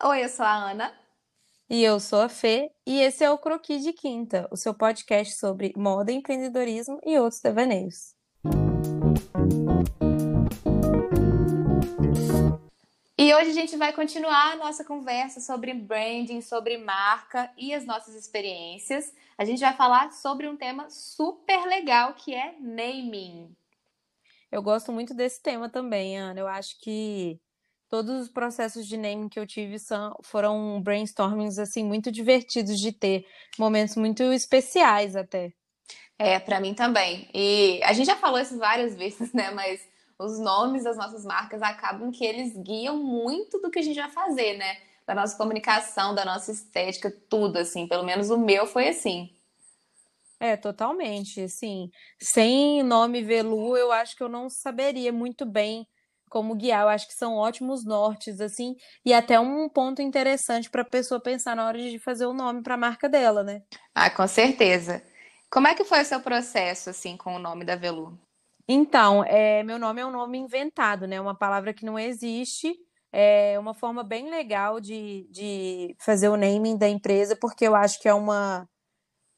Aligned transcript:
Oi, 0.00 0.22
eu 0.22 0.28
sou 0.28 0.46
a 0.46 0.70
Ana. 0.70 0.94
E 1.68 1.82
eu 1.82 1.98
sou 1.98 2.20
a 2.20 2.28
Fê, 2.28 2.70
e 2.86 3.00
esse 3.00 3.24
é 3.24 3.30
o 3.32 3.36
Croqui 3.36 3.80
de 3.80 3.92
Quinta, 3.92 4.48
o 4.48 4.56
seu 4.56 4.72
podcast 4.72 5.34
sobre 5.34 5.72
moda, 5.76 6.12
empreendedorismo 6.12 7.00
e 7.04 7.18
outros 7.18 7.40
devaneios. 7.40 8.14
E 13.18 13.34
hoje 13.34 13.50
a 13.50 13.52
gente 13.52 13.76
vai 13.76 13.92
continuar 13.92 14.52
a 14.52 14.56
nossa 14.56 14.84
conversa 14.84 15.40
sobre 15.40 15.74
branding, 15.74 16.42
sobre 16.42 16.78
marca 16.78 17.52
e 17.58 17.74
as 17.74 17.84
nossas 17.84 18.14
experiências. 18.14 19.12
A 19.36 19.44
gente 19.44 19.58
vai 19.58 19.74
falar 19.74 20.12
sobre 20.12 20.46
um 20.46 20.56
tema 20.56 20.88
super 20.88 21.66
legal 21.66 22.14
que 22.14 22.32
é 22.32 22.54
naming. 22.60 23.52
Eu 24.52 24.62
gosto 24.62 24.92
muito 24.92 25.12
desse 25.12 25.42
tema 25.42 25.68
também, 25.68 26.16
Ana. 26.16 26.38
Eu 26.38 26.46
acho 26.46 26.78
que 26.78 27.40
todos 27.88 28.22
os 28.22 28.28
processos 28.28 28.86
de 28.86 28.96
naming 28.96 29.28
que 29.28 29.38
eu 29.38 29.46
tive 29.46 29.78
são, 29.78 30.14
foram 30.22 30.80
brainstormings 30.80 31.58
assim 31.58 31.84
muito 31.84 32.12
divertidos 32.12 32.78
de 32.78 32.92
ter, 32.92 33.26
momentos 33.58 33.96
muito 33.96 34.22
especiais 34.24 35.16
até. 35.16 35.52
É, 36.18 36.38
para 36.38 36.60
mim 36.60 36.74
também. 36.74 37.28
E 37.32 37.80
a 37.84 37.92
gente 37.92 38.06
já 38.06 38.16
falou 38.16 38.40
isso 38.40 38.58
várias 38.58 38.96
vezes, 38.96 39.32
né? 39.34 39.50
Mas 39.52 39.80
os 40.18 40.38
nomes 40.38 40.84
das 40.84 40.96
nossas 40.96 41.24
marcas 41.24 41.62
acabam 41.62 42.10
que 42.10 42.24
eles 42.24 42.56
guiam 42.56 42.96
muito 42.98 43.60
do 43.60 43.70
que 43.70 43.78
a 43.78 43.82
gente 43.82 44.00
vai 44.00 44.10
fazer, 44.10 44.58
né? 44.58 44.78
Da 45.06 45.14
nossa 45.14 45.36
comunicação, 45.36 46.14
da 46.14 46.24
nossa 46.24 46.50
estética, 46.50 47.10
tudo 47.30 47.58
assim. 47.58 47.86
Pelo 47.86 48.04
menos 48.04 48.30
o 48.30 48.36
meu 48.36 48.66
foi 48.66 48.88
assim. 48.88 49.30
É, 50.40 50.56
totalmente. 50.56 51.40
Assim, 51.40 51.90
sem 52.20 52.82
nome 52.82 53.22
Velu, 53.22 53.76
eu 53.76 53.92
acho 53.92 54.16
que 54.16 54.22
eu 54.22 54.28
não 54.28 54.50
saberia 54.50 55.12
muito 55.12 55.46
bem 55.46 55.86
como 56.28 56.54
guiar. 56.54 56.82
Eu 56.82 56.88
acho 56.88 57.06
que 57.06 57.14
são 57.14 57.34
ótimos 57.34 57.84
nortes, 57.84 58.40
assim, 58.40 58.76
e 59.04 59.12
até 59.12 59.38
um 59.40 59.68
ponto 59.68 60.02
interessante 60.02 60.70
para 60.70 60.82
a 60.82 60.88
pessoa 60.88 61.20
pensar 61.20 61.56
na 61.56 61.66
hora 61.66 61.78
de 61.78 61.98
fazer 61.98 62.26
o 62.26 62.34
nome 62.34 62.62
para 62.62 62.74
a 62.74 62.78
marca 62.78 63.08
dela, 63.08 63.42
né? 63.42 63.62
Ah, 63.94 64.10
com 64.10 64.26
certeza. 64.26 65.02
Como 65.50 65.66
é 65.66 65.74
que 65.74 65.84
foi 65.84 66.02
o 66.02 66.04
seu 66.04 66.20
processo, 66.20 66.90
assim, 66.90 67.16
com 67.16 67.34
o 67.34 67.38
nome 67.38 67.64
da 67.64 67.74
Velu? 67.74 68.18
Então, 68.68 69.24
é, 69.24 69.62
meu 69.62 69.78
nome 69.78 70.00
é 70.02 70.06
um 70.06 70.10
nome 70.10 70.36
inventado, 70.36 71.06
né? 71.06 71.18
Uma 71.18 71.34
palavra 71.34 71.72
que 71.72 71.86
não 71.86 71.98
existe. 71.98 72.74
É 73.10 73.58
uma 73.58 73.72
forma 73.72 74.04
bem 74.04 74.28
legal 74.28 74.78
de, 74.78 75.26
de 75.30 75.96
fazer 75.98 76.28
o 76.28 76.36
naming 76.36 76.76
da 76.76 76.86
empresa, 76.88 77.34
porque 77.34 77.66
eu 77.66 77.74
acho 77.74 77.98
que 78.00 78.08
é 78.08 78.12
uma 78.12 78.68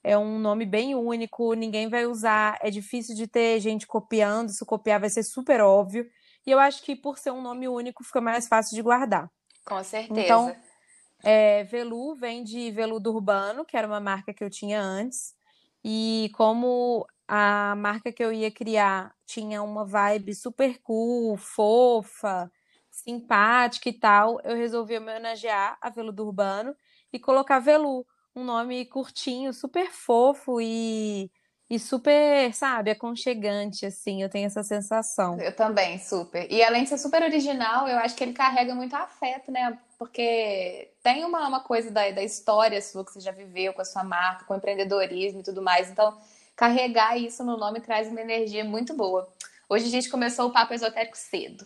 é 0.02 0.16
um 0.16 0.38
nome 0.38 0.64
bem 0.64 0.94
único, 0.94 1.52
ninguém 1.52 1.88
vai 1.88 2.06
usar, 2.06 2.58
é 2.62 2.70
difícil 2.70 3.14
de 3.14 3.27
ter 3.27 3.60
gente 3.60 3.86
copiando, 3.86 4.48
se 4.48 4.64
copiar 4.64 4.98
vai 4.98 5.10
ser 5.10 5.22
super 5.22 5.60
óbvio. 5.60 6.06
E 6.46 6.50
eu 6.50 6.58
acho 6.58 6.83
que 6.83 6.96
por 6.96 7.19
ser 7.19 7.30
um 7.30 7.42
nome 7.42 7.69
único 7.69 8.02
fica 8.05 8.20
mais 8.20 8.48
fácil 8.48 8.74
de 8.74 8.83
guardar. 8.83 9.30
Com 9.64 9.83
certeza. 9.84 10.20
Então, 10.20 10.56
é, 11.22 11.64
Velu 11.64 12.14
vem 12.14 12.42
de 12.42 12.70
veludo 12.70 13.12
urbano, 13.12 13.64
que 13.64 13.77
era 13.77 13.86
uma 13.86 14.00
marca 14.00 14.32
que 14.32 14.42
eu 14.42 14.50
tinha 14.50 14.80
antes. 14.80 15.34
E 15.84 16.30
como 16.34 17.06
a 17.28 17.74
marca 17.77 18.12
que 18.12 18.22
eu 18.22 18.32
ia 18.32 18.50
criar 18.50 19.14
tinha 19.27 19.62
uma 19.62 19.84
vibe 19.84 20.34
super 20.34 20.78
cool, 20.82 21.36
fofa, 21.36 22.50
simpática 22.91 23.88
e 23.88 23.92
tal, 23.92 24.41
eu 24.42 24.56
resolvi 24.56 24.98
homenagear 24.98 25.78
a 25.80 25.88
Veludo 25.88 26.27
Urbano 26.27 26.75
e 27.12 27.19
colocar 27.19 27.60
Velu, 27.60 28.06
um 28.34 28.44
nome 28.44 28.84
curtinho, 28.86 29.52
super 29.52 29.91
fofo 29.91 30.60
e 30.60 31.30
e 31.70 31.78
super, 31.78 32.52
sabe, 32.52 32.90
aconchegante, 32.90 33.86
assim, 33.86 34.20
eu 34.20 34.28
tenho 34.28 34.46
essa 34.46 34.64
sensação. 34.64 35.38
Eu 35.38 35.54
também, 35.54 36.00
super. 36.00 36.50
E 36.50 36.64
além 36.64 36.82
de 36.82 36.88
ser 36.88 36.98
super 36.98 37.22
original, 37.22 37.86
eu 37.86 37.96
acho 37.98 38.16
que 38.16 38.24
ele 38.24 38.32
carrega 38.32 38.74
muito 38.74 38.96
afeto, 38.96 39.52
né? 39.52 39.78
Porque 39.96 40.91
tem 41.00 41.24
uma, 41.24 41.46
uma 41.46 41.60
coisa 41.60 41.88
da, 41.88 42.10
da 42.10 42.24
história 42.24 42.82
sua 42.82 43.04
que 43.04 43.12
você 43.12 43.20
já 43.20 43.30
viveu 43.30 43.72
com 43.72 43.82
a 43.82 43.84
sua 43.84 44.02
marca, 44.02 44.44
com 44.46 44.54
o 44.54 44.56
empreendedorismo 44.56 45.41
e 45.41 45.44
tudo 45.44 45.62
mais. 45.62 45.88
Então, 45.88 46.18
carregar 46.56 47.16
isso 47.16 47.44
no 47.44 47.56
nome 47.56 47.80
traz 47.80 48.08
uma 48.08 48.20
energia 48.20 48.64
muito 48.64 48.92
boa. 48.92 49.32
Hoje 49.69 49.87
a 49.87 49.91
gente 49.91 50.10
começou 50.10 50.48
o 50.48 50.52
papo 50.52 50.75
esotérico 50.75 51.16
cedo. 51.16 51.64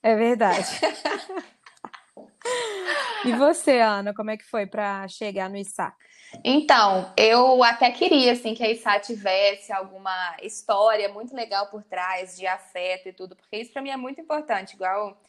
É 0.00 0.14
verdade. 0.14 0.64
e 3.26 3.32
você, 3.32 3.80
Ana, 3.80 4.14
como 4.14 4.30
é 4.30 4.36
que 4.36 4.44
foi 4.44 4.64
para 4.64 5.08
chegar 5.08 5.50
no 5.50 5.56
ISA? 5.56 5.92
Então, 6.44 7.12
eu 7.16 7.62
até 7.62 7.90
queria 7.90 8.32
assim 8.32 8.54
que 8.54 8.64
a 8.64 8.70
ISA 8.70 8.98
tivesse 9.00 9.72
alguma 9.72 10.36
história 10.42 11.08
muito 11.08 11.34
legal 11.34 11.66
por 11.68 11.82
trás 11.82 12.36
de 12.36 12.46
afeto 12.46 13.08
e 13.08 13.12
tudo, 13.12 13.36
porque 13.36 13.58
isso 13.58 13.72
para 13.72 13.82
mim 13.82 13.90
é 13.90 13.96
muito 13.96 14.20
importante, 14.20 14.74
igual 14.74 15.20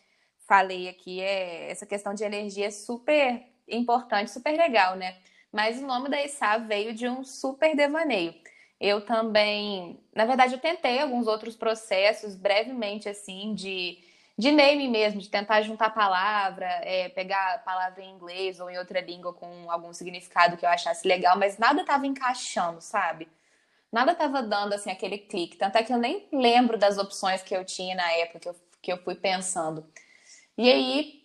falei 0.47 0.89
aqui, 0.89 1.21
é 1.21 1.69
essa 1.69 1.85
questão 1.85 2.13
de 2.13 2.23
energia 2.23 2.67
é 2.67 2.71
super 2.71 3.43
importante, 3.67 4.31
super 4.31 4.57
legal, 4.57 4.95
né? 4.95 5.17
Mas 5.51 5.81
o 5.81 5.85
nome 5.85 6.09
da 6.09 6.23
ISA 6.23 6.57
veio 6.57 6.93
de 6.93 7.07
um 7.07 7.23
super 7.23 7.75
devaneio. 7.75 8.33
Eu 8.79 9.05
também, 9.05 9.99
na 10.13 10.25
verdade, 10.25 10.53
eu 10.53 10.59
tentei 10.59 10.99
alguns 10.99 11.27
outros 11.27 11.55
processos 11.55 12.35
brevemente 12.35 13.07
assim 13.07 13.53
de 13.53 13.99
de 14.37 14.51
name 14.51 14.87
mesmo, 14.87 15.21
de 15.21 15.29
tentar 15.29 15.61
juntar 15.61 15.91
palavra, 15.91 16.65
é, 16.83 17.09
pegar 17.09 17.63
palavra 17.63 18.01
em 18.01 18.11
inglês 18.11 18.59
ou 18.59 18.69
em 18.69 18.77
outra 18.77 18.99
língua 18.99 19.33
com 19.33 19.69
algum 19.69 19.93
significado 19.93 20.57
que 20.57 20.65
eu 20.65 20.69
achasse 20.69 21.07
legal, 21.07 21.37
mas 21.37 21.57
nada 21.57 21.81
estava 21.81 22.07
encaixando, 22.07 22.81
sabe? 22.81 23.27
Nada 23.91 24.13
estava 24.13 24.41
dando 24.41 24.73
assim 24.73 24.89
aquele 24.89 25.19
clique. 25.19 25.55
Tanto 25.55 25.77
é 25.77 25.83
que 25.83 25.93
eu 25.93 25.99
nem 25.99 26.27
lembro 26.31 26.79
das 26.79 26.97
opções 26.97 27.43
que 27.43 27.55
eu 27.55 27.63
tinha 27.63 27.95
na 27.95 28.11
época 28.13 28.39
que 28.39 28.49
eu, 28.49 28.55
que 28.81 28.91
eu 28.91 28.97
fui 28.97 29.13
pensando. 29.13 29.85
E 30.57 30.71
aí 30.71 31.23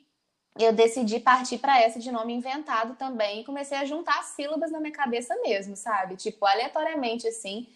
eu 0.58 0.72
decidi 0.72 1.18
partir 1.18 1.58
para 1.58 1.80
essa 1.80 1.98
de 1.98 2.12
nome 2.12 2.34
inventado 2.34 2.94
também 2.96 3.40
e 3.40 3.44
comecei 3.44 3.78
a 3.78 3.86
juntar 3.86 4.22
sílabas 4.22 4.70
na 4.70 4.80
minha 4.80 4.92
cabeça 4.92 5.34
mesmo, 5.42 5.76
sabe? 5.76 6.16
Tipo, 6.16 6.44
aleatoriamente 6.44 7.26
assim. 7.26 7.66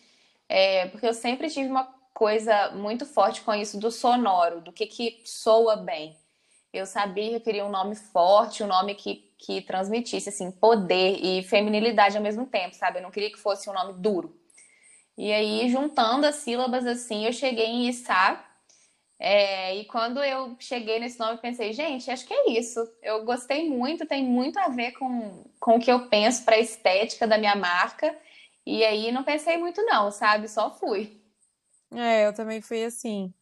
É, 0.46 0.86
porque 0.88 1.06
eu 1.06 1.14
sempre 1.14 1.48
tive 1.48 1.70
uma 1.70 1.84
coisa 2.14 2.70
muito 2.72 3.06
forte 3.06 3.40
com 3.42 3.54
isso 3.54 3.78
do 3.78 3.90
sonoro, 3.90 4.60
do 4.60 4.72
que, 4.72 4.86
que 4.86 5.20
soa 5.24 5.76
bem. 5.76 6.16
Eu 6.72 6.86
sabia 6.86 7.30
que 7.30 7.36
eu 7.36 7.40
queria 7.40 7.66
um 7.66 7.70
nome 7.70 7.94
forte, 7.94 8.62
um 8.62 8.66
nome 8.66 8.94
que, 8.94 9.30
que 9.38 9.60
transmitisse 9.60 10.30
assim, 10.30 10.50
poder 10.50 11.18
e 11.22 11.42
feminilidade 11.42 12.16
ao 12.16 12.22
mesmo 12.22 12.46
tempo, 12.46 12.74
sabe? 12.74 12.98
Eu 12.98 13.02
não 13.02 13.10
queria 13.10 13.30
que 13.30 13.38
fosse 13.38 13.68
um 13.68 13.74
nome 13.74 13.92
duro. 13.94 14.34
E 15.16 15.30
aí, 15.30 15.68
juntando 15.68 16.26
as 16.26 16.36
sílabas 16.36 16.86
assim, 16.86 17.26
eu 17.26 17.32
cheguei 17.32 17.66
em 17.66 17.88
Issá. 17.88 18.42
É, 19.18 19.76
e 19.76 19.84
quando 19.84 20.22
eu 20.24 20.56
cheguei 20.58 20.98
nesse 20.98 21.18
nome, 21.18 21.38
pensei, 21.38 21.72
gente, 21.72 22.10
acho 22.10 22.26
que 22.26 22.32
é 22.34 22.50
isso. 22.52 22.80
Eu 23.02 23.24
gostei 23.24 23.68
muito, 23.68 24.06
tem 24.06 24.24
muito 24.24 24.58
a 24.58 24.68
ver 24.68 24.92
com, 24.92 25.44
com 25.60 25.76
o 25.76 25.80
que 25.80 25.92
eu 25.92 26.08
penso 26.08 26.44
para 26.44 26.56
a 26.56 26.60
estética 26.60 27.26
da 27.26 27.38
minha 27.38 27.54
marca. 27.54 28.16
E 28.64 28.82
aí 28.84 29.12
não 29.12 29.22
pensei 29.22 29.58
muito, 29.58 29.82
não, 29.82 30.10
sabe? 30.10 30.48
Só 30.48 30.70
fui. 30.70 31.21
É, 31.94 32.26
eu 32.26 32.32
também 32.32 32.60
fui 32.60 32.84
assim. 32.84 33.32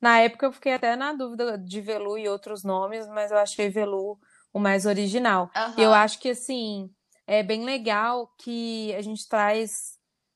Na 0.00 0.20
época 0.20 0.46
eu 0.46 0.52
fiquei 0.52 0.74
até 0.74 0.94
na 0.94 1.12
dúvida 1.12 1.58
de 1.58 1.80
Velu 1.80 2.16
e 2.18 2.28
outros 2.28 2.62
nomes, 2.62 3.06
mas 3.08 3.30
eu 3.30 3.38
achei 3.38 3.68
Velu 3.68 4.18
o 4.52 4.58
mais 4.58 4.86
original. 4.86 5.50
Uhum. 5.54 5.82
Eu 5.82 5.92
acho 5.92 6.20
que 6.20 6.30
assim, 6.30 6.90
é 7.26 7.42
bem 7.42 7.64
legal 7.64 8.32
que 8.38 8.94
a 8.94 9.02
gente 9.02 9.28
traz 9.28 9.70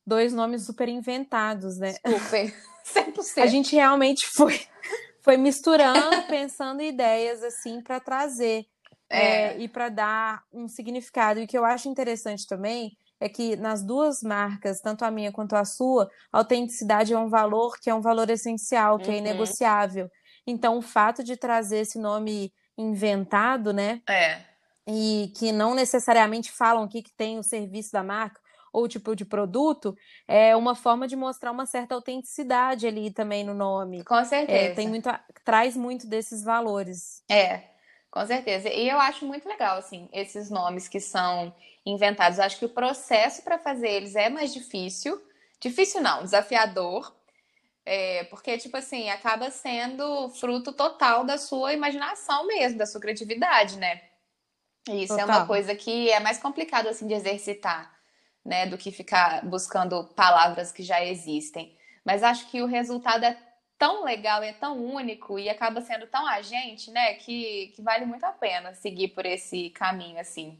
dois 0.06 0.32
nomes 0.32 0.66
super 0.66 0.88
inventados, 0.88 1.78
né? 1.78 1.94
Super. 2.06 2.52
100%. 2.84 3.42
A 3.42 3.46
gente 3.46 3.76
realmente 3.76 4.26
foi 4.26 4.60
foi 5.22 5.36
misturando, 5.36 6.22
pensando 6.28 6.82
ideias 6.82 7.42
assim 7.42 7.80
para 7.80 8.00
trazer 8.00 8.66
é. 9.08 9.24
É, 9.24 9.58
e 9.58 9.68
para 9.68 9.88
dar 9.88 10.42
um 10.52 10.66
significado. 10.66 11.38
E 11.38 11.44
o 11.44 11.46
que 11.46 11.56
eu 11.56 11.64
acho 11.64 11.88
interessante 11.88 12.46
também 12.46 12.96
é 13.22 13.28
que 13.28 13.54
nas 13.54 13.84
duas 13.84 14.20
marcas, 14.20 14.80
tanto 14.80 15.04
a 15.04 15.10
minha 15.10 15.30
quanto 15.30 15.54
a 15.54 15.64
sua, 15.64 16.10
a 16.32 16.38
autenticidade 16.38 17.12
é 17.12 17.18
um 17.18 17.28
valor 17.28 17.78
que 17.80 17.88
é 17.88 17.94
um 17.94 18.00
valor 18.00 18.28
essencial, 18.28 18.98
que 18.98 19.04
é 19.04 19.10
uhum. 19.10 19.14
é 19.14 19.18
inegociável. 19.18 20.10
Então, 20.44 20.76
o 20.76 20.82
fato 20.82 21.22
de 21.22 21.36
trazer 21.36 21.78
esse 21.78 22.00
nome 22.00 22.52
inventado, 22.76 23.72
né? 23.72 24.02
É. 24.08 24.40
E 24.88 25.32
que 25.36 25.52
não 25.52 25.72
necessariamente 25.72 26.50
falam 26.50 26.82
o 26.82 26.88
que, 26.88 27.04
tem 27.16 27.38
o 27.38 27.44
serviço 27.44 27.92
da 27.92 28.02
marca 28.02 28.40
ou 28.72 28.84
o 28.84 28.88
tipo 28.88 29.14
de 29.14 29.24
produto, 29.24 29.94
é 30.26 30.56
uma 30.56 30.74
forma 30.74 31.06
de 31.06 31.14
mostrar 31.14 31.52
uma 31.52 31.66
certa 31.66 31.94
autenticidade 31.94 32.88
ali 32.88 33.12
também 33.12 33.44
no 33.44 33.54
nome. 33.54 34.02
Com 34.02 34.24
certeza. 34.24 34.58
É, 34.58 34.74
tem 34.74 34.88
muito, 34.88 35.08
traz 35.44 35.76
muito 35.76 36.08
desses 36.08 36.42
valores. 36.42 37.22
É, 37.30 37.71
com 38.12 38.26
certeza. 38.26 38.68
E 38.68 38.88
eu 38.90 39.00
acho 39.00 39.24
muito 39.24 39.48
legal, 39.48 39.78
assim, 39.78 40.06
esses 40.12 40.50
nomes 40.50 40.86
que 40.86 41.00
são 41.00 41.52
inventados. 41.84 42.38
Eu 42.38 42.44
acho 42.44 42.58
que 42.58 42.66
o 42.66 42.68
processo 42.68 43.42
para 43.42 43.58
fazer 43.58 43.88
eles 43.88 44.14
é 44.14 44.28
mais 44.28 44.52
difícil. 44.52 45.20
Difícil 45.58 46.02
não, 46.02 46.22
desafiador. 46.22 47.16
É, 47.86 48.24
porque, 48.24 48.58
tipo 48.58 48.76
assim, 48.76 49.08
acaba 49.08 49.50
sendo 49.50 50.28
fruto 50.28 50.74
total 50.74 51.24
da 51.24 51.38
sua 51.38 51.72
imaginação 51.72 52.46
mesmo, 52.46 52.78
da 52.78 52.86
sua 52.86 53.00
criatividade, 53.00 53.78
né? 53.78 54.02
E 54.90 55.04
isso 55.04 55.16
total. 55.16 55.20
é 55.20 55.38
uma 55.38 55.46
coisa 55.46 55.74
que 55.74 56.10
é 56.10 56.20
mais 56.20 56.38
complicado, 56.38 56.88
assim, 56.88 57.06
de 57.06 57.14
exercitar, 57.14 57.90
né? 58.44 58.66
Do 58.66 58.76
que 58.76 58.92
ficar 58.92 59.42
buscando 59.46 60.04
palavras 60.14 60.70
que 60.70 60.82
já 60.82 61.02
existem. 61.02 61.74
Mas 62.04 62.22
acho 62.22 62.46
que 62.50 62.60
o 62.60 62.66
resultado 62.66 63.24
é 63.24 63.38
tão 63.82 64.04
legal, 64.04 64.44
é 64.44 64.52
tão 64.52 64.78
único 64.78 65.40
e 65.40 65.48
acaba 65.48 65.80
sendo 65.80 66.06
tão 66.06 66.24
agente, 66.24 66.88
né? 66.92 67.14
Que, 67.14 67.72
que 67.74 67.82
vale 67.82 68.06
muito 68.06 68.22
a 68.22 68.30
pena 68.30 68.72
seguir 68.74 69.08
por 69.08 69.26
esse 69.26 69.70
caminho, 69.70 70.20
assim. 70.20 70.56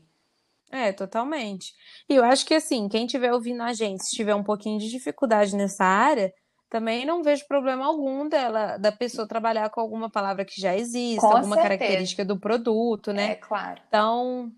É, 0.73 0.91
totalmente. 0.93 1.73
E 2.09 2.17
eu 2.17 2.25
acho 2.25 2.45
que 2.45 2.55
assim, 2.55 2.89
quem 2.89 3.07
estiver 3.07 3.33
ouvindo 3.33 3.63
a 3.63 3.73
gente, 3.73 4.03
se 4.05 4.17
tiver 4.17 4.35
um 4.35 4.43
pouquinho 4.43 4.77
de 4.81 4.91
dificuldade 4.91 5.55
nessa 5.55 5.85
área, 5.85 6.33
também 6.69 7.05
não 7.07 7.23
vejo 7.23 7.47
problema 7.47 7.87
algum 7.87 8.29
dela, 8.29 8.77
da 8.77 8.91
pessoa 8.91 9.29
trabalhar 9.29 9.71
com 9.71 9.81
alguma 9.81 10.11
palavra 10.11 10.45
que 10.45 10.61
já 10.61 10.75
existe, 10.75 11.21
Com 11.21 11.27
alguma 11.27 11.55
certeza. 11.55 11.69
característica 11.79 12.25
do 12.25 12.41
produto, 12.41 13.11
É, 13.11 13.15
né? 13.15 13.35
claro. 13.37 13.81
Então, 13.87 14.51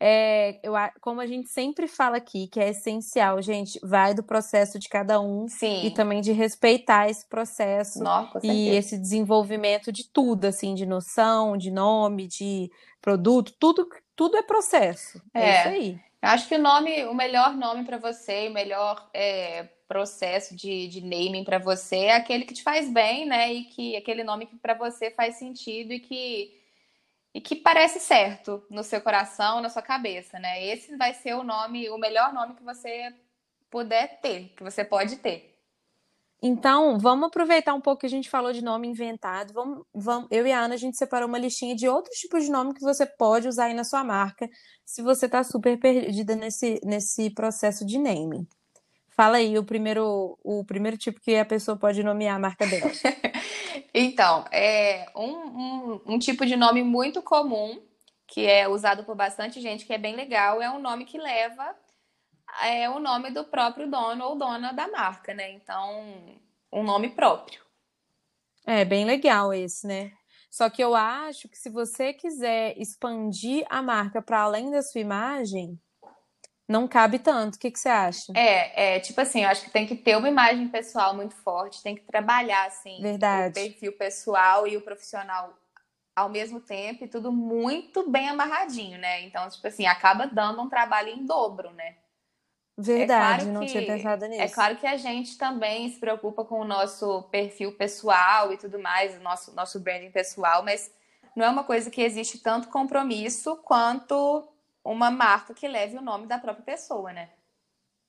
é, 0.00 0.58
eu, 0.62 0.72
como 1.00 1.20
a 1.20 1.26
gente 1.26 1.48
sempre 1.50 1.86
fala 1.86 2.16
aqui, 2.16 2.48
que 2.48 2.58
é 2.58 2.70
essencial, 2.70 3.42
gente, 3.42 3.78
vai 3.82 4.14
do 4.14 4.22
processo 4.22 4.78
de 4.78 4.88
cada 4.88 5.20
um 5.20 5.44
e 5.44 5.50
Sim. 5.50 5.90
também 5.90 6.22
de 6.22 6.32
respeitar 6.32 7.10
esse 7.10 7.28
processo 7.28 8.00
com 8.00 8.40
e 8.42 8.70
esse 8.70 8.98
desenvolvimento 8.98 9.92
de 9.92 10.08
tudo, 10.10 10.46
assim, 10.46 10.74
de 10.74 10.86
noção, 10.86 11.54
de 11.56 11.70
nome, 11.70 12.26
de 12.26 12.70
produto, 13.00 13.52
tudo, 13.60 13.86
tudo 14.16 14.38
é 14.38 14.42
processo. 14.42 15.20
É 15.34 15.40
É. 15.40 15.58
isso 15.58 15.68
aí. 15.68 16.00
Eu 16.22 16.28
acho 16.30 16.48
que 16.48 16.54
o 16.54 16.58
nome, 16.58 17.04
o 17.04 17.14
melhor 17.14 17.54
nome 17.56 17.84
para 17.84 17.96
você, 17.98 18.48
o 18.48 18.52
melhor 18.52 19.08
é, 19.14 19.68
processo 19.88 20.54
de, 20.54 20.86
de 20.88 21.00
naming 21.00 21.44
para 21.44 21.58
você 21.58 21.96
é 21.96 22.14
aquele 22.14 22.44
que 22.44 22.54
te 22.54 22.62
faz 22.62 22.90
bem, 22.92 23.26
né? 23.26 23.52
E 23.52 23.64
que 23.64 23.96
aquele 23.96 24.22
nome 24.22 24.46
que 24.46 24.56
para 24.56 24.74
você 24.74 25.10
faz 25.10 25.36
sentido 25.36 25.92
e 25.92 26.00
que 26.00 26.59
e 27.34 27.40
que 27.40 27.56
parece 27.56 28.00
certo 28.00 28.64
no 28.68 28.82
seu 28.82 29.00
coração, 29.00 29.60
na 29.60 29.68
sua 29.68 29.82
cabeça, 29.82 30.38
né? 30.38 30.64
Esse 30.64 30.96
vai 30.96 31.14
ser 31.14 31.34
o 31.34 31.44
nome, 31.44 31.88
o 31.90 31.98
melhor 31.98 32.32
nome 32.32 32.54
que 32.54 32.62
você 32.62 33.14
puder 33.70 34.20
ter, 34.20 34.52
que 34.56 34.62
você 34.62 34.84
pode 34.84 35.16
ter. 35.16 35.50
Então, 36.42 36.98
vamos 36.98 37.28
aproveitar 37.28 37.74
um 37.74 37.80
pouco 37.80 38.00
que 38.00 38.06
a 38.06 38.10
gente 38.10 38.30
falou 38.30 38.52
de 38.52 38.64
nome 38.64 38.88
inventado. 38.88 39.52
Vamos, 39.52 39.84
vamos, 39.94 40.28
eu 40.30 40.46
e 40.46 40.52
a 40.52 40.60
Ana, 40.60 40.74
a 40.74 40.78
gente 40.78 40.96
separou 40.96 41.28
uma 41.28 41.38
listinha 41.38 41.76
de 41.76 41.86
outros 41.86 42.16
tipos 42.16 42.44
de 42.44 42.50
nome 42.50 42.72
que 42.72 42.80
você 42.80 43.04
pode 43.04 43.46
usar 43.46 43.66
aí 43.66 43.74
na 43.74 43.84
sua 43.84 44.02
marca, 44.02 44.48
se 44.84 45.02
você 45.02 45.26
está 45.26 45.44
super 45.44 45.78
perdida 45.78 46.34
nesse, 46.34 46.80
nesse 46.82 47.30
processo 47.30 47.84
de 47.84 47.98
naming. 47.98 48.46
Fala 49.20 49.36
aí 49.36 49.58
o 49.58 49.62
primeiro, 49.62 50.38
o 50.42 50.64
primeiro 50.64 50.96
tipo 50.96 51.20
que 51.20 51.36
a 51.36 51.44
pessoa 51.44 51.76
pode 51.76 52.02
nomear 52.02 52.36
a 52.36 52.38
marca 52.38 52.66
dela. 52.66 52.90
Então, 53.92 54.44
é 54.50 55.10
um, 55.14 55.30
um, 55.30 56.00
um 56.06 56.18
tipo 56.18 56.46
de 56.46 56.56
nome 56.56 56.82
muito 56.82 57.20
comum, 57.20 57.82
que 58.26 58.46
é 58.46 58.66
usado 58.66 59.04
por 59.04 59.14
bastante 59.14 59.60
gente, 59.60 59.84
que 59.84 59.92
é 59.92 59.98
bem 59.98 60.14
legal, 60.14 60.62
é 60.62 60.70
um 60.70 60.80
nome 60.80 61.04
que 61.04 61.18
leva 61.18 61.74
é, 62.62 62.88
o 62.88 62.98
nome 62.98 63.30
do 63.30 63.44
próprio 63.44 63.90
dono 63.90 64.24
ou 64.24 64.38
dona 64.38 64.72
da 64.72 64.88
marca, 64.88 65.34
né? 65.34 65.50
Então, 65.52 66.02
um 66.72 66.82
nome 66.82 67.10
próprio. 67.10 67.60
É 68.64 68.84
bem 68.84 69.04
legal 69.04 69.52
esse, 69.52 69.86
né? 69.86 70.12
Só 70.50 70.70
que 70.70 70.82
eu 70.82 70.94
acho 70.94 71.48
que 71.48 71.58
se 71.58 71.68
você 71.68 72.14
quiser 72.14 72.78
expandir 72.78 73.66
a 73.68 73.82
marca 73.82 74.22
para 74.22 74.40
além 74.40 74.70
da 74.70 74.82
sua 74.82 75.00
imagem, 75.00 75.78
não 76.70 76.86
cabe 76.86 77.18
tanto. 77.18 77.56
O 77.56 77.58
que 77.58 77.70
que 77.70 77.78
você 77.78 77.88
acha? 77.88 78.32
É, 78.36 78.96
é 78.96 79.00
tipo 79.00 79.20
assim, 79.20 79.42
eu 79.42 79.48
acho 79.48 79.64
que 79.64 79.70
tem 79.70 79.86
que 79.86 79.96
ter 79.96 80.16
uma 80.16 80.28
imagem 80.28 80.68
pessoal 80.68 81.14
muito 81.14 81.34
forte, 81.34 81.82
tem 81.82 81.96
que 81.96 82.02
trabalhar 82.02 82.66
assim 82.66 82.98
o 82.98 83.02
Verdade. 83.02 83.54
perfil 83.54 83.92
pessoal 83.96 84.66
e 84.68 84.76
o 84.76 84.80
profissional 84.80 85.52
ao 86.14 86.28
mesmo 86.28 86.60
tempo 86.60 87.04
e 87.04 87.08
tudo 87.08 87.32
muito 87.32 88.08
bem 88.10 88.28
amarradinho, 88.28 88.98
né? 88.98 89.22
Então, 89.22 89.48
tipo 89.48 89.66
assim, 89.66 89.86
acaba 89.86 90.26
dando 90.26 90.60
um 90.62 90.68
trabalho 90.68 91.08
em 91.08 91.24
dobro, 91.24 91.70
né? 91.72 91.96
Verdade, 92.78 93.44
claro 93.44 93.52
não 93.52 93.66
tinha 93.66 93.82
que- 93.82 93.86
pensado 93.92 94.24
É 94.24 94.28
nisso. 94.28 94.54
claro 94.54 94.76
que 94.76 94.86
a 94.86 94.96
gente 94.96 95.36
também 95.36 95.90
se 95.90 95.98
preocupa 95.98 96.44
com 96.44 96.60
o 96.60 96.64
nosso 96.64 97.22
perfil 97.24 97.72
pessoal 97.76 98.52
e 98.52 98.56
tudo 98.56 98.78
mais, 98.78 99.16
o 99.16 99.20
nosso, 99.20 99.54
nosso 99.54 99.78
branding 99.80 100.10
pessoal, 100.10 100.62
mas 100.62 100.90
não 101.36 101.44
é 101.44 101.48
uma 101.50 101.64
coisa 101.64 101.90
que 101.90 102.00
existe 102.02 102.38
tanto 102.38 102.68
compromisso 102.68 103.56
quanto 103.64 104.48
uma 104.84 105.10
marca 105.10 105.54
que 105.54 105.68
leve 105.68 105.96
o 105.96 106.02
nome 106.02 106.26
da 106.26 106.38
própria 106.38 106.64
pessoa, 106.64 107.12
né? 107.12 107.30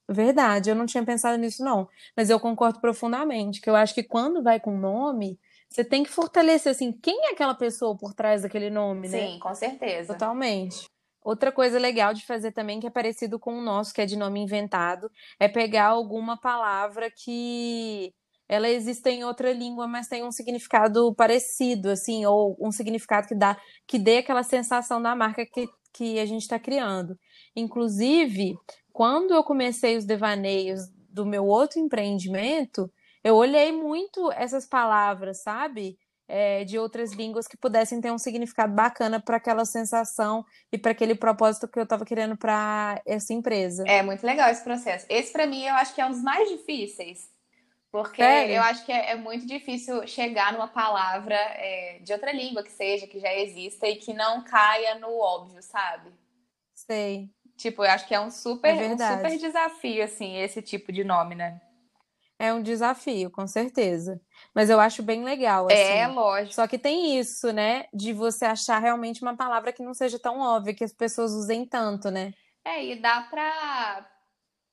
Verdade, 0.10 0.70
eu 0.70 0.76
não 0.76 0.86
tinha 0.86 1.04
pensado 1.06 1.38
nisso, 1.38 1.64
não. 1.64 1.88
Mas 2.16 2.30
eu 2.30 2.40
concordo 2.40 2.80
profundamente, 2.80 3.62
que 3.62 3.70
eu 3.70 3.76
acho 3.76 3.94
que 3.94 4.04
quando 4.04 4.44
vai 4.44 4.60
com 4.60 4.78
nome, 4.78 5.40
você 5.70 5.86
tem 5.86 6.04
que 6.04 6.10
fortalecer, 6.10 6.72
assim, 6.72 6.92
quem 6.92 7.28
é 7.28 7.32
aquela 7.32 7.56
pessoa 7.56 7.98
por 7.98 8.14
trás 8.14 8.42
daquele 8.42 8.70
nome, 8.70 9.08
né? 9.08 9.20
Sim, 9.20 9.40
com 9.40 9.56
certeza. 9.56 10.14
Totalmente. 10.14 10.86
Outra 11.24 11.52
coisa 11.52 11.80
legal 11.80 12.14
de 12.14 12.26
fazer 12.26 12.52
também, 12.52 12.80
que 12.80 12.88
é 12.88 12.90
parecido 12.90 13.40
com 13.40 13.58
o 13.58 13.62
nosso, 13.62 13.94
que 13.94 14.02
é 14.02 14.06
de 14.06 14.18
nome 14.18 14.42
inventado, 14.42 15.10
é 15.40 15.48
pegar 15.48 15.86
alguma 15.86 16.36
palavra 16.36 17.10
que 17.10 18.12
ela 18.50 18.68
existe 18.68 19.10
em 19.10 19.24
outra 19.24 19.54
língua, 19.54 19.88
mas 19.88 20.10
tem 20.10 20.26
um 20.26 20.32
significado 20.32 21.16
parecido, 21.16 21.90
assim, 21.90 22.26
ou 22.26 22.58
um 22.60 22.70
significado 22.70 23.28
que 23.28 23.36
dá, 23.36 23.58
que 23.88 23.98
dê 23.98 24.18
aquela 24.18 24.44
sensação 24.44 25.02
da 25.02 25.16
marca 25.16 25.46
que, 25.46 25.70
que 25.94 26.20
a 26.20 26.26
gente 26.26 26.42
está 26.42 26.60
criando. 26.60 27.18
Inclusive, 27.56 28.56
quando 28.92 29.34
eu 29.34 29.44
comecei 29.44 29.98
os 29.98 30.06
devaneios 30.06 30.82
do 31.10 31.26
meu 31.26 31.46
outro 31.46 31.80
empreendimento, 31.80 32.92
eu 33.24 33.36
olhei 33.36 33.72
muito 33.72 34.32
essas 34.32 34.66
palavras, 34.66 35.44
sabe? 35.44 35.98
É, 36.28 36.64
de 36.64 36.80
outras 36.80 37.12
línguas 37.12 37.46
que 37.46 37.58
pudessem 37.58 38.00
ter 38.00 38.10
um 38.10 38.18
significado 38.18 38.74
bacana 38.74 39.20
para 39.20 39.36
aquela 39.36 39.66
sensação 39.66 40.46
e 40.72 40.78
para 40.78 40.92
aquele 40.92 41.14
propósito 41.14 41.68
que 41.68 41.78
eu 41.78 41.84
estava 41.84 42.06
querendo 42.06 42.38
para 42.38 43.02
essa 43.06 43.34
empresa. 43.34 43.84
É 43.86 44.02
muito 44.02 44.26
legal 44.26 44.50
esse 44.50 44.64
processo. 44.64 45.06
Esse, 45.10 45.34
pra 45.34 45.46
mim, 45.46 45.66
eu 45.66 45.76
acho 45.76 45.94
que 45.94 46.00
é 46.00 46.06
um 46.06 46.12
dos 46.12 46.24
mais 46.24 46.48
difíceis. 46.48 47.30
Porque 47.92 48.22
Sério? 48.22 48.56
eu 48.56 48.62
acho 48.64 48.86
que 48.86 48.92
é, 48.92 49.12
é 49.12 49.16
muito 49.16 49.46
difícil 49.46 50.08
chegar 50.08 50.54
numa 50.54 50.68
palavra 50.68 51.36
é, 51.36 52.00
de 52.00 52.14
outra 52.14 52.32
língua 52.32 52.64
que 52.64 52.72
seja, 52.72 53.06
que 53.08 53.20
já 53.20 53.34
exista 53.34 53.88
e 53.88 53.98
que 53.98 54.14
não 54.14 54.44
caia 54.44 54.96
no 54.96 55.18
óbvio, 55.20 55.62
sabe? 55.62 56.12
Sei. 56.74 57.30
Tipo, 57.58 57.84
eu 57.84 57.92
acho 57.92 58.08
que 58.08 58.16
é 58.16 58.20
um 58.20 58.32
super, 58.32 58.76
É 58.76 58.88
um 58.94 58.98
super 58.98 59.38
desafio, 59.38 60.04
assim, 60.04 60.38
esse 60.38 60.62
tipo 60.62 60.92
de 60.92 61.04
nome, 61.04 61.36
né? 61.36 61.62
É 62.40 62.52
um 62.54 62.62
desafio, 62.62 63.30
com 63.30 63.46
certeza. 63.46 64.20
Mas 64.54 64.70
eu 64.70 64.80
acho 64.80 65.04
bem 65.04 65.24
legal, 65.24 65.68
É, 65.70 66.08
assim. 66.08 66.16
lógico. 66.16 66.54
Só 66.56 66.68
que 66.68 66.78
tem 66.80 67.20
isso, 67.20 67.52
né? 67.54 67.86
De 67.94 68.14
você 68.14 68.46
achar 68.46 68.80
realmente 68.80 69.22
uma 69.22 69.38
palavra 69.38 69.72
que 69.72 69.84
não 69.84 69.94
seja 69.94 70.18
tão 70.20 70.40
óbvia, 70.40 70.74
que 70.74 70.84
as 70.84 70.94
pessoas 70.94 71.32
usem 71.34 71.66
tanto, 71.68 72.10
né? 72.10 72.34
É, 72.64 72.84
e 72.86 72.96
dá 73.02 73.22
pra, 73.24 74.11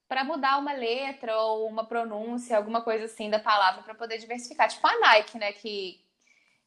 pra 0.09 0.25
mudar 0.25 0.59
uma 0.59 0.73
letra 0.73 1.37
ou 1.39 1.69
uma 1.69 1.85
pronúncia, 1.85 2.57
alguma 2.57 2.81
coisa 2.81 3.05
assim 3.05 3.29
da 3.29 3.39
palavra 3.39 3.83
pra 3.83 3.95
poder 3.95 4.19
diversificar. 4.19 4.69
Tipo 4.69 4.87
a 4.87 4.99
Nike, 5.01 5.39
né, 5.39 5.53
que, 5.53 6.01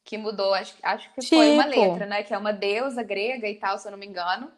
que 0.04 0.16
mudou, 0.16 0.54
acho, 0.54 0.74
acho 0.82 1.12
que 1.12 1.22
foi 1.26 1.50
uma 1.50 1.64
Tipo. 1.68 1.80
letra, 1.80 2.06
né, 2.06 2.22
que 2.22 2.32
é 2.32 2.38
uma 2.38 2.52
deusa 2.52 3.02
grega 3.02 3.48
e 3.48 3.56
tal, 3.56 3.78
se 3.78 3.86
eu 3.88 3.92
não 3.92 3.98
me 3.98 4.06
engano. 4.06 4.50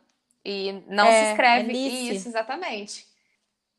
E 0.44 0.72
não 0.88 1.06
É, 1.06 1.24
se 1.24 1.30
escreve 1.30 1.72
Nice. 1.72 2.14
isso, 2.16 2.28
exatamente. 2.28 3.06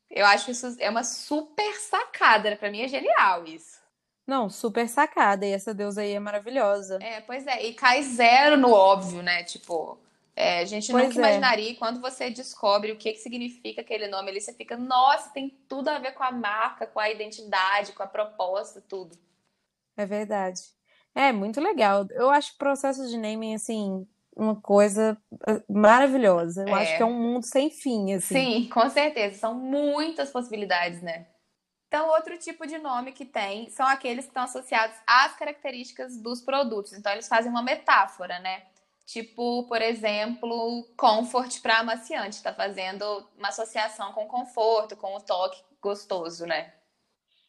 Eu 0.10 0.26
acho 0.26 0.46
que 0.46 0.52
isso 0.52 0.76
é 0.80 0.90
uma 0.90 1.04
super 1.04 1.74
sacada, 1.76 2.56
pra 2.56 2.72
mim 2.72 2.82
é 2.82 2.88
genial 2.88 3.46
isso. 3.46 3.84
Não, 4.26 4.50
super 4.50 4.90
sacada. 4.90 5.46
E 5.46 5.52
essa 5.52 5.74
deusa 5.74 6.02
aí 6.02 6.14
é 6.14 6.20
maravilhosa. 6.20 6.98
É, 7.02 7.22
pois 7.22 7.46
é, 7.46 7.64
e 7.64 7.74
cai 7.76 8.02
zero 8.02 8.58
no 8.58 8.72
óbvio, 8.72 9.22
né? 9.22 9.44
Tipo, 9.44 10.00
é, 10.36 10.60
a 10.60 10.66
gente 10.66 10.92
Pois 10.92 11.04
nunca 11.08 11.16
é. 11.16 11.20
imaginaria, 11.20 11.70
e 11.70 11.76
quando 11.76 12.02
você 12.02 12.30
descobre 12.30 12.92
o 12.92 12.98
que 12.98 13.14
que 13.14 13.20
significa 13.20 13.82
aquele 13.82 14.08
nome 14.08 14.30
ali, 14.32 14.42
você 14.42 14.54
fica, 14.54 14.76
nossa, 14.76 15.30
tem 15.30 15.50
tudo 15.68 15.88
a 15.90 15.98
ver 16.00 16.14
com 16.14 16.24
a 16.24 16.32
marca, 16.32 16.86
com 16.86 17.00
a 17.00 17.10
identidade, 17.10 17.94
com 17.94 18.04
a 18.04 18.08
proposta, 18.08 18.82
tudo. 18.82 19.18
É 19.98 20.06
verdade. 20.06 20.62
É 21.14 21.32
muito 21.32 21.62
legal. 21.62 22.06
Eu 22.12 22.30
acho 22.30 22.58
processos 22.58 23.10
de 23.10 23.18
naming, 23.18 23.56
assim, 23.56 24.06
uma 24.36 24.60
coisa 24.60 25.18
eh, 25.48 25.64
maravilhosa. 25.70 26.66
Eu 26.68 26.76
acho 26.76 26.92
É. 26.92 26.98
que 26.98 27.04
é 27.04 27.06
um 27.06 27.14
mundo 27.14 27.46
sem 27.46 27.70
fim, 27.70 28.12
assim. 28.14 28.36
Sim, 28.36 28.70
com 28.70 28.90
certeza, 28.90 29.38
são 29.38 29.54
muitas 29.56 30.30
possibilidades, 30.32 31.02
né? 31.02 31.28
Então, 31.88 32.10
outro 32.10 32.38
tipo 32.38 32.68
de 32.68 32.78
nome 32.78 33.14
que 33.14 33.24
tem 33.24 33.70
são 33.70 33.88
aqueles 33.88 34.26
que 34.26 34.32
estão 34.32 34.44
associados 34.44 34.98
às 35.08 35.34
características 35.38 36.18
dos 36.18 36.42
produtos. 36.42 36.92
Então, 36.92 37.14
eles 37.14 37.30
fazem 37.30 37.50
uma 37.50 37.64
metáfora, 37.64 38.38
né? 38.40 38.64
Tipo, 39.06 39.68
por 39.68 39.82
exemplo, 39.82 40.84
comfort 40.98 41.62
para 41.62 41.80
amaciante, 41.80 42.42
tá 42.42 42.54
fazendo 42.54 43.30
uma 43.38 43.50
associação 43.50 44.12
com 44.14 44.28
conforto, 44.28 44.98
com 44.98 45.16
o 45.16 45.22
toque 45.22 45.64
gostoso, 45.82 46.46
né? 46.46 46.74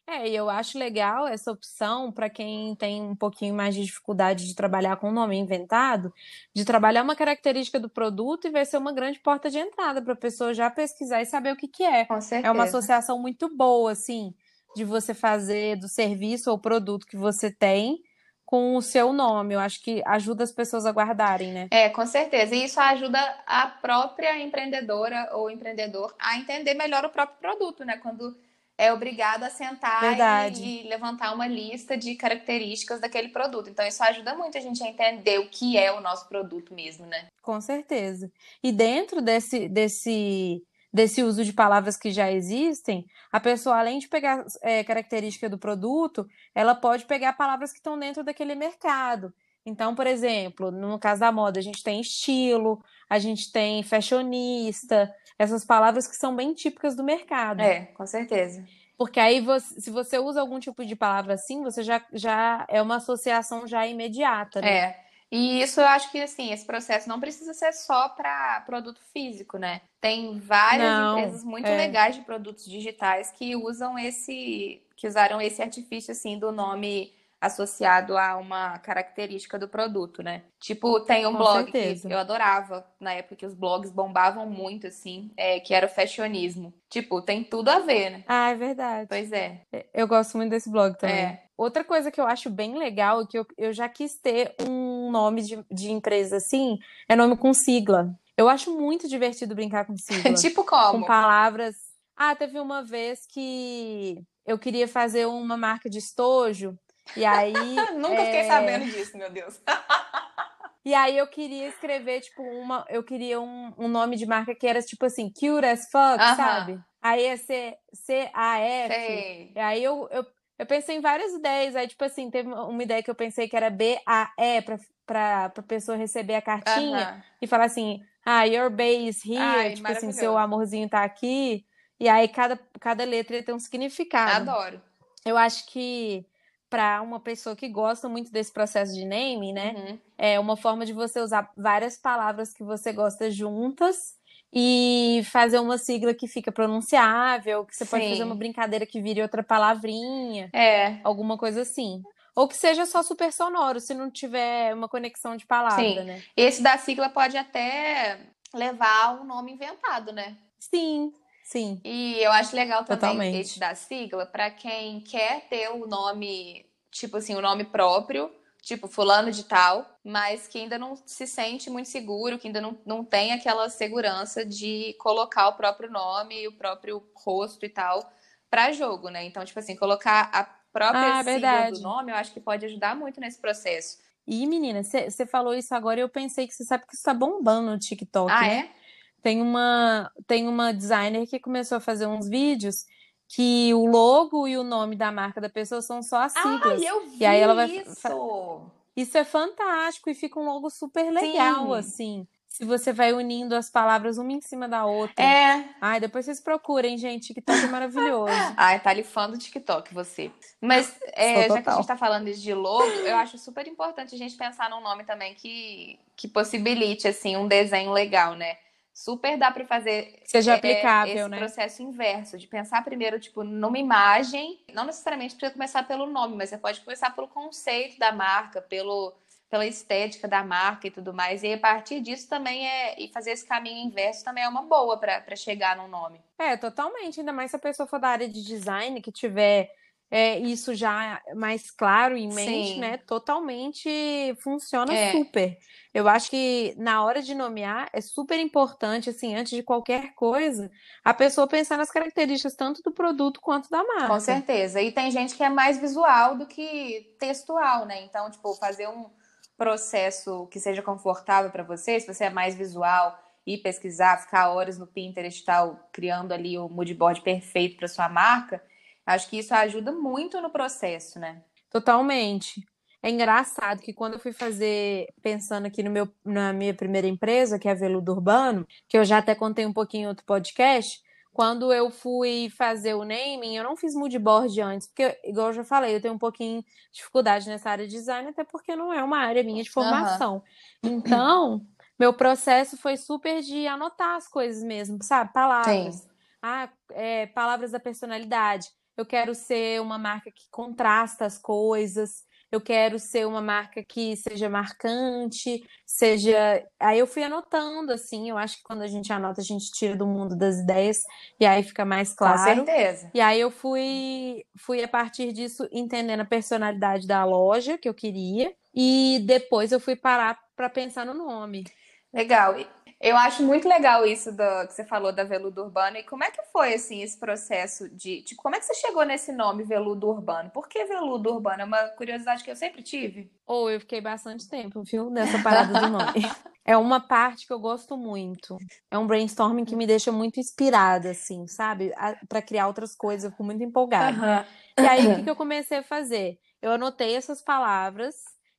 É, 0.09 0.27
e 0.29 0.33
eu 0.35 0.49
acho 0.49 0.77
legal 0.79 1.27
essa 1.27 1.51
opção 1.51 2.11
para 2.13 2.29
quem 2.29 2.73
tem 2.77 3.01
um 3.01 3.15
pouquinho 3.15 3.53
mais 3.53 3.75
de 3.75 3.83
dificuldade 3.83 4.47
de 4.47 4.55
trabalhar 4.55 4.95
com 4.95 5.09
o 5.09 5.11
nome 5.11 5.35
inventado, 5.37 6.13
de 6.55 6.63
trabalhar 6.63 7.03
uma 7.03 7.15
característica 7.15 7.77
do 7.77 7.89
produto 7.89 8.47
e 8.47 8.51
vai 8.51 8.65
ser 8.65 8.77
uma 8.77 8.93
grande 8.93 9.19
porta 9.19 9.49
de 9.49 9.57
entrada 9.57 10.01
para 10.01 10.13
a 10.13 10.15
pessoa 10.15 10.53
já 10.53 10.69
pesquisar 10.71 11.21
e 11.21 11.25
saber 11.25 11.51
o 11.51 11.57
que 11.57 11.67
que 11.67 11.83
é. 11.83 12.07
Com 12.07 12.19
É 12.41 12.49
uma 12.49 12.63
certeza. 12.63 12.63
associação 12.63 13.19
muito 13.19 13.53
boa, 13.53 13.91
assim, 13.91 14.33
de 14.73 14.85
você 14.85 15.13
fazer 15.13 15.75
do 15.77 15.89
serviço 15.89 16.51
ou 16.51 16.57
produto 16.59 17.05
que 17.05 17.17
você 17.17 17.51
tem 17.51 18.01
com 18.47 18.77
o 18.77 18.81
seu 18.81 19.11
nome. 19.11 19.53
Eu 19.53 19.59
acho 19.59 19.83
que 19.83 20.01
ajuda 20.05 20.45
as 20.45 20.53
pessoas 20.53 20.85
a 20.85 20.91
guardarem, 20.91 21.51
né? 21.51 21.67
É, 21.69 21.89
com 21.89 22.05
certeza. 22.05 22.55
E 22.55 22.63
isso 22.63 22.79
ajuda 22.79 23.19
a 23.45 23.67
própria 23.67 24.41
empreendedora 24.41 25.29
ou 25.33 25.51
empreendedor 25.51 26.15
a 26.17 26.37
entender 26.37 26.73
melhor 26.73 27.03
o 27.03 27.09
próprio 27.09 27.37
produto, 27.39 27.83
né? 27.83 27.97
Quando 27.97 28.37
é 28.77 28.93
obrigado 28.93 29.43
a 29.43 29.49
sentar 29.49 30.53
e, 30.57 30.83
e, 30.83 30.87
levantar 30.87 31.33
uma 31.33 31.45
lista 31.45 31.97
de 31.97 32.15
características 32.15 33.01
daquele 33.01 33.29
produto. 33.29 33.69
Então, 33.69 33.85
isso 33.85 34.01
ajuda 34.01 34.33
muito 34.33 34.57
a 34.57 34.61
gente 34.61 34.81
a 34.81 34.87
entender 34.87 35.39
o 35.39 35.49
que 35.49 35.77
é 35.77 35.91
o 35.91 35.99
nosso 35.99 36.29
produto 36.29 36.73
mesmo, 36.73 37.05
né? 37.05 37.27
Com 37.41 37.59
certeza. 37.59 38.31
E 38.63 38.71
dentro 38.71 39.21
desse, 39.21 39.67
desse, 39.67 40.63
desse 40.91 41.21
uso 41.21 41.43
de 41.43 41.53
palavras 41.53 41.97
que 41.97 42.11
já 42.11 42.31
existem, 42.31 43.05
a 43.31 43.39
pessoa, 43.39 43.77
além 43.77 43.99
de 43.99 44.07
pegar 44.07 44.45
é, 44.61 44.83
característica 44.83 45.49
do 45.49 45.57
produto, 45.57 46.27
ela 46.55 46.73
pode 46.73 47.05
pegar 47.05 47.33
palavras 47.33 47.71
que 47.71 47.79
estão 47.79 47.99
dentro 47.99 48.23
daquele 48.23 48.55
mercado. 48.55 49.33
Então, 49.65 49.93
por 49.93 50.07
exemplo, 50.07 50.71
no 50.71 50.97
caso 50.97 51.19
da 51.19 51.31
moda, 51.31 51.59
a 51.59 51.63
gente 51.63 51.83
tem 51.83 51.99
estilo, 51.99 52.81
a 53.09 53.19
gente 53.19 53.51
tem 53.51 53.83
fashionista, 53.83 55.13
essas 55.37 55.65
palavras 55.65 56.07
que 56.07 56.15
são 56.15 56.35
bem 56.35 56.53
típicas 56.53 56.95
do 56.95 57.03
mercado. 57.03 57.61
É, 57.61 57.87
com 57.87 58.05
certeza. 58.05 58.65
Porque 58.97 59.19
aí, 59.19 59.41
você, 59.41 59.79
se 59.81 59.91
você 59.91 60.17
usa 60.17 60.41
algum 60.41 60.59
tipo 60.59 60.85
de 60.85 60.95
palavra 60.95 61.35
assim, 61.35 61.61
você 61.61 61.83
já, 61.83 62.03
já 62.13 62.65
é 62.67 62.81
uma 62.81 62.95
associação 62.95 63.67
já 63.67 63.85
imediata, 63.85 64.61
né? 64.61 64.69
É. 64.69 65.06
E 65.31 65.61
isso 65.61 65.81
eu 65.81 65.85
acho 65.85 66.11
que, 66.11 66.21
assim, 66.21 66.51
esse 66.51 66.65
processo 66.65 67.09
não 67.09 67.19
precisa 67.19 67.53
ser 67.53 67.73
só 67.73 68.09
para 68.09 68.61
produto 68.61 68.99
físico, 69.11 69.57
né? 69.57 69.81
Tem 69.99 70.39
várias 70.39 70.89
não, 70.89 71.19
empresas 71.19 71.43
muito 71.43 71.67
é. 71.67 71.75
legais 71.75 72.15
de 72.15 72.21
produtos 72.21 72.65
digitais 72.65 73.31
que 73.31 73.55
usam 73.55 73.99
esse, 73.99 74.81
que 74.95 75.07
usaram 75.07 75.41
esse 75.41 75.61
artifício, 75.61 76.11
assim, 76.11 76.39
do 76.39 76.51
nome 76.51 77.13
associado 77.39 78.17
a 78.17 78.35
uma 78.35 78.79
característica 78.79 79.59
do 79.59 79.67
produto, 79.67 80.23
né? 80.23 80.43
Tipo, 80.59 80.99
tem 81.01 81.25
um 81.27 81.33
Com 81.33 81.37
blog 81.37 81.71
certeza. 81.71 82.07
que 82.07 82.13
eu 82.13 82.17
adorava 82.17 82.85
na 82.99 83.13
época 83.13 83.35
que 83.35 83.45
os 83.45 83.53
blogs 83.53 83.91
bombavam 83.91 84.47
muito, 84.47 84.87
assim, 84.87 85.29
é, 85.37 85.59
que 85.59 85.73
era 85.73 85.85
o 85.85 85.89
fashionismo. 85.89 86.73
Tipo, 86.89 87.21
tem 87.21 87.43
tudo 87.43 87.69
a 87.69 87.79
ver, 87.79 88.09
né? 88.09 88.23
Ah, 88.27 88.49
é 88.49 88.55
verdade. 88.55 89.07
Pois 89.07 89.31
é. 89.31 89.61
é 89.71 89.85
eu 89.93 90.07
gosto 90.07 90.35
muito 90.35 90.49
desse 90.49 90.69
blog 90.69 90.97
também. 90.97 91.15
É. 91.15 91.43
Outra 91.55 91.83
coisa 91.83 92.11
que 92.11 92.21
eu 92.21 92.25
acho 92.25 92.49
bem 92.49 92.77
legal 92.77 93.21
e 93.21 93.27
que 93.27 93.37
eu, 93.37 93.45
eu 93.57 93.73
já 93.73 93.89
quis 93.89 94.15
ter 94.15 94.55
um 94.61 94.96
nome 95.11 95.41
de, 95.41 95.63
de 95.71 95.91
empresa 95.91 96.37
assim, 96.37 96.77
é 97.07 97.15
nome 97.15 97.37
com 97.37 97.53
sigla. 97.53 98.13
Eu 98.35 98.47
acho 98.47 98.77
muito 98.77 99.07
divertido 99.07 99.55
brincar 99.55 99.85
com 99.85 99.95
sigla. 99.97 100.33
tipo 100.33 100.63
como? 100.63 100.99
Com 100.99 101.05
palavras. 101.05 101.75
Ah, 102.15 102.35
teve 102.35 102.59
uma 102.59 102.83
vez 102.83 103.25
que 103.27 104.21
eu 104.45 104.57
queria 104.57 104.87
fazer 104.87 105.25
uma 105.27 105.57
marca 105.57 105.89
de 105.89 105.99
estojo 105.99 106.77
e 107.15 107.25
aí. 107.25 107.53
Nunca 107.95 108.21
é... 108.21 108.25
fiquei 108.25 108.43
sabendo 108.45 108.85
disso, 108.85 109.17
meu 109.17 109.29
Deus. 109.29 109.59
e 110.83 110.93
aí 110.93 111.17
eu 111.17 111.27
queria 111.27 111.67
escrever, 111.67 112.21
tipo, 112.21 112.41
uma. 112.41 112.85
Eu 112.89 113.03
queria 113.03 113.39
um, 113.39 113.73
um 113.77 113.87
nome 113.87 114.15
de 114.15 114.25
marca 114.25 114.55
que 114.55 114.67
era 114.67 114.81
tipo 114.81 115.05
assim, 115.05 115.29
cute 115.29 115.65
as 115.65 115.89
fuck, 115.91 116.17
uh 116.17 116.25
-huh. 116.25 116.35
sabe? 116.35 116.79
Aí 117.01 117.23
ia 117.23 117.37
ser 117.37 117.77
C-A-F. 117.93 119.51
E 119.55 119.59
aí 119.59 119.83
eu, 119.83 120.07
eu, 120.11 120.25
eu 120.57 120.65
pensei 120.65 120.97
em 120.97 121.01
várias 121.01 121.33
ideias. 121.33 121.75
Aí, 121.75 121.87
tipo 121.87 122.03
assim, 122.03 122.29
teve 122.29 122.49
uma 122.49 122.83
ideia 122.83 123.03
que 123.03 123.09
eu 123.09 123.15
pensei 123.15 123.47
que 123.47 123.55
era 123.55 123.69
B-A-E 123.69 124.61
pra, 124.63 124.77
pra, 125.07 125.49
pra 125.49 125.63
pessoa 125.63 125.97
receber 125.97 126.35
a 126.35 126.41
cartinha 126.41 126.99
uh 126.99 127.17
-huh. 127.17 127.23
e 127.41 127.47
falar 127.47 127.65
assim: 127.65 128.03
ah, 128.23 128.43
your 128.43 128.69
base 128.69 129.21
here, 129.25 129.41
Ai, 129.41 129.73
tipo 129.73 129.87
assim, 129.87 130.11
seu 130.11 130.37
amorzinho 130.37 130.89
tá 130.89 131.03
aqui. 131.03 131.65
E 131.99 132.07
aí 132.07 132.27
cada, 132.27 132.59
cada 132.79 133.03
letra 133.05 133.41
tem 133.41 133.55
um 133.55 133.59
significado. 133.59 134.51
Adoro. 134.51 134.81
Eu 135.25 135.37
acho 135.37 135.65
que 135.67 136.25
para 136.69 137.01
uma 137.01 137.19
pessoa 137.19 137.55
que 137.55 137.69
gosta 137.69 138.09
muito 138.09 138.31
desse 138.31 138.51
processo 138.51 138.93
de 138.93 139.05
naming, 139.05 139.53
né? 139.53 139.73
Uhum. 139.75 139.99
É 140.17 140.39
uma 140.39 140.57
forma 140.57 140.85
de 140.85 140.93
você 140.93 141.21
usar 141.21 141.49
várias 141.55 141.97
palavras 141.97 142.53
que 142.53 142.63
você 142.63 142.91
gosta 142.91 143.31
juntas 143.31 144.15
e 144.53 145.21
fazer 145.31 145.59
uma 145.59 145.77
sigla 145.77 146.13
que 146.13 146.27
fica 146.27 146.51
pronunciável, 146.51 147.65
que 147.65 147.75
você 147.75 147.85
Sim. 147.85 147.91
pode 147.91 148.09
fazer 148.09 148.23
uma 148.23 148.35
brincadeira 148.35 148.85
que 148.85 149.01
vire 149.01 149.21
outra 149.21 149.43
palavrinha. 149.43 150.49
É. 150.53 150.99
Alguma 151.03 151.37
coisa 151.37 151.61
assim. 151.61 152.01
Ou 152.37 152.47
que 152.47 152.55
seja 152.55 152.85
só 152.85 153.01
super 153.01 153.33
sonoro, 153.33 153.79
se 153.79 153.95
não 153.95 154.11
tiver 154.11 154.71
uma 154.71 154.87
conexão 154.87 155.35
de 155.35 155.43
palavra, 155.43 155.83
Sim. 155.83 156.03
né? 156.03 156.23
Esse 156.37 156.61
da 156.61 156.77
sigla 156.77 157.09
pode 157.09 157.35
até 157.35 158.19
levar 158.53 159.19
um 159.19 159.23
nome 159.23 159.53
inventado, 159.53 160.13
né? 160.13 160.37
Sim, 160.59 161.11
Sim. 161.43 161.81
E 161.83 162.19
eu 162.19 162.31
acho 162.33 162.55
legal 162.55 162.83
também 162.83 162.99
Totalmente. 162.99 163.39
esse 163.39 163.57
da 163.57 163.73
sigla 163.73 164.25
para 164.25 164.51
quem 164.51 164.99
quer 164.99 165.47
ter 165.47 165.69
o 165.69 165.87
nome, 165.87 166.65
tipo 166.91 167.17
assim, 167.17 167.33
o 167.35 167.41
nome 167.41 167.63
próprio, 167.63 168.29
tipo 168.61 168.87
fulano 168.87 169.31
de 169.31 169.45
tal, 169.45 169.89
mas 170.03 170.47
que 170.47 170.59
ainda 170.59 170.77
não 170.77 170.95
se 171.07 171.25
sente 171.25 171.69
muito 171.71 171.87
seguro, 171.87 172.37
que 172.37 172.47
ainda 172.47 172.61
não, 172.61 172.77
não 172.85 173.03
tem 173.03 173.31
aquela 173.31 173.69
segurança 173.69 174.45
de 174.45 174.93
colocar 174.99 175.47
o 175.47 175.53
próprio 175.53 175.89
nome 175.89 176.43
e 176.43 176.47
o 176.49 176.57
próprio 176.57 177.01
rosto 177.15 177.65
e 177.65 177.69
tal 177.69 178.11
para 178.49 178.71
jogo, 178.71 179.09
né? 179.09 179.25
Então, 179.25 179.43
tipo 179.43 179.59
assim, 179.59 179.75
colocar 179.75 180.29
a 180.33 180.43
própria 180.77 181.19
ah, 181.19 181.23
sigla 181.23 181.33
verdade. 181.33 181.77
do 181.77 181.81
nome, 181.81 182.11
eu 182.11 182.15
acho 182.15 182.31
que 182.31 182.39
pode 182.39 182.65
ajudar 182.65 182.95
muito 182.95 183.19
nesse 183.19 183.39
processo. 183.39 183.97
E, 184.27 184.45
menina, 184.45 184.81
você 184.83 185.25
falou 185.25 185.53
isso 185.53 185.73
agora 185.73 185.99
e 185.99 186.03
eu 186.03 186.09
pensei 186.09 186.47
que 186.47 186.53
você 186.53 186.65
sabe 186.65 186.85
que 186.85 186.93
isso 186.93 187.03
tá 187.03 187.13
bombando 187.13 187.71
no 187.71 187.79
TikTok, 187.79 188.31
ah, 188.31 188.41
né? 188.41 188.59
É? 188.59 188.77
Tem 189.21 189.41
uma, 189.41 190.11
tem 190.27 190.47
uma 190.47 190.73
designer 190.73 191.25
que 191.25 191.39
começou 191.39 191.77
a 191.77 191.81
fazer 191.81 192.07
uns 192.07 192.27
vídeos 192.27 192.85
que 193.27 193.73
o 193.73 193.85
logo 193.85 194.47
e 194.47 194.57
o 194.57 194.63
nome 194.63 194.95
da 194.95 195.11
marca 195.11 195.41
da 195.41 195.49
pessoa 195.49 195.81
são 195.81 196.01
só 196.03 196.23
as 196.23 196.33
siglas. 196.33 196.81
Ah, 196.81 196.85
eu 196.85 197.09
vi 197.09 197.17
e 197.19 197.25
aí 197.25 197.39
ela 197.39 197.53
vai 197.53 197.69
isso. 197.69 198.71
Isso 198.95 199.17
é 199.17 199.23
fantástico 199.23 200.09
e 200.09 200.15
fica 200.15 200.39
um 200.39 200.45
logo 200.45 200.69
super 200.69 201.11
legal, 201.11 201.67
Sim. 201.67 201.77
assim. 201.77 202.27
Se 202.57 202.65
você 202.65 202.91
vai 202.91 203.13
unindo 203.13 203.55
as 203.55 203.69
palavras 203.69 204.17
uma 204.17 204.31
em 204.31 204.41
cima 204.41 204.67
da 204.67 204.83
outra. 204.83 205.23
É. 205.23 205.63
Ai, 205.79 205.99
depois 205.99 206.25
vocês 206.25 206.41
procurem, 206.41 206.97
gente. 206.97 207.27
TikTok 207.27 207.65
é 207.65 207.67
maravilhoso. 207.67 208.33
Ai, 208.57 208.79
tá 208.79 208.89
ali 208.89 209.03
fã 209.03 209.29
do 209.29 209.37
TikTok, 209.37 209.93
você. 209.93 210.31
Mas, 210.59 210.99
é, 211.13 211.47
já 211.47 211.61
que 211.61 211.69
a 211.69 211.75
gente 211.75 211.85
tá 211.85 211.95
falando 211.95 212.33
de 212.33 212.53
logo, 212.55 212.89
eu 213.05 213.15
acho 213.17 213.37
super 213.37 213.67
importante 213.67 214.15
a 214.15 214.17
gente 214.17 214.35
pensar 214.35 214.71
num 214.71 214.81
nome 214.81 215.03
também 215.03 215.35
que, 215.35 215.99
que 216.15 216.27
possibilite, 216.27 217.07
assim, 217.07 217.37
um 217.37 217.47
desenho 217.47 217.91
legal, 217.91 218.33
né? 218.33 218.57
super 218.91 219.37
dá 219.37 219.51
para 219.51 219.63
fazer 219.63 220.19
seja 220.25 220.53
é, 220.53 220.55
aplicável, 220.55 221.15
esse 221.15 221.29
né? 221.29 221.37
processo 221.37 221.83
inverso 221.83 222.35
de 222.35 222.47
pensar 222.47 222.83
primeiro 222.83 223.19
tipo 223.19 223.43
numa 223.43 223.77
imagem, 223.77 224.59
não 224.73 224.85
necessariamente 224.85 225.35
precisa 225.35 225.53
começar 225.53 225.83
pelo 225.83 226.07
nome, 226.07 226.35
mas 226.35 226.49
você 226.49 226.57
pode 226.57 226.81
começar 226.81 227.11
pelo 227.11 227.27
conceito 227.27 227.99
da 227.99 228.11
marca, 228.11 228.59
pelo 228.59 229.13
pela 229.49 229.65
estética 229.65 230.27
da 230.27 230.43
marca 230.43 230.87
e 230.87 230.91
tudo 230.91 231.13
mais. 231.13 231.43
E 231.43 231.53
a 231.53 231.57
partir 231.57 232.01
disso 232.01 232.27
também 232.27 232.67
é 232.67 233.01
e 233.01 233.07
fazer 233.09 233.31
esse 233.31 233.45
caminho 233.45 233.87
inverso 233.87 234.23
também 234.23 234.43
é 234.43 234.49
uma 234.49 234.63
boa 234.63 234.97
para 234.97 235.35
chegar 235.35 235.77
no 235.77 235.87
nome. 235.87 236.21
É, 236.37 236.57
totalmente, 236.57 237.19
ainda 237.19 237.33
mais 237.33 237.51
se 237.51 237.57
a 237.57 237.59
pessoa 237.59 237.87
for 237.87 237.99
da 237.99 238.09
área 238.09 238.27
de 238.27 238.43
design 238.43 239.01
que 239.01 239.11
tiver 239.11 239.71
é, 240.09 240.39
isso 240.39 240.73
já 240.73 241.21
mais 241.35 241.69
claro 241.69 242.15
em 242.15 242.33
mente, 242.33 242.73
Sim. 242.75 242.79
né? 242.79 242.97
Totalmente 242.97 244.35
funciona 244.41 244.93
é. 244.93 245.11
super. 245.11 245.57
Eu 245.93 246.07
acho 246.07 246.29
que 246.29 246.73
na 246.77 247.03
hora 247.03 247.21
de 247.21 247.35
nomear 247.35 247.89
é 247.91 247.99
super 247.99 248.39
importante, 248.39 249.09
assim, 249.09 249.35
antes 249.35 249.51
de 249.51 249.63
qualquer 249.63 250.13
coisa, 250.13 250.71
a 251.03 251.13
pessoa 251.13 251.47
pensar 251.47 251.77
nas 251.77 251.91
características 251.91 252.55
tanto 252.55 252.81
do 252.81 252.91
produto 252.91 253.41
quanto 253.41 253.69
da 253.69 253.83
marca. 253.83 254.07
Com 254.07 254.19
certeza. 254.19 254.81
E 254.81 254.91
tem 254.91 255.11
gente 255.11 255.35
que 255.35 255.43
é 255.43 255.49
mais 255.49 255.77
visual 255.77 256.37
do 256.37 256.45
que 256.45 257.13
textual, 257.19 257.85
né? 257.85 258.03
Então, 258.03 258.29
tipo, 258.29 258.53
fazer 258.55 258.87
um 258.87 259.09
processo 259.57 260.47
que 260.47 260.59
seja 260.59 260.81
confortável 260.81 261.51
para 261.51 261.63
você, 261.63 261.99
se 261.99 262.07
você 262.07 262.25
é 262.25 262.29
mais 262.29 262.55
visual 262.55 263.17
e 263.45 263.57
pesquisar, 263.57 264.21
ficar 264.21 264.49
horas 264.49 264.77
no 264.77 264.85
Pinterest 264.85 265.43
tal, 265.43 265.89
criando 265.91 266.33
ali 266.33 266.57
o 266.57 266.69
mood 266.69 266.93
board 266.93 267.21
perfeito 267.21 267.77
para 267.77 267.87
sua 267.87 268.07
marca 268.07 268.61
Acho 269.07 269.29
que 269.29 269.39
isso 269.39 269.55
ajuda 269.55 269.93
muito 269.93 270.41
no 270.41 270.49
processo, 270.49 271.17
né? 271.17 271.41
Totalmente. 271.71 272.61
É 273.01 273.09
engraçado 273.09 273.81
que 273.81 273.93
quando 273.93 274.15
eu 274.15 274.19
fui 274.19 274.33
fazer, 274.33 275.07
pensando 275.21 275.65
aqui 275.65 275.81
no 275.81 275.89
meu, 275.89 276.09
na 276.25 276.51
minha 276.51 276.73
primeira 276.73 277.07
empresa, 277.07 277.57
que 277.57 277.69
é 277.69 277.71
a 277.71 277.75
Veludo 277.75 278.11
Urbano, 278.11 278.67
que 278.85 278.97
eu 278.97 279.05
já 279.05 279.19
até 279.19 279.33
contei 279.33 279.65
um 279.65 279.71
pouquinho 279.71 280.03
em 280.03 280.07
outro 280.07 280.25
podcast, 280.25 281.01
quando 281.37 281.71
eu 281.71 281.91
fui 281.91 282.49
fazer 282.49 282.95
o 282.95 283.05
naming, 283.05 283.55
eu 283.55 283.63
não 283.63 283.75
fiz 283.75 283.93
moodboard 283.93 284.59
antes, 284.59 284.87
porque, 284.87 285.19
igual 285.23 285.49
eu 285.49 285.53
já 285.53 285.63
falei, 285.63 285.95
eu 285.95 286.01
tenho 286.01 286.15
um 286.15 286.17
pouquinho 286.17 286.63
de 286.63 286.67
dificuldade 286.93 287.47
nessa 287.47 287.69
área 287.69 287.87
de 287.87 287.93
design, 287.93 288.27
até 288.27 288.43
porque 288.43 288.75
não 288.75 288.91
é 288.91 289.03
uma 289.03 289.19
área 289.19 289.43
minha 289.43 289.61
de 289.61 289.69
formação. 289.69 290.41
Uhum. 290.83 290.93
Então, 290.93 291.61
meu 291.99 292.11
processo 292.11 292.75
foi 292.75 292.97
super 292.97 293.43
de 293.43 293.67
anotar 293.67 294.15
as 294.15 294.27
coisas 294.27 294.63
mesmo, 294.63 294.97
sabe? 295.03 295.31
Palavras. 295.31 295.95
Sim. 295.97 296.09
Ah, 296.41 296.69
é, 296.89 297.27
palavras 297.27 297.69
da 297.69 297.79
personalidade 297.79 298.69
eu 298.97 299.05
quero 299.05 299.35
ser 299.35 299.79
uma 299.79 299.99
marca 299.99 300.31
que 300.31 300.49
contrasta 300.49 301.23
as 301.23 301.37
coisas, 301.37 302.25
eu 302.51 302.61
quero 302.61 302.97
ser 302.97 303.27
uma 303.27 303.41
marca 303.41 303.83
que 303.83 304.15
seja 304.15 304.49
marcante, 304.49 305.63
seja. 305.85 306.65
Aí 306.79 306.99
eu 306.99 307.07
fui 307.07 307.23
anotando, 307.23 307.91
assim, 307.91 308.29
eu 308.29 308.37
acho 308.37 308.57
que 308.57 308.63
quando 308.63 308.81
a 308.81 308.87
gente 308.87 309.11
anota, 309.11 309.41
a 309.41 309.43
gente 309.43 309.71
tira 309.71 309.95
do 309.95 310.07
mundo 310.07 310.35
das 310.35 310.59
ideias 310.59 311.03
e 311.39 311.45
aí 311.45 311.61
fica 311.63 311.83
mais 311.83 312.13
claro. 312.13 312.61
Com 312.61 312.65
certeza. 312.65 313.11
E 313.13 313.19
aí 313.19 313.39
eu 313.39 313.51
fui, 313.51 314.45
fui 314.57 314.83
a 314.83 314.87
partir 314.87 315.33
disso 315.33 315.67
entendendo 315.71 316.21
a 316.21 316.25
personalidade 316.25 317.05
da 317.05 317.23
loja 317.25 317.77
que 317.77 317.89
eu 317.89 317.93
queria, 317.93 318.53
e 318.73 319.19
depois 319.25 319.71
eu 319.71 319.79
fui 319.79 319.95
parar 319.95 320.39
para 320.55 320.69
pensar 320.69 321.05
no 321.05 321.13
nome. 321.13 321.65
Legal. 322.13 322.55
Eu 322.99 323.15
acho 323.15 323.43
muito 323.43 323.69
legal 323.69 324.05
isso 324.05 324.31
do, 324.31 324.67
que 324.67 324.73
você 324.73 324.83
falou 324.83 325.11
da 325.11 325.23
veludo 325.23 325.63
urbano. 325.63 325.97
E 325.97 326.03
como 326.03 326.23
é 326.23 326.31
que 326.31 326.41
foi 326.51 326.73
assim 326.73 327.03
esse 327.03 327.17
processo 327.17 327.87
de, 327.89 328.23
de, 328.23 328.35
como 328.35 328.55
é 328.55 328.59
que 328.59 328.65
você 328.65 328.73
chegou 328.73 329.05
nesse 329.05 329.31
nome 329.31 329.63
veludo 329.63 330.09
urbano? 330.09 330.49
Por 330.49 330.67
que 330.67 330.83
veludo 330.85 331.31
urbano? 331.31 331.61
É 331.61 331.65
uma 331.65 331.89
curiosidade 331.89 332.43
que 332.43 332.49
eu 332.49 332.55
sempre 332.55 332.81
tive. 332.81 333.31
Ou 333.45 333.65
oh, 333.65 333.69
eu 333.69 333.79
fiquei 333.79 334.01
bastante 334.01 334.49
tempo, 334.49 334.81
viu, 334.83 335.11
nessa 335.11 335.41
parada 335.43 335.79
do 335.79 335.89
nome. 335.89 336.21
é 336.65 336.75
uma 336.75 336.99
parte 336.99 337.45
que 337.45 337.53
eu 337.53 337.59
gosto 337.59 337.95
muito. 337.95 338.57
É 338.89 338.97
um 338.97 339.05
brainstorming 339.05 339.63
que 339.63 339.75
me 339.75 339.85
deixa 339.85 340.11
muito 340.11 340.39
inspirada, 340.39 341.11
assim, 341.11 341.45
sabe? 341.47 341.93
Para 342.27 342.41
criar 342.41 342.67
outras 342.67 342.95
coisas, 342.95 343.25
eu 343.25 343.31
fico 343.31 343.43
muito 343.43 343.63
empolgada. 343.63 344.45
Uhum. 344.77 344.83
E 344.83 344.87
aí, 344.87 345.07
o 345.07 345.15
que, 345.17 345.23
que 345.23 345.29
eu 345.29 345.35
comecei 345.35 345.77
a 345.77 345.83
fazer? 345.83 346.39
Eu 346.59 346.71
anotei 346.71 347.15
essas 347.15 347.43
palavras 347.43 348.15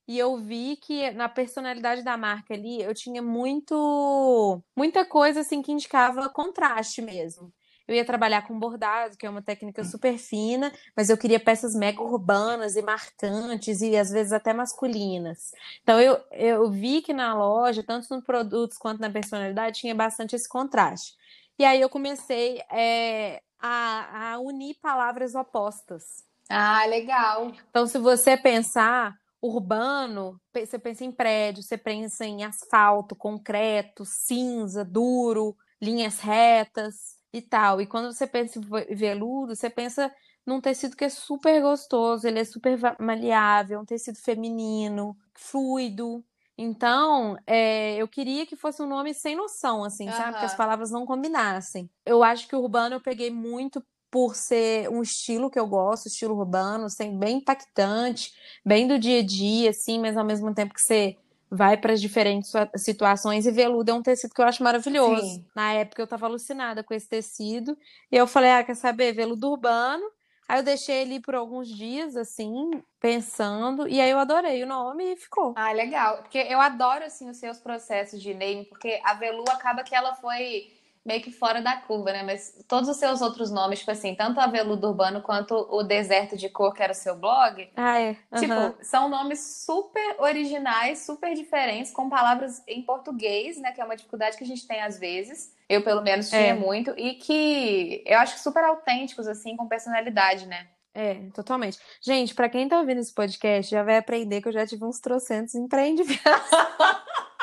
e 0.08 0.18
eu 0.18 0.38
vi 0.38 0.76
que 0.76 1.10
na 1.10 1.28
personalidade 1.28 2.02
da 2.02 2.16
marca 2.16 2.54
ali 2.54 2.82
eu 2.82 2.94
tinha 2.94 3.20
muito 3.20 4.62
muita 4.74 5.04
coisa 5.04 5.40
assim 5.40 5.60
que 5.60 5.70
indicava 5.70 6.30
contraste 6.30 7.02
mesmo. 7.02 7.52
Eu 7.86 7.94
ia 7.94 8.04
trabalhar 8.04 8.46
com 8.46 8.58
bordado, 8.58 9.16
que 9.16 9.26
é 9.26 9.30
uma 9.30 9.40
técnica 9.40 9.82
super 9.82 10.18
fina, 10.18 10.70
mas 10.94 11.08
eu 11.08 11.16
queria 11.16 11.40
peças 11.40 11.74
mega 11.74 12.02
urbanas 12.02 12.76
e 12.76 12.82
marcantes 12.82 13.80
e 13.80 13.96
às 13.96 14.10
vezes 14.10 14.32
até 14.32 14.52
masculinas. 14.52 15.52
Então 15.82 16.00
eu, 16.00 16.18
eu 16.32 16.70
vi 16.70 17.00
que 17.00 17.12
na 17.12 17.34
loja, 17.34 17.82
tanto 17.82 18.14
nos 18.14 18.24
produtos 18.24 18.76
quanto 18.76 19.00
na 19.00 19.10
personalidade, 19.10 19.80
tinha 19.80 19.94
bastante 19.94 20.34
esse 20.34 20.48
contraste. 20.48 21.14
E 21.58 21.64
aí 21.64 21.80
eu 21.80 21.88
comecei 21.88 22.62
é, 22.70 23.42
a, 23.58 24.32
a 24.32 24.38
unir 24.38 24.74
palavras 24.80 25.34
opostas. 25.34 26.24
Ah, 26.48 26.86
legal. 26.86 27.52
Então, 27.68 27.86
se 27.86 27.98
você 27.98 28.36
pensar 28.36 29.18
urbano, 29.40 30.40
você 30.52 30.78
pensa 30.78 31.04
em 31.04 31.12
prédio, 31.12 31.62
você 31.62 31.78
pensa 31.78 32.24
em 32.24 32.44
asfalto, 32.44 33.14
concreto, 33.14 34.04
cinza, 34.04 34.84
duro, 34.84 35.56
linhas 35.80 36.20
retas 36.20 37.16
e 37.32 37.40
tal. 37.40 37.80
E 37.80 37.86
quando 37.86 38.12
você 38.12 38.26
pensa 38.26 38.58
em 38.58 38.94
veludo, 38.96 39.54
você 39.54 39.70
pensa 39.70 40.12
num 40.44 40.60
tecido 40.60 40.96
que 40.96 41.04
é 41.04 41.08
super 41.08 41.60
gostoso, 41.60 42.26
ele 42.26 42.40
é 42.40 42.44
super 42.44 42.78
maleável, 42.98 43.80
um 43.80 43.84
tecido 43.84 44.18
feminino, 44.18 45.16
fluido. 45.34 46.24
Então, 46.56 47.36
é, 47.46 47.96
eu 47.96 48.08
queria 48.08 48.44
que 48.44 48.56
fosse 48.56 48.82
um 48.82 48.86
nome 48.86 49.14
sem 49.14 49.36
noção, 49.36 49.84
assim, 49.84 50.06
uhum. 50.08 50.12
sabe? 50.12 50.38
Que 50.38 50.44
as 50.44 50.56
palavras 50.56 50.90
não 50.90 51.06
combinassem. 51.06 51.88
Eu 52.04 52.24
acho 52.24 52.48
que 52.48 52.56
o 52.56 52.60
urbano 52.60 52.96
eu 52.96 53.00
peguei 53.00 53.30
muito 53.30 53.84
por 54.10 54.34
ser 54.34 54.88
um 54.88 55.02
estilo 55.02 55.50
que 55.50 55.58
eu 55.58 55.66
gosto, 55.66 56.06
estilo 56.06 56.36
urbano, 56.36 56.86
assim, 56.86 57.18
bem 57.18 57.38
impactante, 57.38 58.32
bem 58.64 58.86
do 58.86 58.98
dia 58.98 59.20
a 59.20 59.22
dia, 59.22 59.70
assim, 59.70 59.98
mas 59.98 60.16
ao 60.16 60.24
mesmo 60.24 60.54
tempo 60.54 60.74
que 60.74 60.80
você 60.80 61.16
vai 61.50 61.76
para 61.76 61.94
as 61.94 62.00
diferentes 62.00 62.52
situações 62.76 63.46
e 63.46 63.50
veludo 63.50 63.90
é 63.90 63.94
um 63.94 64.02
tecido 64.02 64.34
que 64.34 64.40
eu 64.40 64.44
acho 64.44 64.62
maravilhoso. 64.62 65.22
Sim. 65.22 65.46
Na 65.54 65.72
época 65.72 66.02
eu 66.02 66.04
estava 66.04 66.26
alucinada 66.26 66.82
com 66.82 66.92
esse 66.92 67.08
tecido 67.08 67.76
e 68.12 68.16
eu 68.16 68.26
falei, 68.26 68.50
ah, 68.50 68.64
quer 68.64 68.76
saber, 68.76 69.12
veludo 69.12 69.50
urbano. 69.50 70.04
Aí 70.46 70.60
eu 70.60 70.62
deixei 70.62 71.02
ele 71.02 71.20
por 71.20 71.34
alguns 71.34 71.68
dias, 71.68 72.16
assim, 72.16 72.70
pensando, 72.98 73.86
e 73.86 74.00
aí 74.00 74.08
eu 74.08 74.18
adorei 74.18 74.62
o 74.62 74.66
nome 74.66 75.12
e 75.12 75.16
ficou. 75.16 75.52
Ah, 75.54 75.72
legal. 75.72 76.22
Porque 76.22 76.38
eu 76.38 76.58
adoro, 76.58 77.04
assim, 77.04 77.28
os 77.28 77.36
seus 77.36 77.58
processos 77.58 78.22
de 78.22 78.32
name, 78.32 78.64
porque 78.64 78.98
a 79.04 79.12
Velu 79.12 79.44
acaba 79.50 79.82
que 79.82 79.94
ela 79.94 80.14
foi 80.14 80.77
meio 81.04 81.22
que 81.22 81.30
fora 81.30 81.60
da 81.60 81.76
curva, 81.76 82.12
né? 82.12 82.22
Mas 82.22 82.64
todos 82.66 82.88
os 82.88 82.96
seus 82.96 83.20
outros 83.20 83.50
nomes, 83.50 83.80
tipo 83.80 83.90
assim, 83.90 84.14
tanto 84.14 84.40
a 84.40 84.46
Veludo 84.46 84.88
Urbano 84.88 85.22
quanto 85.22 85.54
o 85.70 85.82
Deserto 85.82 86.36
de 86.36 86.48
Cor, 86.48 86.72
que 86.72 86.82
era 86.82 86.92
o 86.92 86.94
seu 86.94 87.16
blog, 87.16 87.68
ah, 87.76 88.00
é. 88.00 88.16
Uhum. 88.32 88.40
tipo, 88.40 88.84
são 88.84 89.08
nomes 89.08 89.40
super 89.64 90.16
originais, 90.18 91.00
super 91.00 91.34
diferentes, 91.34 91.92
com 91.92 92.08
palavras 92.08 92.62
em 92.66 92.82
português, 92.82 93.58
né? 93.58 93.72
Que 93.72 93.80
é 93.80 93.84
uma 93.84 93.96
dificuldade 93.96 94.36
que 94.36 94.44
a 94.44 94.46
gente 94.46 94.66
tem 94.66 94.82
às 94.82 94.98
vezes. 94.98 95.56
Eu, 95.68 95.82
pelo 95.82 96.02
menos, 96.02 96.30
tinha 96.30 96.40
é. 96.40 96.54
muito. 96.54 96.94
E 96.96 97.14
que 97.14 98.02
eu 98.06 98.18
acho 98.18 98.38
super 98.38 98.64
autênticos, 98.64 99.26
assim, 99.26 99.56
com 99.56 99.68
personalidade, 99.68 100.46
né? 100.46 100.66
É, 100.94 101.14
totalmente. 101.32 101.78
Gente, 102.00 102.34
para 102.34 102.48
quem 102.48 102.68
tá 102.68 102.80
ouvindo 102.80 102.98
esse 102.98 103.14
podcast, 103.14 103.70
já 103.70 103.84
vai 103.84 103.98
aprender 103.98 104.40
que 104.42 104.48
eu 104.48 104.52
já 104.52 104.66
tive 104.66 104.84
uns 104.84 104.98
trocentos 104.98 105.54
empreendimentos. 105.54 106.18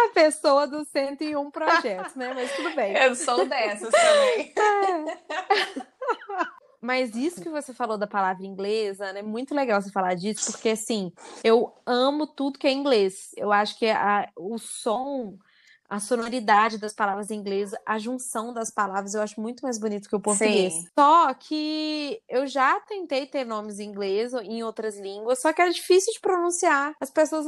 a 0.00 0.08
pessoa 0.10 0.66
dos 0.66 0.88
101 0.88 1.50
projetos, 1.50 2.14
né? 2.14 2.32
Mas 2.34 2.54
tudo 2.54 2.74
bem. 2.74 2.96
Eu 2.96 3.14
sou 3.14 3.46
dessas 3.46 3.90
também. 3.90 4.52
É. 4.56 5.86
Mas 6.80 7.14
isso 7.14 7.40
que 7.40 7.48
você 7.48 7.72
falou 7.72 7.96
da 7.96 8.08
palavra 8.08 8.44
inglesa, 8.44 9.12
né? 9.12 9.22
Muito 9.22 9.54
legal 9.54 9.80
você 9.80 9.92
falar 9.92 10.14
disso, 10.14 10.50
porque 10.50 10.70
assim, 10.70 11.12
eu 11.44 11.72
amo 11.86 12.26
tudo 12.26 12.58
que 12.58 12.66
é 12.66 12.72
inglês. 12.72 13.30
Eu 13.36 13.52
acho 13.52 13.78
que 13.78 13.86
a, 13.86 14.28
o 14.36 14.58
som 14.58 15.38
a 15.92 16.00
sonoridade 16.00 16.78
das 16.78 16.94
palavras 16.94 17.30
em 17.30 17.34
inglês, 17.34 17.72
a 17.84 17.98
junção 17.98 18.50
das 18.50 18.70
palavras, 18.70 19.12
eu 19.12 19.20
acho 19.20 19.38
muito 19.38 19.60
mais 19.60 19.78
bonito 19.78 20.08
que 20.08 20.16
o 20.16 20.20
português. 20.20 20.72
Sim. 20.72 20.88
Só 20.98 21.34
que 21.34 22.18
eu 22.26 22.46
já 22.46 22.80
tentei 22.80 23.26
ter 23.26 23.44
nomes 23.44 23.78
em 23.78 23.90
inglês 23.90 24.32
ou 24.32 24.40
em 24.40 24.62
outras 24.62 24.98
línguas, 24.98 25.42
só 25.42 25.52
que 25.52 25.60
era 25.60 25.70
difícil 25.70 26.14
de 26.14 26.20
pronunciar. 26.20 26.94
As 26.98 27.10
pessoas 27.10 27.44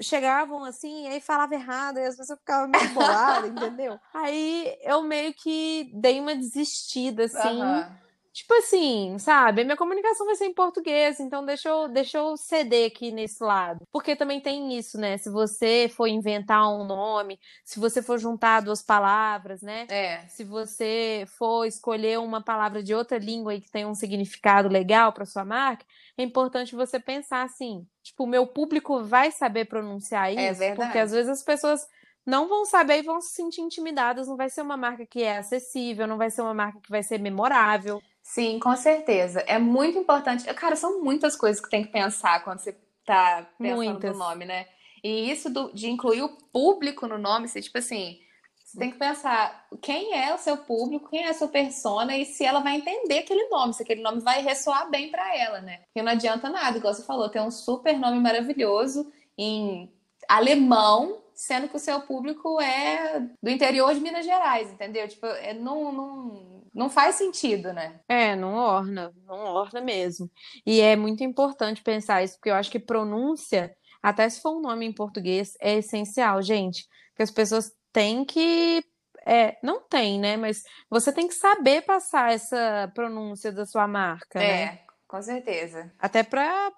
chegavam 0.00 0.62
assim, 0.62 1.06
e 1.06 1.08
aí 1.08 1.20
falava 1.20 1.52
errado, 1.54 1.98
e 1.98 2.06
às 2.06 2.16
vezes 2.16 2.30
eu 2.30 2.36
ficava 2.36 2.68
meio 2.68 2.88
bolada, 2.94 3.48
entendeu? 3.50 3.98
Aí 4.14 4.78
eu 4.82 5.02
meio 5.02 5.34
que 5.34 5.90
dei 5.92 6.20
uma 6.20 6.36
desistida, 6.36 7.24
assim. 7.24 7.60
Uhum 7.60 8.07
Tipo 8.38 8.54
assim, 8.54 9.18
sabe? 9.18 9.64
Minha 9.64 9.76
comunicação 9.76 10.24
vai 10.24 10.36
ser 10.36 10.44
em 10.44 10.54
português, 10.54 11.18
então 11.18 11.44
deixa 11.44 11.68
eu, 11.68 11.88
deixa 11.88 12.18
eu 12.18 12.36
ceder 12.36 12.86
aqui 12.86 13.10
nesse 13.10 13.42
lado. 13.42 13.84
Porque 13.90 14.14
também 14.14 14.40
tem 14.40 14.78
isso, 14.78 14.96
né? 14.96 15.18
Se 15.18 15.28
você 15.28 15.90
for 15.92 16.06
inventar 16.06 16.72
um 16.72 16.84
nome, 16.84 17.40
se 17.64 17.80
você 17.80 18.00
for 18.00 18.16
juntar 18.16 18.60
duas 18.60 18.80
palavras, 18.80 19.60
né? 19.60 19.88
É. 19.90 20.24
Se 20.28 20.44
você 20.44 21.24
for 21.36 21.64
escolher 21.64 22.20
uma 22.20 22.40
palavra 22.40 22.80
de 22.80 22.94
outra 22.94 23.18
língua 23.18 23.56
e 23.56 23.60
que 23.60 23.72
tem 23.72 23.84
um 23.84 23.94
significado 23.94 24.68
legal 24.68 25.12
para 25.12 25.26
sua 25.26 25.44
marca, 25.44 25.84
é 26.16 26.22
importante 26.22 26.76
você 26.76 27.00
pensar 27.00 27.42
assim: 27.42 27.84
tipo, 28.04 28.22
o 28.22 28.28
meu 28.28 28.46
público 28.46 29.02
vai 29.02 29.32
saber 29.32 29.64
pronunciar 29.64 30.28
é 30.28 30.34
isso? 30.34 30.40
É 30.40 30.52
verdade. 30.52 30.76
Porque 30.76 30.98
às 30.98 31.10
vezes 31.10 31.28
as 31.28 31.42
pessoas 31.42 31.84
não 32.24 32.46
vão 32.46 32.66
saber 32.66 32.98
e 32.98 33.02
vão 33.02 33.20
se 33.20 33.30
sentir 33.30 33.62
intimidadas. 33.62 34.28
Não 34.28 34.36
vai 34.36 34.50
ser 34.50 34.60
uma 34.60 34.76
marca 34.76 35.04
que 35.04 35.24
é 35.24 35.38
acessível, 35.38 36.06
não 36.06 36.18
vai 36.18 36.30
ser 36.30 36.42
uma 36.42 36.54
marca 36.54 36.78
que 36.80 36.90
vai 36.90 37.02
ser 37.02 37.18
memorável. 37.18 38.00
Sim, 38.28 38.58
com 38.58 38.76
certeza. 38.76 39.40
É 39.46 39.58
muito 39.58 39.96
importante. 39.96 40.44
Cara, 40.52 40.76
são 40.76 41.02
muitas 41.02 41.34
coisas 41.34 41.62
que 41.62 41.70
tem 41.70 41.82
que 41.82 41.90
pensar 41.90 42.44
quando 42.44 42.58
você 42.58 42.76
tá 43.06 43.48
pensando 43.58 43.76
muitas. 43.76 44.12
no 44.12 44.18
nome, 44.18 44.44
né? 44.44 44.66
E 45.02 45.30
isso 45.30 45.48
do, 45.48 45.72
de 45.72 45.88
incluir 45.88 46.20
o 46.20 46.36
público 46.52 47.06
no 47.06 47.16
nome, 47.16 47.48
você, 47.48 47.62
tipo 47.62 47.78
assim, 47.78 48.18
você 48.62 48.78
tem 48.78 48.90
que 48.90 48.98
pensar 48.98 49.66
quem 49.80 50.12
é 50.12 50.34
o 50.34 50.38
seu 50.38 50.58
público, 50.58 51.08
quem 51.08 51.24
é 51.24 51.30
a 51.30 51.34
sua 51.34 51.48
persona 51.48 52.18
e 52.18 52.26
se 52.26 52.44
ela 52.44 52.60
vai 52.60 52.76
entender 52.76 53.20
aquele 53.20 53.48
nome, 53.48 53.72
se 53.72 53.82
aquele 53.82 54.02
nome 54.02 54.20
vai 54.20 54.42
ressoar 54.42 54.90
bem 54.90 55.10
para 55.10 55.34
ela, 55.34 55.62
né? 55.62 55.78
Porque 55.86 56.02
não 56.02 56.12
adianta 56.12 56.50
nada, 56.50 56.76
igual 56.76 56.92
você 56.92 57.04
falou, 57.04 57.30
ter 57.30 57.40
um 57.40 57.50
super 57.50 57.98
nome 57.98 58.20
maravilhoso 58.20 59.10
em 59.38 59.90
alemão, 60.28 61.22
sendo 61.32 61.66
que 61.66 61.76
o 61.76 61.80
seu 61.80 62.02
público 62.02 62.60
é 62.60 63.20
do 63.42 63.48
interior 63.48 63.94
de 63.94 64.00
Minas 64.00 64.26
Gerais, 64.26 64.70
entendeu? 64.70 65.08
Tipo, 65.08 65.24
é, 65.24 65.54
não, 65.54 65.90
não, 65.90 66.57
não 66.74 66.90
faz 66.90 67.16
sentido, 67.16 67.72
né? 67.72 68.00
É, 68.08 68.34
não 68.36 68.54
orna, 68.54 69.12
não 69.24 69.36
orna 69.36 69.80
mesmo. 69.80 70.30
E 70.66 70.80
é 70.80 70.96
muito 70.96 71.22
importante 71.24 71.82
pensar 71.82 72.22
isso, 72.22 72.34
porque 72.34 72.50
eu 72.50 72.54
acho 72.54 72.70
que 72.70 72.78
pronúncia, 72.78 73.74
até 74.02 74.28
se 74.28 74.40
for 74.40 74.56
um 74.56 74.60
nome 74.60 74.86
em 74.86 74.92
português, 74.92 75.54
é 75.60 75.76
essencial, 75.76 76.40
gente. 76.42 76.86
Que 77.16 77.22
as 77.22 77.30
pessoas 77.30 77.72
têm 77.92 78.24
que. 78.24 78.82
É, 79.26 79.58
não 79.62 79.80
tem, 79.82 80.18
né? 80.18 80.36
Mas 80.36 80.62
você 80.88 81.12
tem 81.12 81.28
que 81.28 81.34
saber 81.34 81.82
passar 81.82 82.32
essa 82.32 82.90
pronúncia 82.94 83.52
da 83.52 83.66
sua 83.66 83.86
marca, 83.86 84.40
é. 84.40 84.66
né? 84.66 84.78
Com 85.08 85.22
certeza. 85.22 85.90
Até 85.98 86.22
para 86.22 86.70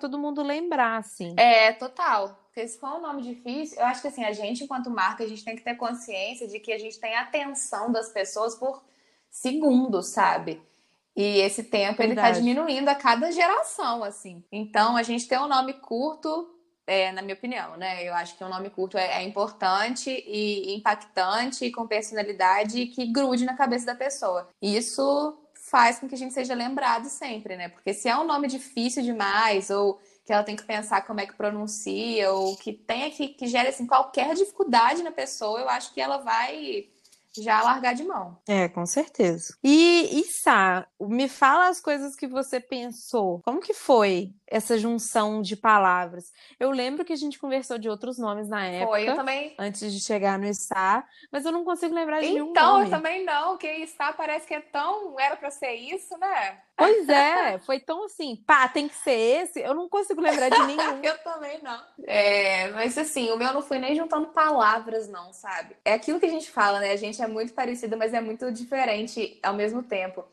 todo 0.00 0.18
mundo 0.18 0.42
lembrar, 0.42 0.98
assim. 0.98 1.34
É, 1.38 1.72
total. 1.72 2.36
Porque 2.46 2.66
se 2.66 2.78
for 2.80 2.96
um 2.96 3.00
nome 3.00 3.22
difícil, 3.22 3.78
eu 3.78 3.86
acho 3.86 4.02
que 4.02 4.08
assim, 4.08 4.24
a 4.24 4.32
gente, 4.32 4.64
enquanto 4.64 4.90
marca, 4.90 5.22
a 5.22 5.28
gente 5.28 5.44
tem 5.44 5.54
que 5.54 5.62
ter 5.62 5.76
consciência 5.76 6.48
de 6.48 6.58
que 6.58 6.72
a 6.72 6.78
gente 6.78 6.98
tem 6.98 7.14
atenção 7.14 7.92
das 7.92 8.08
pessoas 8.08 8.56
por 8.56 8.82
segundos, 9.30 10.08
sabe? 10.08 10.62
E 11.16 11.40
esse 11.40 11.64
tempo 11.64 11.98
Verdade. 11.98 12.12
ele 12.12 12.14
tá 12.20 12.30
diminuindo 12.30 12.88
a 12.88 12.94
cada 12.94 13.30
geração, 13.32 14.04
assim. 14.04 14.44
Então, 14.52 14.96
a 14.96 15.02
gente 15.02 15.26
tem 15.26 15.38
um 15.38 15.48
nome 15.48 15.72
curto, 15.72 16.48
é, 16.86 17.10
na 17.10 17.22
minha 17.22 17.34
opinião, 17.34 17.76
né? 17.76 18.06
Eu 18.08 18.14
acho 18.14 18.36
que 18.36 18.44
um 18.44 18.48
nome 18.48 18.70
curto 18.70 18.96
é, 18.96 19.20
é 19.20 19.22
importante 19.24 20.10
e 20.10 20.76
impactante 20.76 21.64
e 21.64 21.72
com 21.72 21.88
personalidade 21.88 22.86
que 22.86 23.06
grude 23.06 23.44
na 23.44 23.56
cabeça 23.56 23.84
da 23.86 23.96
pessoa. 23.96 24.48
Isso 24.62 25.36
faz 25.54 25.98
com 25.98 26.08
que 26.08 26.14
a 26.14 26.18
gente 26.18 26.32
seja 26.32 26.54
lembrado 26.54 27.06
sempre, 27.06 27.56
né? 27.56 27.68
Porque 27.68 27.92
se 27.92 28.08
é 28.08 28.16
um 28.16 28.24
nome 28.24 28.48
difícil 28.48 29.02
demais 29.02 29.70
ou 29.70 30.00
que 30.24 30.32
ela 30.32 30.44
tem 30.44 30.56
que 30.56 30.62
pensar 30.62 31.06
como 31.06 31.20
é 31.20 31.26
que 31.26 31.34
pronuncia 31.34 32.30
ou 32.32 32.56
que 32.56 32.72
tenha 32.72 33.10
que, 33.10 33.28
que 33.28 33.46
gere 33.46 33.68
assim, 33.68 33.86
qualquer 33.86 34.34
dificuldade 34.34 35.02
na 35.02 35.10
pessoa, 35.10 35.58
eu 35.60 35.68
acho 35.68 35.92
que 35.92 36.00
ela 36.00 36.18
vai 36.18 36.86
já 37.42 37.62
largar 37.62 37.94
de 37.94 38.04
mão. 38.04 38.38
É, 38.48 38.68
com 38.68 38.84
certeza. 38.86 39.56
E, 39.62 40.20
e 40.20 40.24
Sá, 40.24 40.86
me 41.00 41.28
fala 41.28 41.68
as 41.68 41.80
coisas 41.80 42.14
que 42.14 42.26
você 42.26 42.60
pensou. 42.60 43.40
Como 43.44 43.60
que 43.60 43.74
foi 43.74 44.32
essa 44.46 44.78
junção 44.78 45.42
de 45.42 45.56
palavras? 45.56 46.32
Eu 46.58 46.70
lembro 46.70 47.04
que 47.04 47.12
a 47.12 47.16
gente 47.16 47.38
conversou 47.38 47.78
de 47.78 47.88
outros 47.88 48.18
nomes 48.18 48.48
na 48.48 48.66
época. 48.66 48.90
Foi, 48.90 49.08
eu 49.08 49.14
também. 49.14 49.54
Antes 49.58 49.92
de 49.92 50.00
chegar 50.00 50.38
no 50.38 50.52
Sá, 50.54 51.06
mas 51.30 51.44
eu 51.44 51.52
não 51.52 51.64
consigo 51.64 51.94
lembrar 51.94 52.20
de 52.20 52.26
então, 52.26 52.34
nenhum 52.34 52.46
nome. 52.46 52.58
Então, 52.58 52.82
eu 52.84 52.90
também 52.90 53.24
não, 53.24 53.58
que 53.58 53.86
Sá 53.86 54.12
parece 54.12 54.46
que 54.46 54.54
é 54.54 54.60
tão... 54.60 55.18
Era 55.18 55.36
pra 55.36 55.50
ser 55.50 55.74
isso, 55.74 56.16
né? 56.18 56.60
Pois 56.78 57.08
é, 57.08 57.58
foi 57.58 57.80
tão 57.80 58.04
assim, 58.04 58.36
pá, 58.36 58.68
tem 58.68 58.88
que 58.88 58.94
ser 58.94 59.10
esse. 59.10 59.60
Eu 59.60 59.74
não 59.74 59.88
consigo 59.88 60.20
lembrar 60.20 60.48
de 60.48 60.58
nenhum. 60.62 61.02
eu 61.02 61.18
também 61.18 61.60
não. 61.60 61.82
É, 62.04 62.70
mas 62.70 62.96
assim, 62.96 63.30
o 63.32 63.36
meu 63.36 63.52
não 63.52 63.62
fui 63.62 63.80
nem 63.80 63.96
juntando 63.96 64.28
palavras, 64.28 65.08
não, 65.08 65.32
sabe? 65.32 65.76
É 65.84 65.92
aquilo 65.92 66.20
que 66.20 66.26
a 66.26 66.30
gente 66.30 66.48
fala, 66.50 66.78
né? 66.78 66.92
A 66.92 66.96
gente 66.96 67.20
é 67.20 67.26
muito 67.26 67.52
parecida, 67.52 67.96
mas 67.96 68.14
é 68.14 68.20
muito 68.20 68.52
diferente 68.52 69.40
ao 69.42 69.54
mesmo 69.54 69.82
tempo. 69.82 70.24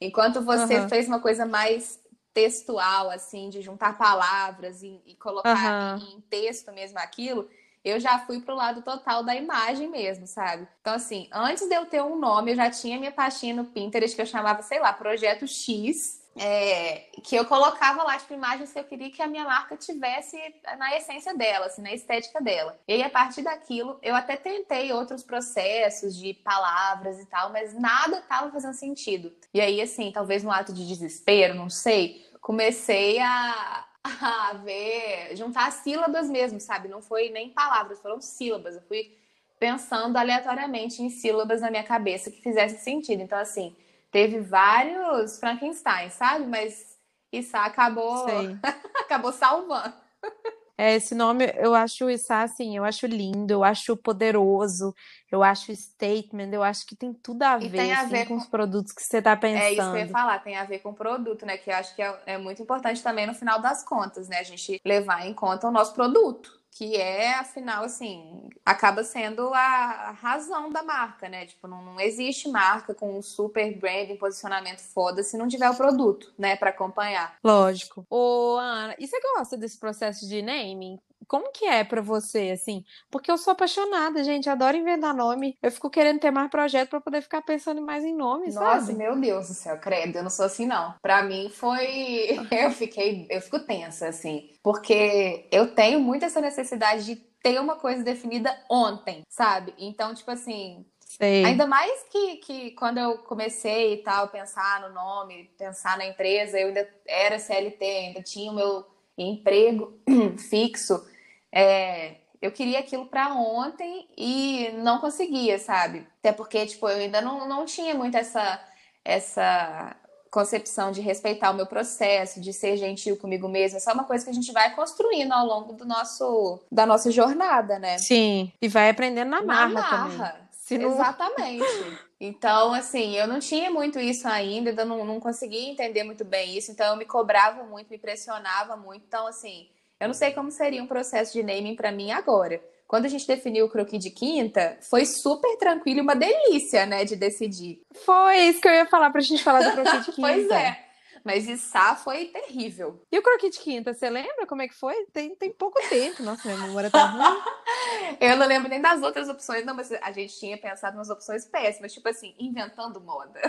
Enquanto 0.00 0.40
você 0.42 0.80
uhum. 0.80 0.88
fez 0.88 1.06
uma 1.06 1.20
coisa 1.20 1.46
mais 1.46 2.00
textual, 2.34 3.08
assim, 3.08 3.48
de 3.48 3.62
juntar 3.62 3.96
palavras 3.96 4.82
e, 4.82 5.00
e 5.06 5.14
colocar 5.14 5.98
uhum. 5.98 6.04
em, 6.04 6.16
em 6.16 6.20
texto 6.22 6.72
mesmo 6.72 6.98
aquilo, 6.98 7.48
eu 7.84 7.98
já 7.98 8.18
fui 8.20 8.40
pro 8.40 8.54
lado 8.54 8.82
total 8.82 9.22
da 9.22 9.34
imagem 9.34 9.88
mesmo, 9.88 10.26
sabe? 10.26 10.66
Então, 10.80 10.94
assim, 10.94 11.28
antes 11.32 11.68
de 11.68 11.74
eu 11.74 11.86
ter 11.86 12.02
um 12.02 12.16
nome, 12.16 12.52
eu 12.52 12.56
já 12.56 12.70
tinha 12.70 12.98
minha 12.98 13.12
pastinha 13.12 13.54
no 13.54 13.64
Pinterest 13.64 14.14
que 14.14 14.22
eu 14.22 14.26
chamava, 14.26 14.62
sei 14.62 14.80
lá, 14.80 14.92
Projeto 14.92 15.46
X. 15.46 16.20
É, 16.34 17.10
que 17.22 17.36
eu 17.36 17.44
colocava 17.44 18.02
lá, 18.04 18.18
tipo, 18.18 18.32
imagens 18.32 18.72
que 18.72 18.78
eu 18.78 18.84
queria 18.84 19.10
que 19.10 19.20
a 19.20 19.26
minha 19.26 19.44
marca 19.44 19.76
tivesse 19.76 20.38
na 20.78 20.96
essência 20.96 21.36
dela, 21.36 21.66
assim, 21.66 21.82
na 21.82 21.92
estética 21.92 22.40
dela. 22.40 22.80
E 22.88 22.94
aí, 22.94 23.02
a 23.02 23.10
partir 23.10 23.42
daquilo, 23.42 23.98
eu 24.02 24.14
até 24.14 24.34
tentei 24.36 24.90
outros 24.92 25.22
processos 25.22 26.16
de 26.16 26.32
palavras 26.32 27.20
e 27.20 27.26
tal, 27.26 27.52
mas 27.52 27.74
nada 27.74 28.22
tava 28.22 28.50
fazendo 28.50 28.72
sentido. 28.72 29.30
E 29.52 29.60
aí, 29.60 29.78
assim, 29.78 30.10
talvez 30.10 30.42
no 30.42 30.50
ato 30.50 30.72
de 30.72 30.88
desespero, 30.88 31.54
não 31.54 31.68
sei, 31.68 32.26
comecei 32.40 33.18
a, 33.18 33.84
a 34.20 34.54
ver, 34.54 35.36
juntar 35.36 35.70
sílabas 35.70 36.28
mesmo, 36.28 36.60
sabe? 36.60 36.88
Não 36.88 37.00
foi 37.00 37.30
nem 37.30 37.50
palavras, 37.50 38.00
foram 38.00 38.20
sílabas. 38.20 38.74
Eu 38.74 38.82
fui 38.82 39.16
pensando 39.58 40.16
aleatoriamente 40.16 41.02
em 41.02 41.08
sílabas 41.08 41.60
na 41.60 41.70
minha 41.70 41.84
cabeça 41.84 42.30
que 42.30 42.42
fizesse 42.42 42.82
sentido. 42.82 43.22
Então, 43.22 43.38
assim, 43.38 43.76
teve 44.10 44.40
vários 44.40 45.38
Frankenstein, 45.38 46.10
sabe? 46.10 46.46
Mas 46.46 46.98
isso 47.32 47.56
acabou, 47.56 48.26
acabou 49.00 49.32
salvando. 49.32 49.94
É, 50.82 50.96
esse 50.96 51.14
nome 51.14 51.46
eu 51.58 51.76
acho 51.76 52.10
isso 52.10 52.32
assim, 52.32 52.76
eu 52.76 52.82
acho 52.82 53.06
lindo, 53.06 53.52
eu 53.52 53.62
acho 53.62 53.96
poderoso, 53.96 54.92
eu 55.30 55.40
acho 55.40 55.72
statement, 55.76 56.50
eu 56.50 56.60
acho 56.60 56.84
que 56.84 56.96
tem 56.96 57.14
tudo 57.14 57.44
a 57.44 57.56
ver, 57.56 57.92
a 57.92 58.00
assim, 58.00 58.10
ver 58.10 58.26
com... 58.26 58.34
com... 58.34 58.40
os 58.42 58.48
produtos 58.48 58.90
que 58.90 59.00
você 59.00 59.18
está 59.18 59.36
pensando. 59.36 59.62
É 59.62 59.72
isso 59.74 59.92
que 59.92 59.96
eu 59.96 59.98
ia 59.98 60.08
falar, 60.08 60.40
tem 60.40 60.56
a 60.56 60.64
ver 60.64 60.80
com 60.80 60.88
o 60.88 60.94
produto, 60.94 61.46
né? 61.46 61.56
Que 61.56 61.70
eu 61.70 61.76
acho 61.76 61.94
que 61.94 62.02
é, 62.02 62.18
é 62.26 62.36
muito 62.36 62.60
importante 62.60 63.00
também 63.00 63.28
no 63.28 63.34
final 63.34 63.60
das 63.60 63.84
contas, 63.84 64.28
né? 64.28 64.40
A 64.40 64.42
gente 64.42 64.80
levar 64.84 65.24
em 65.24 65.32
conta 65.32 65.68
o 65.68 65.70
nosso 65.70 65.94
produto 65.94 66.61
que 66.72 66.96
é, 66.96 67.34
afinal, 67.34 67.84
assim, 67.84 68.48
acaba 68.64 69.04
sendo 69.04 69.52
a 69.52 70.10
razão 70.12 70.70
da 70.70 70.82
marca, 70.82 71.28
né? 71.28 71.44
Tipo, 71.44 71.68
não, 71.68 71.84
não 71.84 72.00
existe 72.00 72.48
marca 72.48 72.94
com 72.94 73.18
um 73.18 73.22
super 73.22 73.78
branding, 73.78 74.16
posicionamento 74.16 74.80
foda 74.80 75.22
se 75.22 75.36
não 75.36 75.46
tiver 75.46 75.68
o 75.68 75.76
produto, 75.76 76.32
né, 76.38 76.56
para 76.56 76.70
acompanhar. 76.70 77.36
Lógico. 77.44 78.06
Ô, 78.08 78.56
Ana, 78.56 78.96
e 78.98 79.06
você 79.06 79.20
gosta 79.36 79.56
desse 79.56 79.78
processo 79.78 80.26
de 80.26 80.40
naming? 80.40 80.98
Como 81.26 81.50
que 81.52 81.64
é 81.64 81.84
para 81.84 82.00
você, 82.00 82.50
assim? 82.50 82.84
Porque 83.10 83.30
eu 83.30 83.38
sou 83.38 83.52
apaixonada, 83.52 84.22
gente, 84.24 84.48
adoro 84.48 84.76
inventar 84.76 85.14
nome. 85.14 85.56
Eu 85.62 85.70
fico 85.70 85.90
querendo 85.90 86.20
ter 86.20 86.30
mais 86.30 86.50
projeto 86.50 86.90
para 86.90 87.00
poder 87.00 87.22
ficar 87.22 87.42
pensando 87.42 87.82
mais 87.82 88.04
em 88.04 88.14
nomes, 88.14 88.54
Nossa, 88.54 88.86
sabe? 88.86 88.98
meu 88.98 89.18
Deus 89.18 89.48
do 89.48 89.54
céu, 89.54 89.78
credo, 89.78 90.16
eu 90.16 90.22
não 90.22 90.30
sou 90.30 90.46
assim 90.46 90.66
não. 90.66 90.94
Para 91.02 91.22
mim 91.22 91.48
foi, 91.48 92.38
eu 92.50 92.70
fiquei, 92.70 93.26
eu 93.30 93.40
fico 93.40 93.60
tensa 93.60 94.08
assim, 94.08 94.50
porque 94.62 95.46
eu 95.50 95.74
tenho 95.74 96.00
muito 96.00 96.24
essa 96.24 96.40
necessidade 96.40 97.04
de 97.04 97.16
ter 97.42 97.60
uma 97.60 97.76
coisa 97.76 98.04
definida 98.04 98.56
ontem, 98.70 99.22
sabe? 99.28 99.74
Então, 99.76 100.14
tipo 100.14 100.30
assim, 100.30 100.84
Sei. 101.18 101.44
Ainda 101.44 101.66
mais 101.66 102.04
que, 102.04 102.36
que 102.36 102.70
quando 102.70 102.96
eu 102.96 103.18
comecei 103.18 103.94
e 103.94 103.96
tal, 103.98 104.28
pensar 104.28 104.80
no 104.80 104.94
nome, 104.94 105.50
pensar 105.58 105.98
na 105.98 106.06
empresa, 106.06 106.58
eu 106.58 106.68
ainda 106.68 106.88
era 107.06 107.38
CLT, 107.38 107.84
ainda 107.84 108.22
tinha 108.22 108.50
o 108.50 108.54
meu 108.54 108.86
emprego 109.18 110.00
fixo. 110.48 111.06
É, 111.52 112.14
eu 112.40 112.50
queria 112.50 112.80
aquilo 112.80 113.06
para 113.06 113.34
ontem 113.34 114.08
e 114.16 114.70
não 114.78 114.98
conseguia, 114.98 115.58
sabe? 115.58 116.06
Até 116.18 116.32
porque, 116.32 116.66
tipo, 116.66 116.88
eu 116.88 116.96
ainda 116.96 117.20
não, 117.20 117.48
não 117.48 117.64
tinha 117.64 117.94
muito 117.94 118.16
essa, 118.16 118.60
essa 119.04 119.94
concepção 120.30 120.90
de 120.90 121.02
respeitar 121.02 121.50
o 121.50 121.54
meu 121.54 121.66
processo, 121.66 122.40
de 122.40 122.52
ser 122.52 122.76
gentil 122.78 123.18
comigo 123.18 123.48
mesma. 123.48 123.76
É 123.76 123.80
só 123.80 123.92
uma 123.92 124.04
coisa 124.04 124.24
que 124.24 124.30
a 124.30 124.34
gente 124.34 124.50
vai 124.50 124.74
construindo 124.74 125.30
ao 125.30 125.46
longo 125.46 125.74
do 125.74 125.84
nosso, 125.84 126.58
da 126.72 126.86
nossa 126.86 127.10
jornada, 127.10 127.78
né? 127.78 127.98
Sim, 127.98 128.50
e 128.60 128.66
vai 128.66 128.88
aprendendo 128.88 129.28
na 129.28 129.42
marra, 129.42 129.68
na 129.68 129.80
marra. 129.80 130.48
também. 130.68 130.78
Não... 130.78 130.92
Exatamente. 130.92 131.98
Então, 132.18 132.72
assim, 132.72 133.14
eu 133.16 133.26
não 133.26 133.40
tinha 133.40 133.70
muito 133.70 134.00
isso 134.00 134.26
ainda, 134.26 134.70
eu 134.70 134.86
não, 134.86 135.04
não 135.04 135.20
conseguia 135.20 135.70
entender 135.70 136.02
muito 136.02 136.24
bem 136.24 136.56
isso, 136.56 136.70
então 136.70 136.86
eu 136.86 136.96
me 136.96 137.04
cobrava 137.04 137.64
muito, 137.64 137.90
me 137.90 137.98
pressionava 137.98 138.76
muito. 138.76 139.04
Então, 139.06 139.26
assim, 139.26 139.68
eu 140.02 140.08
não 140.08 140.14
sei 140.14 140.32
como 140.32 140.50
seria 140.50 140.82
um 140.82 140.86
processo 140.88 141.32
de 141.32 141.44
naming 141.44 141.76
para 141.76 141.92
mim 141.92 142.10
agora. 142.10 142.60
Quando 142.88 143.04
a 143.04 143.08
gente 143.08 143.24
definiu 143.24 143.66
o 143.66 143.68
croquis 143.68 144.02
de 144.02 144.10
quinta, 144.10 144.76
foi 144.82 145.06
super 145.06 145.56
tranquilo 145.58 146.00
e 146.00 146.02
uma 146.02 146.16
delícia, 146.16 146.84
né, 146.84 147.04
de 147.04 147.14
decidir. 147.14 147.80
Foi 148.04 148.36
isso 148.48 148.60
que 148.60 148.66
eu 148.66 148.72
ia 148.72 148.86
falar 148.86 149.10
pra 149.10 149.20
gente 149.20 149.44
falar 149.44 149.62
do 149.62 149.70
croquis 149.70 150.04
de 150.04 150.10
quinta. 150.12 150.28
pois 150.28 150.50
é. 150.50 150.76
Mas 151.24 151.48
Issá 151.48 151.94
foi 151.94 152.24
terrível. 152.26 153.00
E 153.12 153.16
o 153.16 153.22
croquis 153.22 153.54
de 153.54 153.62
quinta, 153.62 153.94
você 153.94 154.10
lembra 154.10 154.44
como 154.44 154.60
é 154.60 154.66
que 154.66 154.74
foi? 154.74 155.06
Tem, 155.12 155.36
tem 155.36 155.52
pouco 155.52 155.80
tempo. 155.88 156.20
Nossa, 156.24 156.48
minha 156.48 156.66
memória 156.66 156.90
tá 156.90 157.04
ruim. 157.06 157.40
eu 158.20 158.36
não 158.36 158.48
lembro 158.48 158.68
nem 158.68 158.80
das 158.80 159.00
outras 159.02 159.28
opções, 159.28 159.64
não, 159.64 159.72
mas 159.74 159.92
a 159.92 160.10
gente 160.10 160.36
tinha 160.36 160.58
pensado 160.58 160.96
nas 160.96 161.10
opções 161.10 161.46
péssimas, 161.46 161.92
tipo 161.92 162.08
assim, 162.08 162.34
inventando 162.40 163.00
moda. 163.00 163.40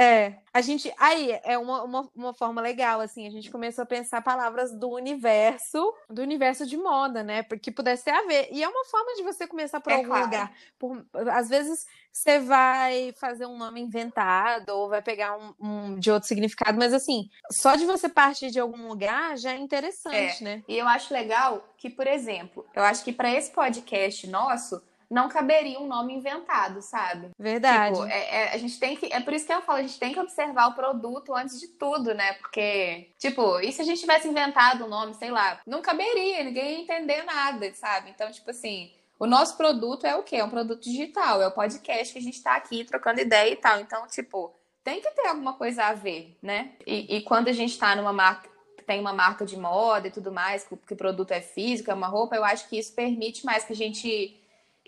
É, 0.00 0.32
a 0.54 0.62
gente. 0.62 0.90
Aí 0.98 1.38
é 1.44 1.58
uma, 1.58 1.82
uma, 1.82 2.10
uma, 2.16 2.32
forma 2.32 2.62
legal, 2.62 3.00
assim. 3.00 3.26
A 3.26 3.30
gente 3.30 3.50
começou 3.50 3.82
a 3.82 3.86
pensar 3.86 4.22
palavras 4.22 4.72
do 4.72 4.88
universo, 4.88 5.92
do 6.08 6.22
universo 6.22 6.66
de 6.66 6.78
moda, 6.78 7.22
né? 7.22 7.42
Que 7.42 7.70
pudesse 7.70 8.04
ter 8.04 8.12
a 8.12 8.22
ver. 8.22 8.48
E 8.50 8.62
é 8.62 8.68
uma 8.68 8.84
forma 8.86 9.14
de 9.14 9.22
você 9.22 9.46
começar 9.46 9.78
por 9.78 9.92
é 9.92 9.96
algum 9.96 10.08
claro. 10.08 10.24
lugar. 10.24 10.52
Por, 10.78 11.06
às 11.30 11.50
vezes 11.50 11.86
você 12.10 12.38
vai 12.38 13.12
fazer 13.20 13.44
um 13.44 13.58
nome 13.58 13.82
inventado 13.82 14.70
ou 14.70 14.88
vai 14.88 15.02
pegar 15.02 15.36
um, 15.36 15.54
um, 15.60 15.98
de 15.98 16.10
outro 16.10 16.26
significado, 16.26 16.78
mas 16.78 16.94
assim, 16.94 17.28
só 17.52 17.76
de 17.76 17.84
você 17.84 18.08
partir 18.08 18.50
de 18.50 18.58
algum 18.58 18.88
lugar 18.88 19.36
já 19.36 19.52
é 19.52 19.58
interessante, 19.58 20.40
é. 20.40 20.44
né? 20.44 20.62
E 20.66 20.78
eu 20.78 20.88
acho 20.88 21.12
legal 21.12 21.62
que, 21.76 21.90
por 21.90 22.06
exemplo, 22.06 22.66
eu 22.74 22.82
acho 22.82 23.04
que 23.04 23.12
para 23.12 23.30
esse 23.30 23.50
podcast 23.50 24.26
nosso 24.26 24.82
não 25.10 25.28
caberia 25.28 25.80
um 25.80 25.88
nome 25.88 26.14
inventado, 26.14 26.80
sabe? 26.80 27.30
Verdade. 27.36 27.96
Tipo, 27.96 28.06
é, 28.06 28.34
é, 28.42 28.54
a 28.54 28.56
gente 28.58 28.78
tem 28.78 28.96
que. 28.96 29.12
É 29.12 29.20
por 29.20 29.34
isso 29.34 29.44
que 29.44 29.52
eu 29.52 29.60
falo, 29.60 29.80
a 29.80 29.82
gente 29.82 29.98
tem 29.98 30.12
que 30.12 30.20
observar 30.20 30.68
o 30.68 30.74
produto 30.74 31.34
antes 31.34 31.58
de 31.58 31.66
tudo, 31.66 32.14
né? 32.14 32.34
Porque, 32.34 33.10
tipo, 33.18 33.58
e 33.58 33.72
se 33.72 33.82
a 33.82 33.84
gente 33.84 34.00
tivesse 34.00 34.28
inventado 34.28 34.84
um 34.84 34.88
nome, 34.88 35.12
sei 35.14 35.30
lá, 35.30 35.60
não 35.66 35.82
caberia, 35.82 36.44
ninguém 36.44 36.76
ia 36.76 36.80
entender 36.82 37.24
nada, 37.24 37.74
sabe? 37.74 38.10
Então, 38.10 38.30
tipo 38.30 38.50
assim. 38.50 38.92
O 39.18 39.26
nosso 39.26 39.54
produto 39.54 40.06
é 40.06 40.16
o 40.16 40.22
quê? 40.22 40.36
É 40.36 40.44
um 40.44 40.48
produto 40.48 40.82
digital, 40.82 41.42
é 41.42 41.46
o 41.46 41.50
podcast 41.50 42.10
que 42.10 42.18
a 42.18 42.22
gente 42.22 42.36
está 42.36 42.56
aqui 42.56 42.84
trocando 42.84 43.20
ideia 43.20 43.52
e 43.52 43.56
tal. 43.56 43.78
Então, 43.78 44.06
tipo, 44.06 44.54
tem 44.82 45.02
que 45.02 45.10
ter 45.10 45.26
alguma 45.26 45.52
coisa 45.52 45.84
a 45.84 45.92
ver, 45.92 46.38
né? 46.40 46.72
E, 46.86 47.16
e 47.16 47.20
quando 47.20 47.48
a 47.48 47.52
gente 47.52 47.72
está 47.72 47.94
numa 47.94 48.14
marca, 48.14 48.48
tem 48.86 48.98
uma 48.98 49.12
marca 49.12 49.44
de 49.44 49.58
moda 49.58 50.08
e 50.08 50.10
tudo 50.10 50.32
mais, 50.32 50.64
que, 50.64 50.74
que 50.74 50.94
o 50.94 50.96
produto 50.96 51.32
é 51.32 51.42
físico, 51.42 51.90
é 51.90 51.94
uma 51.94 52.06
roupa, 52.06 52.34
eu 52.34 52.42
acho 52.42 52.66
que 52.66 52.78
isso 52.78 52.94
permite 52.94 53.44
mais 53.44 53.62
que 53.62 53.74
a 53.74 53.76
gente 53.76 54.39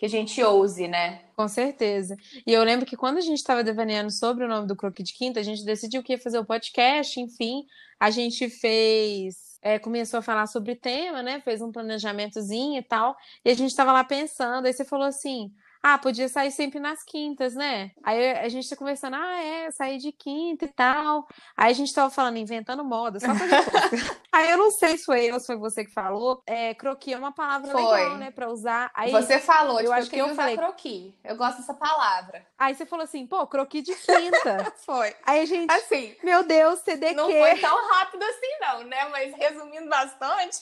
que 0.03 0.07
a 0.07 0.09
gente 0.09 0.43
ouse, 0.43 0.89
né? 0.89 1.21
Com 1.37 1.47
certeza. 1.47 2.17
E 2.45 2.53
eu 2.53 2.65
lembro 2.65 2.85
que 2.85 2.97
quando 2.97 3.19
a 3.19 3.21
gente 3.21 3.39
estava 3.39 3.63
devaneando 3.63 4.11
sobre 4.11 4.45
o 4.45 4.49
nome 4.49 4.67
do 4.67 4.75
Croque 4.75 5.01
de 5.01 5.13
Quinta, 5.13 5.39
a 5.39 5.45
gente 5.45 5.65
decidiu 5.65 6.03
que 6.03 6.13
ia 6.13 6.19
fazer 6.19 6.41
o 6.41 6.45
podcast, 6.45 7.21
enfim, 7.21 7.65
a 8.01 8.11
gente 8.11 8.51
fez. 8.51 9.61
É, 9.63 9.79
começou 9.79 10.19
a 10.19 10.23
falar 10.23 10.49
sobre 10.49 10.73
o 10.73 10.77
tema, 10.77 11.23
né? 11.23 11.41
Fez 11.43 11.63
um 11.63 11.71
planejamentozinho 11.71 12.81
e 12.81 12.83
tal. 12.83 13.17
E 13.45 13.51
a 13.51 13.55
gente 13.55 13.71
estava 13.71 13.93
lá 13.93 14.03
pensando, 14.03 14.67
aí 14.67 14.73
você 14.73 14.85
falou 14.85 15.07
assim: 15.07 15.53
ah, 15.83 15.99
podia 15.99 16.29
sair 16.29 16.53
sempre 16.53 16.79
nas 16.79 17.03
quintas, 17.03 17.55
né? 17.55 17.91
Aí 18.05 18.31
a 18.39 18.49
gente 18.49 18.69
tá 18.69 18.77
conversando, 18.77 19.17
ah, 19.17 19.43
é, 19.43 19.71
sair 19.73 19.99
de 19.99 20.13
quinta 20.13 20.65
e 20.65 20.69
tal. 20.69 21.27
Aí 21.57 21.73
a 21.73 21.75
gente 21.75 21.93
tava 21.93 22.09
falando, 22.09 22.37
inventando 22.37 22.85
moda, 22.85 23.19
só 23.19 23.27
coisa 23.27 23.57
Aí 24.31 24.51
eu 24.51 24.57
não 24.57 24.71
sei 24.71 24.97
se 24.97 25.05
foi 25.05 25.25
eu 25.25 25.35
ou 25.35 25.41
se 25.41 25.47
foi 25.47 25.57
você 25.57 25.85
que 25.85 25.93
falou. 25.93 26.41
É, 26.47 26.73
croqui 26.75 27.13
é 27.13 27.19
uma 27.19 27.33
palavra 27.33 27.73
foi. 27.73 27.83
legal, 27.83 28.17
né, 28.17 28.31
pra 28.31 28.49
usar. 28.49 28.93
Aí, 28.95 29.11
você 29.11 29.41
falou, 29.41 29.81
eu 29.81 29.87
tipo, 29.87 29.93
acho 29.93 30.11
que 30.11 30.19
eu 30.19 30.35
falei 30.37 30.57
croqui. 30.57 31.19
Eu 31.25 31.37
gosto 31.37 31.59
dessa 31.59 31.75
palavra. 31.75 32.47
Aí 32.57 32.75
você 32.77 32.87
falou 32.87 33.03
assim, 33.03 33.27
pô, 33.27 33.45
croqui 33.49 33.83
de 33.83 33.95
quinta. 33.95 34.73
foi. 34.87 35.15
Aí 35.27 35.41
a 35.41 35.47
gente, 35.47 35.73
assim, 35.73 36.15
meu 36.23 36.45
Deus, 36.45 36.79
CDQ. 36.81 37.15
Não 37.15 37.29
foi 37.29 37.59
tão 37.59 37.89
rápido 37.89 38.23
assim 38.23 38.59
não, 38.61 38.85
né? 38.85 39.09
Mas 39.11 39.35
resumindo 39.35 39.89
bastante. 39.89 40.61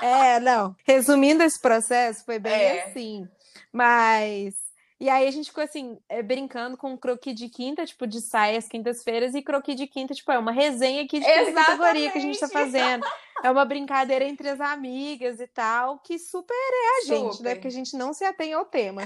é, 0.00 0.40
não. 0.40 0.74
Resumindo 0.84 1.42
esse 1.42 1.60
processo, 1.60 2.24
foi 2.24 2.38
bem 2.38 2.52
é. 2.52 2.84
assim. 2.84 3.28
Mas 3.72 4.61
E 5.02 5.10
aí 5.10 5.26
a 5.26 5.30
gente 5.32 5.46
ficou 5.46 5.64
assim, 5.64 5.98
é, 6.08 6.22
brincando 6.22 6.76
com 6.76 6.96
croqui 6.96 7.34
de 7.34 7.48
quinta, 7.48 7.84
tipo, 7.84 8.06
de 8.06 8.20
saias 8.20 8.68
quintas-feiras, 8.68 9.34
e 9.34 9.42
croqui 9.42 9.74
de 9.74 9.88
quinta, 9.88 10.14
tipo, 10.14 10.30
é 10.30 10.38
uma 10.38 10.52
resenha 10.52 11.02
aqui 11.02 11.18
de 11.18 11.26
categoria 11.52 12.08
que 12.08 12.18
a 12.18 12.20
gente 12.20 12.38
tá 12.38 12.46
fazendo. 12.46 13.04
É 13.42 13.50
uma 13.50 13.64
brincadeira 13.64 14.24
entre 14.24 14.48
as 14.48 14.60
amigas 14.60 15.40
e 15.40 15.48
tal, 15.48 15.98
que 15.98 16.20
super 16.20 16.54
é 16.54 16.98
a 16.98 17.04
gente, 17.06 17.32
super. 17.32 17.48
né? 17.48 17.54
Porque 17.56 17.66
a 17.66 17.72
gente 17.72 17.96
não 17.96 18.12
se 18.12 18.24
atém 18.24 18.52
ao 18.52 18.64
tema. 18.64 19.02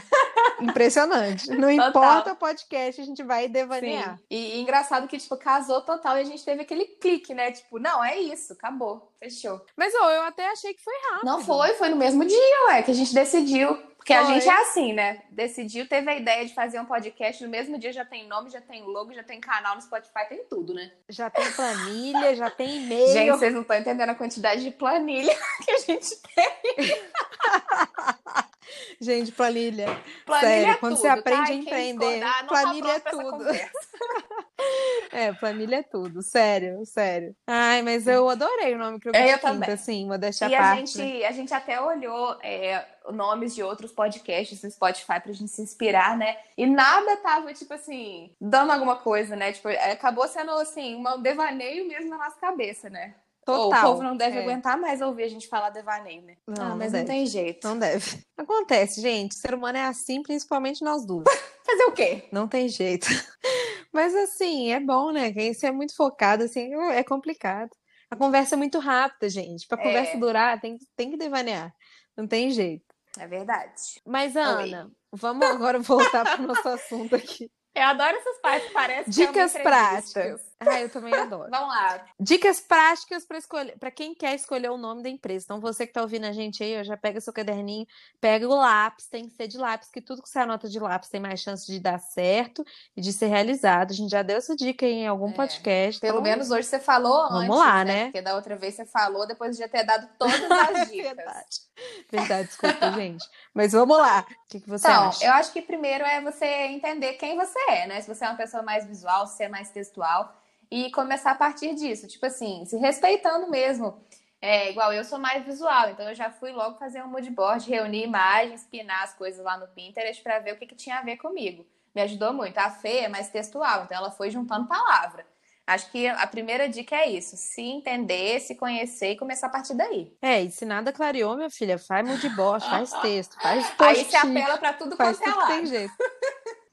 Impressionante. 0.61 1.49
Não 1.49 1.75
total. 1.75 1.89
importa 1.89 2.33
o 2.35 2.37
podcast, 2.37 3.01
a 3.01 3.05
gente 3.05 3.23
vai 3.23 3.49
devanear. 3.49 4.19
Sim. 4.19 4.25
E, 4.29 4.57
e 4.57 4.61
engraçado 4.61 5.09
que, 5.09 5.17
tipo, 5.17 5.35
casou 5.39 5.81
total 5.81 6.19
e 6.19 6.21
a 6.21 6.25
gente 6.25 6.45
teve 6.45 6.61
aquele 6.61 6.85
clique, 6.85 7.33
né? 7.33 7.53
Tipo, 7.53 7.79
não, 7.79 8.05
é 8.05 8.19
isso, 8.19 8.53
acabou, 8.53 9.11
fechou. 9.19 9.65
Mas, 9.75 9.95
ó, 9.95 10.11
eu 10.11 10.23
até 10.25 10.47
achei 10.51 10.75
que 10.75 10.85
foi 10.85 10.95
rápido. 11.09 11.25
Não 11.25 11.41
foi, 11.41 11.73
foi 11.73 11.89
no 11.89 11.97
mesmo 11.97 12.23
dia, 12.23 12.67
ué, 12.69 12.83
que 12.83 12.91
a 12.91 12.95
gente 12.95 13.15
decidiu. 13.15 13.96
Porque 14.07 14.15
foi. 14.15 14.23
a 14.23 14.25
gente 14.35 14.49
é 14.49 14.61
assim, 14.61 14.93
né? 14.93 15.23
Decidiu, 15.31 15.89
teve 15.89 16.09
a 16.09 16.17
ideia 16.17 16.47
de 16.47 16.55
fazer 16.55 16.79
um 16.79 16.85
podcast, 16.85 17.43
no 17.43 17.51
mesmo 17.51 17.77
dia 17.77 17.93
já 17.93 18.05
tem 18.05 18.29
nome, 18.29 18.51
já 18.51 18.61
tem 18.61 18.85
logo, 18.85 19.13
já 19.13 19.25
tem 19.25 19.41
canal 19.41 19.75
no 19.75 19.83
Spotify, 19.83 20.29
tem 20.29 20.45
tudo, 20.49 20.73
né? 20.73 20.93
Já 21.09 21.29
tem 21.29 21.51
planilha, 21.51 22.37
já 22.37 22.49
tem 22.49 22.85
e-mail. 22.85 23.13
Gente, 23.13 23.33
vocês 23.33 23.53
não 23.53 23.63
estão 23.63 23.77
entendendo 23.77 24.11
a 24.11 24.15
quantidade 24.15 24.63
de 24.63 24.71
planilha 24.71 25.35
que 25.65 25.71
a 25.73 25.79
gente 25.79 26.23
tem. 26.23 26.47
Gente, 29.01 29.33
planilha. 29.33 29.87
Planilha 30.25 30.51
Sério, 30.51 30.73
é 30.73 30.75
quando 30.77 30.95
tudo, 30.95 31.03
você 31.03 31.09
aprende 31.09 31.47
tá? 31.47 31.53
a 31.53 31.55
empreender, 31.55 32.21
tá 32.21 32.45
planilha 32.49 32.91
é 32.91 33.01
tudo. 33.01 33.45
é, 35.13 35.33
planilha 35.33 35.77
é 35.77 35.83
tudo. 35.83 36.23
Sério, 36.23 36.85
sério. 36.85 37.35
Ai, 37.47 37.83
mas 37.83 38.07
eu 38.07 38.29
adorei 38.29 38.75
o 38.75 38.79
nome 38.79 39.01
que 39.01 39.09
eu 39.09 39.13
é, 39.15 39.35
eu 39.35 39.39
também. 39.39 39.71
assim, 39.71 40.07
modéstia 40.07 40.49
e 40.49 40.55
a 40.55 40.59
parte. 40.59 40.93
Gente, 40.93 41.25
a 41.25 41.33
gente 41.33 41.55
até 41.55 41.81
olhou 41.81 42.39
é, 42.43 42.85
nomes 43.13 43.55
de 43.55 43.63
outros 43.63 43.93
podcasts 43.93 44.63
no 44.63 44.71
Spotify 44.71 45.21
pra 45.21 45.33
gente 45.33 45.51
se 45.51 45.63
inspirar, 45.63 46.17
né? 46.17 46.37
E 46.57 46.67
nada 46.67 47.17
tava, 47.19 47.53
tipo 47.53 47.75
assim, 47.75 48.33
dando 48.41 48.73
alguma 48.73 48.97
coisa, 48.97 49.37
né? 49.37 49.53
Tipo, 49.53 49.69
é, 49.69 49.93
acabou 49.93 50.27
sendo, 50.29 50.51
assim, 50.53 50.97
um 50.97 51.23
devaneio 51.23 51.87
mesmo 51.87 52.11
na 52.11 52.19
nossa 52.19 52.37
cabeça, 52.41 52.89
né? 52.89 53.15
Total. 53.47 53.81
o 53.81 53.91
povo 53.93 54.03
não 54.03 54.17
deve 54.17 54.39
é. 54.39 54.43
aguentar 54.43 54.77
mais 54.77 55.01
ouvir 55.01 55.23
a 55.23 55.29
gente 55.29 55.47
falar 55.47 55.71
devaneio, 55.71 56.21
né? 56.23 56.35
Não, 56.49 56.73
ah, 56.73 56.75
mas 56.75 56.93
não, 56.93 56.99
não, 56.99 57.07
tem 57.07 57.25
jeito. 57.27 57.67
Não 57.67 57.79
deve. 57.79 58.19
Acontece, 58.47 59.01
gente. 59.01 59.33
O 59.33 59.35
ser 59.35 59.55
humano 59.55 59.77
é 59.77 59.83
assim, 59.83 60.23
principalmente 60.23 60.85
nós 60.85 61.05
duas. 61.05 61.25
Fazer 61.67 61.85
o 61.85 61.93
quê? 61.93 62.29
Não 62.31 62.47
tem 62.47 62.69
jeito. 62.69 63.09
Mas 63.93 64.15
assim, 64.15 64.71
é 64.71 64.79
bom, 64.79 65.11
né? 65.11 65.33
Quem 65.33 65.53
se 65.53 65.67
é 65.67 65.73
muito 65.73 65.97
focado, 65.97 66.45
assim, 66.45 66.73
é 66.93 67.03
complicado. 67.03 67.71
A 68.09 68.15
conversa 68.15 68.55
é 68.55 68.59
muito 68.59 68.79
rápida, 68.79 69.29
gente. 69.29 69.67
Pra 69.67 69.77
conversa 69.77 70.13
é. 70.13 70.17
durar, 70.17 70.61
tem, 70.61 70.79
tem 70.95 71.11
que 71.11 71.17
devanear. 71.17 71.75
Não 72.17 72.25
tem 72.25 72.51
jeito. 72.51 72.85
É 73.19 73.27
verdade. 73.27 74.01
Mas, 74.07 74.37
Ana, 74.37 74.85
Oi. 74.85 74.93
vamos 75.13 75.45
agora 75.45 75.79
voltar 75.83 76.25
para 76.25 76.41
o 76.41 76.47
nosso 76.47 76.69
assunto 76.69 77.17
aqui. 77.17 77.51
Eu 77.75 77.83
adoro 77.83 78.17
essas 78.17 78.41
partes, 78.41 78.73
parece 78.73 79.11
Dicas 79.11 79.53
que 79.53 79.59
é 79.59 79.63
práticas. 79.63 80.46
Ah, 80.59 80.81
eu 80.81 80.89
também 80.89 81.13
adoro. 81.13 81.51
Vamos 81.51 81.69
lá. 81.69 82.07
Dicas 82.19 82.61
práticas 82.61 83.27
para 83.27 83.37
escolher, 83.37 83.79
para 83.79 83.91
quem 83.91 84.15
quer 84.15 84.35
escolher 84.35 84.71
o 84.71 84.79
nome 84.79 85.03
da 85.03 85.09
empresa. 85.11 85.45
Então, 85.45 85.61
você 85.61 85.85
que 85.85 85.91
está 85.91 86.01
ouvindo 86.01 86.25
a 86.25 86.33
gente 86.33 86.63
aí, 86.63 86.83
já 86.83 86.97
pega 86.97 87.21
seu 87.21 87.33
caderninho, 87.33 87.87
pega 88.21 88.49
o 88.49 88.55
lápis, 88.55 89.07
tem 89.07 89.29
que 89.29 89.35
ser 89.35 89.49
de 89.49 89.59
lápis, 89.59 89.91
que 89.91 90.01
tudo 90.01 90.23
que 90.23 90.29
você 90.29 90.39
anota 90.39 90.67
de 90.67 90.81
lápis 90.81 91.11
tem 91.11 91.21
mais 91.21 91.41
chance 91.41 91.71
de 91.71 91.79
dar 91.79 91.99
certo 91.99 92.65
e 92.97 93.03
de 93.03 93.13
ser 93.13 93.27
realizado. 93.27 93.91
A 93.91 93.95
gente 93.95 94.11
já 94.11 94.23
deu 94.23 94.39
essa 94.39 94.57
dica 94.57 94.87
aí 94.87 94.93
em 94.93 95.07
algum 95.07 95.29
é. 95.29 95.35
podcast. 95.35 96.01
Pelo 96.01 96.21
então... 96.21 96.23
menos 96.23 96.51
hoje 96.51 96.67
você 96.67 96.81
falou 96.81 97.29
Vamos 97.29 97.43
antes, 97.43 97.57
lá, 97.57 97.85
né? 97.85 97.95
né? 97.95 98.05
Porque 98.05 98.23
da 98.23 98.35
outra 98.35 98.57
vez 98.57 98.75
você 98.75 98.87
falou 98.87 99.27
depois 99.27 99.57
de 99.57 99.63
já 99.63 99.69
ter 99.69 99.85
dado 99.85 100.09
todas 100.19 100.51
as 100.51 100.91
dicas. 100.91 101.17
Verdade. 101.17 101.67
Verdade, 102.11 102.49
desculpa, 102.49 102.93
gente. 102.93 103.29
Mas 103.53 103.73
vamos 103.73 103.99
lá. 103.99 104.21
O 104.21 104.49
que, 104.49 104.61
que 104.61 104.69
você 104.71 104.89
então, 104.89 105.09
acha? 105.09 105.23
eu 105.23 105.33
acho 105.35 105.53
que 105.53 105.61
primeiro 105.61 106.03
é 106.03 106.23
você 106.23 106.47
entender 106.47 107.15
quem 107.15 107.37
você 107.37 107.59
é, 107.69 107.87
né? 107.87 108.01
Se 108.01 108.09
você 108.09 108.25
é 108.25 108.29
uma 108.29 108.39
pessoa 108.39 108.63
mais 108.63 108.87
visual, 108.87 109.27
se 109.27 109.45
é 109.45 109.49
mais 109.49 109.69
textual 109.69 110.35
e 110.71 110.91
começar 110.91 111.33
a 111.33 111.35
partir 111.37 111.75
disso, 111.75 112.07
tipo 112.07 112.27
assim, 112.27 112.65
se 112.65 112.77
respeitando 112.77 113.49
mesmo. 113.49 114.05
É, 114.41 114.71
igual 114.71 114.93
eu 114.93 115.05
sou 115.05 115.19
mais 115.19 115.45
visual, 115.45 115.91
então 115.91 116.09
eu 116.09 116.15
já 116.15 116.31
fui 116.31 116.53
logo 116.53 116.79
fazer 116.79 117.03
um 117.03 117.09
mood 117.09 117.29
board, 117.31 117.69
reunir 117.69 118.05
imagens, 118.05 118.65
pinar 118.65 119.03
as 119.03 119.15
coisas 119.15 119.45
lá 119.45 119.57
no 119.57 119.67
Pinterest 119.69 120.23
para 120.23 120.39
ver 120.39 120.55
o 120.55 120.57
que, 120.57 120.67
que 120.67 120.75
tinha 120.75 120.99
a 120.99 121.03
ver 121.03 121.17
comigo. 121.17 121.67
Me 121.95 122.03
ajudou 122.03 122.33
muito. 122.33 122.59
A 122.59 122.71
Fê 122.71 122.99
é 122.99 123.09
mais 123.09 123.31
textual, 123.31 123.85
então 123.85 123.97
ela 123.97 124.11
foi 124.11 124.31
juntando 124.31 124.69
palavra. 124.69 125.27
Acho 125.67 125.91
que 125.91 126.07
a 126.07 126.27
primeira 126.29 126.69
dica 126.69 126.95
é 126.95 127.11
isso: 127.11 127.37
se 127.37 127.61
entender, 127.61 128.39
se 128.39 128.55
conhecer 128.55 129.13
e 129.13 129.17
começar 129.17 129.49
a 129.49 129.51
partir 129.51 129.75
daí. 129.75 130.17
É, 130.23 130.43
e 130.43 130.51
se 130.51 130.65
nada 130.65 130.93
clareou, 130.93 131.37
minha 131.37 131.51
filha, 131.51 131.77
faz 131.77 132.07
mood 132.07 132.29
board, 132.37 132.65
faz 132.65 132.93
texto, 133.03 133.35
faz 133.41 133.69
post 133.71 133.99
Aí 133.99 134.05
você 134.05 134.17
apela 134.17 134.59
para 134.59 134.73
tudo 134.75 134.97
quanto 134.97 135.21
é 135.21 135.35
lado. 135.35 135.49
Tem 135.49 135.67
jeito. 135.67 135.93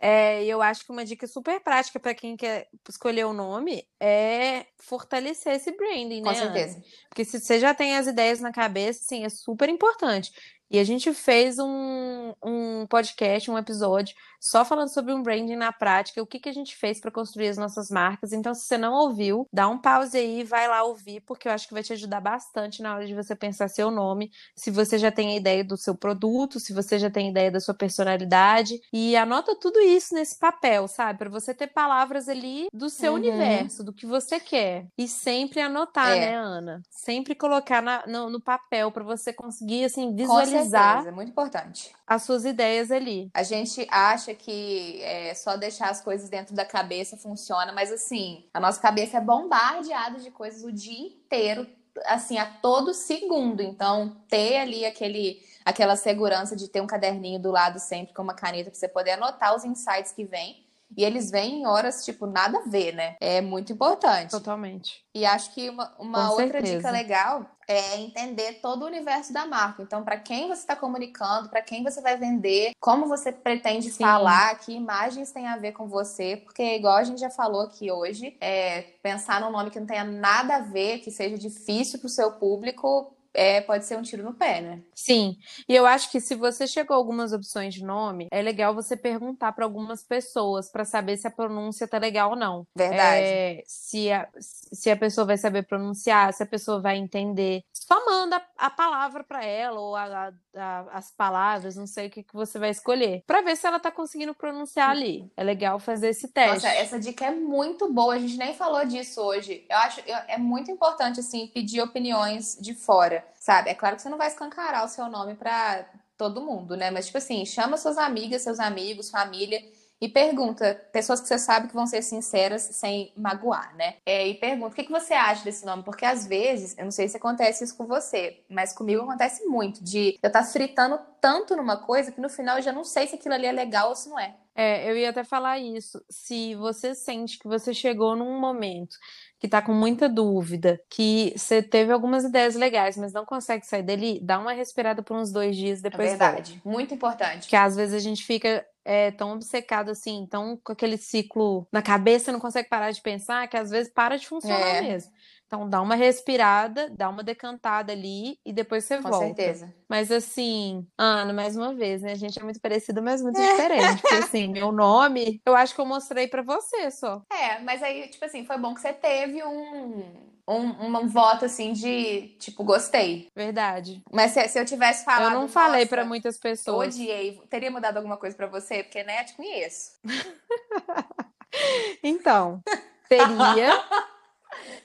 É, 0.05 0.43
eu 0.43 0.61
acho 0.61 0.83
que 0.83 0.91
uma 0.91 1.05
dica 1.05 1.25
super 1.25 1.61
prática 1.61 1.97
para 1.97 2.13
quem 2.13 2.35
quer 2.35 2.67
escolher 2.89 3.23
o 3.23 3.31
nome 3.31 3.87
é 4.01 4.65
fortalecer 4.77 5.53
esse 5.53 5.71
branding, 5.71 6.21
né? 6.21 6.29
Com 6.29 6.35
certeza. 6.35 6.75
Ana? 6.75 6.85
Porque 7.07 7.23
se 7.23 7.39
você 7.39 7.57
já 7.57 7.73
tem 7.73 7.95
as 7.95 8.05
ideias 8.05 8.41
na 8.41 8.51
cabeça, 8.51 8.99
sim, 9.01 9.23
é 9.23 9.29
super 9.29 9.69
importante. 9.69 10.29
E 10.69 10.77
a 10.77 10.83
gente 10.83 11.13
fez 11.13 11.57
um, 11.57 12.33
um 12.43 12.85
podcast, 12.87 13.49
um 13.49 13.57
episódio, 13.57 14.13
só 14.43 14.65
falando 14.65 14.89
sobre 14.89 15.13
um 15.13 15.23
branding 15.23 15.55
na 15.55 15.71
prática, 15.71 16.21
o 16.21 16.27
que, 16.27 16.37
que 16.37 16.49
a 16.49 16.53
gente 16.53 16.75
fez 16.75 16.99
para 16.99 17.09
construir 17.09 17.47
as 17.47 17.55
nossas 17.55 17.89
marcas. 17.89 18.33
Então, 18.33 18.53
se 18.53 18.65
você 18.65 18.77
não 18.77 18.91
ouviu, 18.93 19.47
dá 19.53 19.69
um 19.69 19.77
pause 19.77 20.17
aí, 20.17 20.43
vai 20.43 20.67
lá 20.67 20.83
ouvir, 20.83 21.21
porque 21.21 21.47
eu 21.47 21.53
acho 21.53 21.65
que 21.65 21.73
vai 21.73 21.81
te 21.81 21.93
ajudar 21.93 22.19
bastante 22.19 22.81
na 22.81 22.93
hora 22.93 23.07
de 23.07 23.15
você 23.15 23.37
pensar 23.37 23.69
seu 23.69 23.89
nome, 23.89 24.33
se 24.53 24.69
você 24.69 24.97
já 24.97 25.09
tem 25.09 25.29
a 25.29 25.37
ideia 25.37 25.63
do 25.63 25.77
seu 25.77 25.95
produto, 25.95 26.59
se 26.59 26.73
você 26.73 26.99
já 26.99 27.09
tem 27.09 27.27
a 27.27 27.31
ideia 27.31 27.49
da 27.49 27.61
sua 27.61 27.73
personalidade. 27.73 28.81
E 28.91 29.15
anota 29.15 29.55
tudo 29.55 29.79
isso 29.79 30.13
nesse 30.13 30.37
papel, 30.37 30.89
sabe? 30.89 31.19
Para 31.19 31.29
você 31.29 31.53
ter 31.53 31.67
palavras 31.67 32.27
ali 32.27 32.67
do 32.73 32.89
seu 32.89 33.13
uhum. 33.13 33.19
universo, 33.19 33.81
do 33.81 33.93
que 33.93 34.05
você 34.05 34.41
quer. 34.41 34.87
E 34.97 35.07
sempre 35.07 35.61
anotar, 35.61 36.17
é. 36.17 36.19
né, 36.19 36.35
Ana? 36.35 36.81
Sempre 36.89 37.33
colocar 37.33 37.81
na, 37.81 38.05
no, 38.05 38.29
no 38.29 38.41
papel 38.41 38.91
para 38.91 39.05
você 39.05 39.31
conseguir, 39.31 39.85
assim, 39.85 40.13
visualizar 40.13 40.95
certeza, 40.95 41.09
é 41.09 41.11
muito 41.13 41.29
importante. 41.29 41.95
As 42.05 42.23
suas 42.23 42.43
ideias 42.43 42.91
ali. 42.91 43.29
A 43.33 43.43
gente 43.43 43.87
acha 43.89 44.32
que 44.35 45.01
é, 45.01 45.33
só 45.33 45.55
deixar 45.55 45.89
as 45.89 46.01
coisas 46.01 46.29
dentro 46.29 46.55
da 46.55 46.65
cabeça 46.65 47.17
funciona, 47.17 47.71
mas 47.71 47.91
assim, 47.91 48.45
a 48.53 48.59
nossa 48.59 48.79
cabeça 48.81 49.17
é 49.17 49.21
bombardeada 49.21 50.19
de 50.19 50.31
coisas 50.31 50.63
o 50.63 50.71
dia 50.71 51.07
inteiro, 51.07 51.67
assim, 52.05 52.37
a 52.37 52.45
todo 52.45 52.93
segundo. 52.93 53.61
Então, 53.61 54.17
ter 54.27 54.57
ali 54.57 54.85
aquele 54.85 55.41
aquela 55.65 55.95
segurança 55.95 56.55
de 56.55 56.67
ter 56.67 56.81
um 56.81 56.87
caderninho 56.87 57.39
do 57.39 57.49
lado 57.49 57.79
sempre 57.79 58.13
com 58.13 58.21
uma 58.21 58.33
caneta 58.33 58.69
para 58.69 58.77
você 58.77 58.87
poder 58.87 59.11
anotar 59.11 59.55
os 59.55 59.63
insights 59.63 60.11
que 60.11 60.25
vem 60.25 60.62
e 60.97 61.03
eles 61.03 61.31
vêm 61.31 61.61
em 61.61 61.67
horas, 61.67 62.03
tipo, 62.05 62.25
nada 62.25 62.59
a 62.59 62.69
ver, 62.69 62.93
né? 62.93 63.15
É 63.19 63.41
muito 63.41 63.73
importante. 63.73 64.31
Totalmente. 64.31 65.03
E 65.13 65.25
acho 65.25 65.53
que 65.53 65.69
uma, 65.69 65.93
uma 65.99 66.31
outra 66.31 66.51
certeza. 66.53 66.77
dica 66.77 66.91
legal 66.91 67.45
é 67.67 67.97
entender 67.97 68.59
todo 68.61 68.83
o 68.83 68.87
universo 68.87 69.31
da 69.31 69.45
marca. 69.45 69.83
Então, 69.83 70.03
para 70.03 70.17
quem 70.17 70.47
você 70.47 70.61
está 70.61 70.75
comunicando, 70.75 71.49
para 71.49 71.61
quem 71.61 71.83
você 71.83 72.01
vai 72.01 72.17
vender, 72.17 72.71
como 72.79 73.07
você 73.07 73.31
pretende 73.31 73.89
Sim. 73.89 74.03
falar, 74.03 74.57
que 74.59 74.73
imagens 74.73 75.31
tem 75.31 75.47
a 75.47 75.57
ver 75.57 75.71
com 75.71 75.87
você, 75.87 76.37
porque 76.37 76.75
igual 76.75 76.95
a 76.95 77.03
gente 77.03 77.19
já 77.19 77.29
falou 77.29 77.61
aqui 77.61 77.91
hoje, 77.91 78.35
é, 78.41 78.81
pensar 79.01 79.39
num 79.41 79.51
nome 79.51 79.69
que 79.69 79.79
não 79.79 79.87
tenha 79.87 80.03
nada 80.03 80.57
a 80.57 80.61
ver, 80.61 80.99
que 80.99 81.11
seja 81.11 81.37
difícil 81.37 81.99
para 81.99 82.07
o 82.07 82.09
seu 82.09 82.31
público, 82.33 83.15
é, 83.33 83.61
pode 83.61 83.85
ser 83.85 83.97
um 83.97 84.01
tiro 84.03 84.23
no 84.23 84.33
pé, 84.33 84.61
né? 84.61 84.81
Sim. 84.93 85.37
E 85.67 85.75
eu 85.75 85.85
acho 85.85 86.11
que 86.11 86.19
se 86.19 86.35
você 86.35 86.67
chegou 86.67 86.93
a 86.93 86.97
algumas 86.97 87.33
opções 87.33 87.73
de 87.73 87.83
nome, 87.83 88.27
é 88.31 88.41
legal 88.41 88.73
você 88.73 88.95
perguntar 88.95 89.51
para 89.53 89.65
algumas 89.65 90.03
pessoas 90.03 90.69
para 90.69 90.85
saber 90.85 91.17
se 91.17 91.27
a 91.27 91.31
pronúncia 91.31 91.87
tá 91.87 91.97
legal 91.97 92.31
ou 92.31 92.35
não. 92.35 92.67
Verdade. 92.75 93.25
É, 93.25 93.63
se, 93.65 94.11
a, 94.11 94.29
se 94.39 94.91
a 94.91 94.95
pessoa 94.95 95.25
vai 95.25 95.37
saber 95.37 95.63
pronunciar, 95.63 96.31
se 96.33 96.43
a 96.43 96.45
pessoa 96.45 96.79
vai 96.79 96.97
entender. 96.97 97.63
Só 97.73 98.05
manda 98.05 98.41
a 98.57 98.69
palavra 98.69 99.23
para 99.23 99.43
ela 99.43 99.79
ou 99.79 99.95
a, 99.95 100.31
a, 100.55 100.79
as 100.91 101.11
palavras, 101.11 101.75
não 101.75 101.87
sei 101.87 102.07
o 102.07 102.09
que, 102.11 102.23
que 102.23 102.33
você 102.33 102.59
vai 102.59 102.69
escolher, 102.69 103.23
para 103.25 103.41
ver 103.41 103.57
se 103.57 103.65
ela 103.65 103.79
tá 103.79 103.91
conseguindo 103.91 104.35
pronunciar 104.35 104.91
ali. 104.91 105.31
É 105.35 105.43
legal 105.43 105.79
fazer 105.79 106.09
esse 106.09 106.27
teste. 106.27 106.65
Nossa, 106.65 106.69
essa 106.69 106.99
dica 106.99 107.25
é 107.25 107.31
muito 107.31 107.91
boa. 107.91 108.13
A 108.13 108.19
gente 108.19 108.37
nem 108.37 108.53
falou 108.53 108.85
disso 108.85 109.21
hoje. 109.21 109.65
Eu 109.69 109.77
acho 109.77 110.01
é 110.05 110.37
muito 110.37 110.69
importante 110.69 111.19
assim 111.19 111.47
pedir 111.47 111.81
opiniões 111.81 112.57
de 112.61 112.73
fora 112.73 113.22
sabe? 113.35 113.69
É 113.69 113.75
claro 113.75 113.95
que 113.95 114.01
você 114.01 114.09
não 114.09 114.17
vai 114.17 114.27
escancarar 114.27 114.85
o 114.85 114.87
seu 114.87 115.07
nome 115.09 115.35
para 115.35 115.85
todo 116.17 116.41
mundo, 116.41 116.75
né? 116.77 116.91
Mas, 116.91 117.07
tipo 117.07 117.17
assim, 117.17 117.45
chama 117.45 117.77
suas 117.77 117.97
amigas, 117.97 118.41
seus 118.41 118.59
amigos, 118.59 119.09
família 119.09 119.61
e 120.03 120.09
pergunta, 120.09 120.75
pessoas 120.91 121.21
que 121.21 121.27
você 121.29 121.39
sabe 121.39 121.69
que 121.69 121.73
vão 121.73 121.87
ser 121.87 122.01
sinceras 122.01 122.61
sem 122.61 123.13
magoar, 123.15 123.73
né? 123.77 123.95
É, 124.05 124.27
e 124.27 124.33
pergunta, 124.33 124.73
o 124.73 124.75
que, 124.75 124.83
que 124.83 124.91
você 124.91 125.13
acha 125.13 125.45
desse 125.45 125.65
nome? 125.65 125.81
Porque 125.83 126.05
às 126.05 126.27
vezes, 126.27 126.77
eu 126.77 126.83
não 126.83 126.91
sei 126.91 127.07
se 127.07 127.15
acontece 127.15 127.63
isso 127.63 127.77
com 127.77 127.87
você, 127.87 128.43
mas 128.49 128.73
comigo 128.73 129.01
acontece 129.01 129.45
muito, 129.45 129.81
de 129.81 130.19
eu 130.21 130.27
estar 130.27 130.41
tá 130.41 130.43
fritando 130.43 130.99
tanto 131.21 131.55
numa 131.55 131.77
coisa 131.77 132.11
que 132.11 132.19
no 132.19 132.27
final 132.27 132.57
eu 132.57 132.63
já 132.63 132.73
não 132.73 132.83
sei 132.83 133.07
se 133.07 133.15
aquilo 133.15 133.33
ali 133.33 133.45
é 133.45 133.51
legal 133.53 133.89
ou 133.89 133.95
se 133.95 134.09
não 134.09 134.19
é. 134.19 134.35
É, 134.55 134.91
eu 134.91 134.97
ia 134.97 135.09
até 135.09 135.23
falar 135.23 135.57
isso. 135.57 136.03
Se 136.09 136.53
você 136.55 136.93
sente 136.93 137.39
que 137.39 137.47
você 137.47 137.73
chegou 137.73 138.13
num 138.13 138.39
momento 138.39 138.97
que 139.43 139.47
tá 139.49 139.61
com 139.61 139.73
muita 139.73 140.07
dúvida, 140.07 140.79
que 140.89 141.33
você 141.35 141.61
teve 141.61 141.91
algumas 141.91 142.23
ideias 142.23 142.55
legais, 142.55 142.95
mas 142.95 143.11
não 143.11 143.25
consegue 143.25 143.65
sair 143.65 143.83
dele, 143.83 144.17
dá 144.23 144.39
uma 144.39 144.53
respirada 144.53 145.03
por 145.03 145.17
uns 145.17 145.33
dois 145.33 145.57
dias 145.57 145.81
depois. 145.81 146.07
É 146.07 146.09
verdade, 146.11 146.61
muito 146.63 146.93
importante. 146.93 147.49
Que 147.49 147.55
às 147.57 147.75
vezes 147.75 147.93
a 147.93 147.99
gente 147.99 148.23
fica 148.23 148.65
é, 148.85 149.11
tão 149.11 149.33
obcecado 149.33 149.91
assim, 149.91 150.25
tão 150.31 150.55
com 150.63 150.71
aquele 150.71 150.95
ciclo 150.95 151.67
na 151.73 151.81
cabeça, 151.81 152.31
não 152.31 152.39
consegue 152.39 152.69
parar 152.69 152.91
de 152.91 153.01
pensar, 153.01 153.45
que 153.49 153.57
às 153.57 153.69
vezes 153.69 153.91
para 153.91 154.15
de 154.15 154.25
funcionar 154.25 154.77
é. 154.77 154.81
mesmo. 154.81 155.11
Então 155.53 155.69
dá 155.69 155.79
uma 155.83 155.93
respirada, 155.93 156.89
dá 156.89 157.07
uma 157.07 157.21
decantada 157.21 157.93
ali 157.93 158.39
e 158.43 158.51
depois 158.51 158.85
você 158.85 158.97
Com 158.97 159.03
volta. 159.03 159.17
Com 159.19 159.35
certeza. 159.35 159.71
Mas 159.87 160.11
assim, 160.11 160.87
Ana, 160.97 161.31
mais 161.31 161.55
uma 161.55 161.75
vez, 161.75 162.01
né? 162.01 162.13
A 162.13 162.15
gente 162.15 162.39
é 162.39 162.43
muito 162.43 162.59
parecido, 162.59 163.03
mas 163.03 163.21
muito 163.21 163.37
diferente. 163.39 164.01
Porque 164.01 164.15
assim, 164.15 164.47
meu 164.47 164.71
nome, 164.71 165.39
eu 165.45 165.55
acho 165.55 165.75
que 165.75 165.79
eu 165.79 165.85
mostrei 165.85 166.27
para 166.27 166.41
você 166.41 166.89
só. 166.89 167.21
É, 167.31 167.59
mas 167.59 167.83
aí, 167.83 168.07
tipo 168.07 168.25
assim, 168.25 168.43
foi 168.43 168.57
bom 168.57 168.73
que 168.73 168.81
você 168.81 168.93
teve 168.93 169.43
um 169.43 170.33
um, 170.47 170.97
um 170.97 171.07
voto 171.07 171.45
assim 171.45 171.71
de 171.71 172.29
tipo, 172.39 172.63
gostei. 172.63 173.27
Verdade. 173.35 174.01
Mas 174.11 174.31
se, 174.31 174.47
se 174.47 174.59
eu 174.59 174.65
tivesse 174.65 175.05
falado. 175.05 175.33
Eu 175.33 175.39
não 175.39 175.47
falei 175.47 175.85
para 175.85 176.03
muitas 176.03 176.35
pessoas. 176.35 176.95
odiei. 176.95 177.39
Teria 177.47 177.69
mudado 177.69 177.97
alguma 177.97 178.17
coisa 178.17 178.35
para 178.35 178.47
você? 178.47 178.81
Porque, 178.81 179.03
né, 179.03 179.23
te 179.23 179.35
conheço. 179.35 179.91
então, 182.03 182.59
teria. 183.07 183.79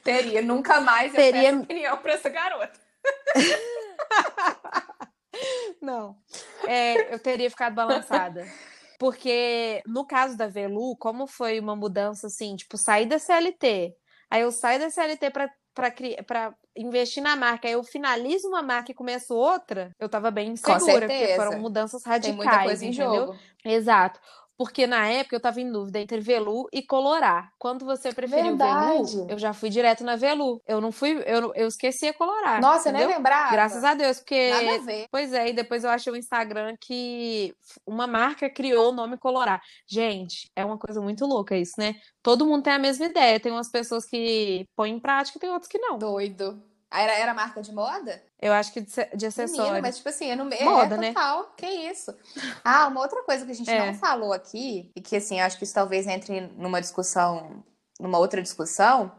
Teria, 0.02 0.42
nunca 0.42 0.80
mais 0.80 1.12
eu 1.12 1.20
Teria... 1.20 1.50
peço 1.50 1.62
opinião 1.62 1.96
pra 1.98 2.12
essa 2.12 2.28
garota. 2.28 2.80
Não, 5.80 6.16
é, 6.66 7.14
eu 7.14 7.18
teria 7.18 7.48
ficado 7.50 7.74
balançada. 7.74 8.46
Porque 8.98 9.80
no 9.86 10.04
caso 10.04 10.36
da 10.36 10.48
Velu, 10.48 10.96
como 10.96 11.26
foi 11.26 11.60
uma 11.60 11.76
mudança 11.76 12.26
assim, 12.26 12.56
tipo, 12.56 12.76
sair 12.76 13.06
da 13.06 13.18
CLT, 13.18 13.94
aí 14.28 14.42
eu 14.42 14.50
saio 14.50 14.80
da 14.80 14.90
CLT 14.90 15.30
para 15.30 15.48
para 16.24 16.52
investir 16.76 17.22
na 17.22 17.36
marca, 17.36 17.68
aí 17.68 17.74
eu 17.74 17.84
finalizo 17.84 18.48
uma 18.48 18.60
marca 18.62 18.90
e 18.90 18.94
começo 18.94 19.32
outra, 19.32 19.92
eu 19.96 20.08
tava 20.08 20.28
bem 20.28 20.50
insegura, 20.50 21.06
porque 21.06 21.36
foram 21.36 21.60
mudanças 21.60 22.04
radicais, 22.04 22.26
Tem 22.26 22.34
muita 22.34 22.64
coisa 22.64 22.84
em 22.84 22.88
entendeu? 22.88 23.14
jogo. 23.14 23.38
Exato. 23.64 24.18
Porque 24.58 24.88
na 24.88 25.06
época 25.06 25.36
eu 25.36 25.40
tava 25.40 25.60
em 25.60 25.70
dúvida 25.70 26.00
entre 26.00 26.20
Velu 26.20 26.68
e 26.72 26.82
Colorar. 26.82 27.52
Quando 27.56 27.84
você 27.84 28.12
preferiu 28.12 28.56
Verdade. 28.56 29.16
Velu, 29.16 29.30
eu 29.30 29.38
já 29.38 29.52
fui 29.52 29.70
direto 29.70 30.02
na 30.02 30.16
Velu. 30.16 30.60
Eu 30.66 30.80
não 30.80 30.90
fui, 30.90 31.22
eu, 31.24 31.54
eu 31.54 31.68
esqueci 31.68 32.08
a 32.08 32.12
Colorar. 32.12 32.60
Nossa, 32.60 32.88
entendeu? 32.88 33.02
eu 33.02 33.08
nem 33.08 33.16
lembrava. 33.18 33.52
Graças 33.52 33.84
a 33.84 33.94
Deus, 33.94 34.18
porque. 34.18 34.50
Nada 34.50 34.74
a 34.74 34.78
ver. 34.78 35.06
Pois 35.12 35.32
é, 35.32 35.50
e 35.50 35.52
depois 35.52 35.84
eu 35.84 35.90
achei 35.90 36.12
o 36.12 36.16
Instagram 36.16 36.74
que 36.80 37.54
uma 37.86 38.08
marca 38.08 38.50
criou 38.50 38.90
o 38.90 38.92
nome 38.92 39.16
Colorar. 39.16 39.62
Gente, 39.86 40.50
é 40.56 40.64
uma 40.64 40.76
coisa 40.76 41.00
muito 41.00 41.24
louca 41.24 41.56
isso, 41.56 41.74
né? 41.78 41.94
Todo 42.20 42.44
mundo 42.44 42.64
tem 42.64 42.72
a 42.72 42.80
mesma 42.80 43.06
ideia. 43.06 43.38
Tem 43.38 43.52
umas 43.52 43.70
pessoas 43.70 44.04
que 44.04 44.66
põem 44.74 44.94
em 44.94 45.00
prática 45.00 45.38
e 45.38 45.40
tem 45.40 45.50
outras 45.50 45.68
que 45.70 45.78
não. 45.78 45.96
Doido. 45.96 46.60
Era, 46.90 47.12
era 47.12 47.32
marca 47.32 47.62
de 47.62 47.72
moda? 47.72 48.20
Eu 48.40 48.52
acho 48.52 48.72
que 48.72 48.80
de, 48.80 48.92
de 49.16 49.26
acessório. 49.26 49.62
Menina, 49.64 49.82
mas 49.82 49.96
tipo 49.96 50.08
assim, 50.08 50.26
eu 50.26 50.36
não 50.36 50.44
moda, 50.44 50.94
é, 50.94 50.98
né? 50.98 51.08
total. 51.08 51.52
Que 51.56 51.66
isso? 51.66 52.14
Ah, 52.64 52.86
uma 52.86 53.00
outra 53.00 53.22
coisa 53.24 53.44
que 53.44 53.50
a 53.50 53.54
gente 53.54 53.70
é. 53.70 53.86
não 53.86 53.94
falou 53.94 54.32
aqui, 54.32 54.92
e 54.94 55.00
que 55.00 55.16
assim, 55.16 55.40
acho 55.40 55.58
que 55.58 55.64
isso 55.64 55.74
talvez 55.74 56.06
entre 56.06 56.40
numa 56.56 56.80
discussão, 56.80 57.64
numa 57.98 58.18
outra 58.18 58.40
discussão, 58.40 59.12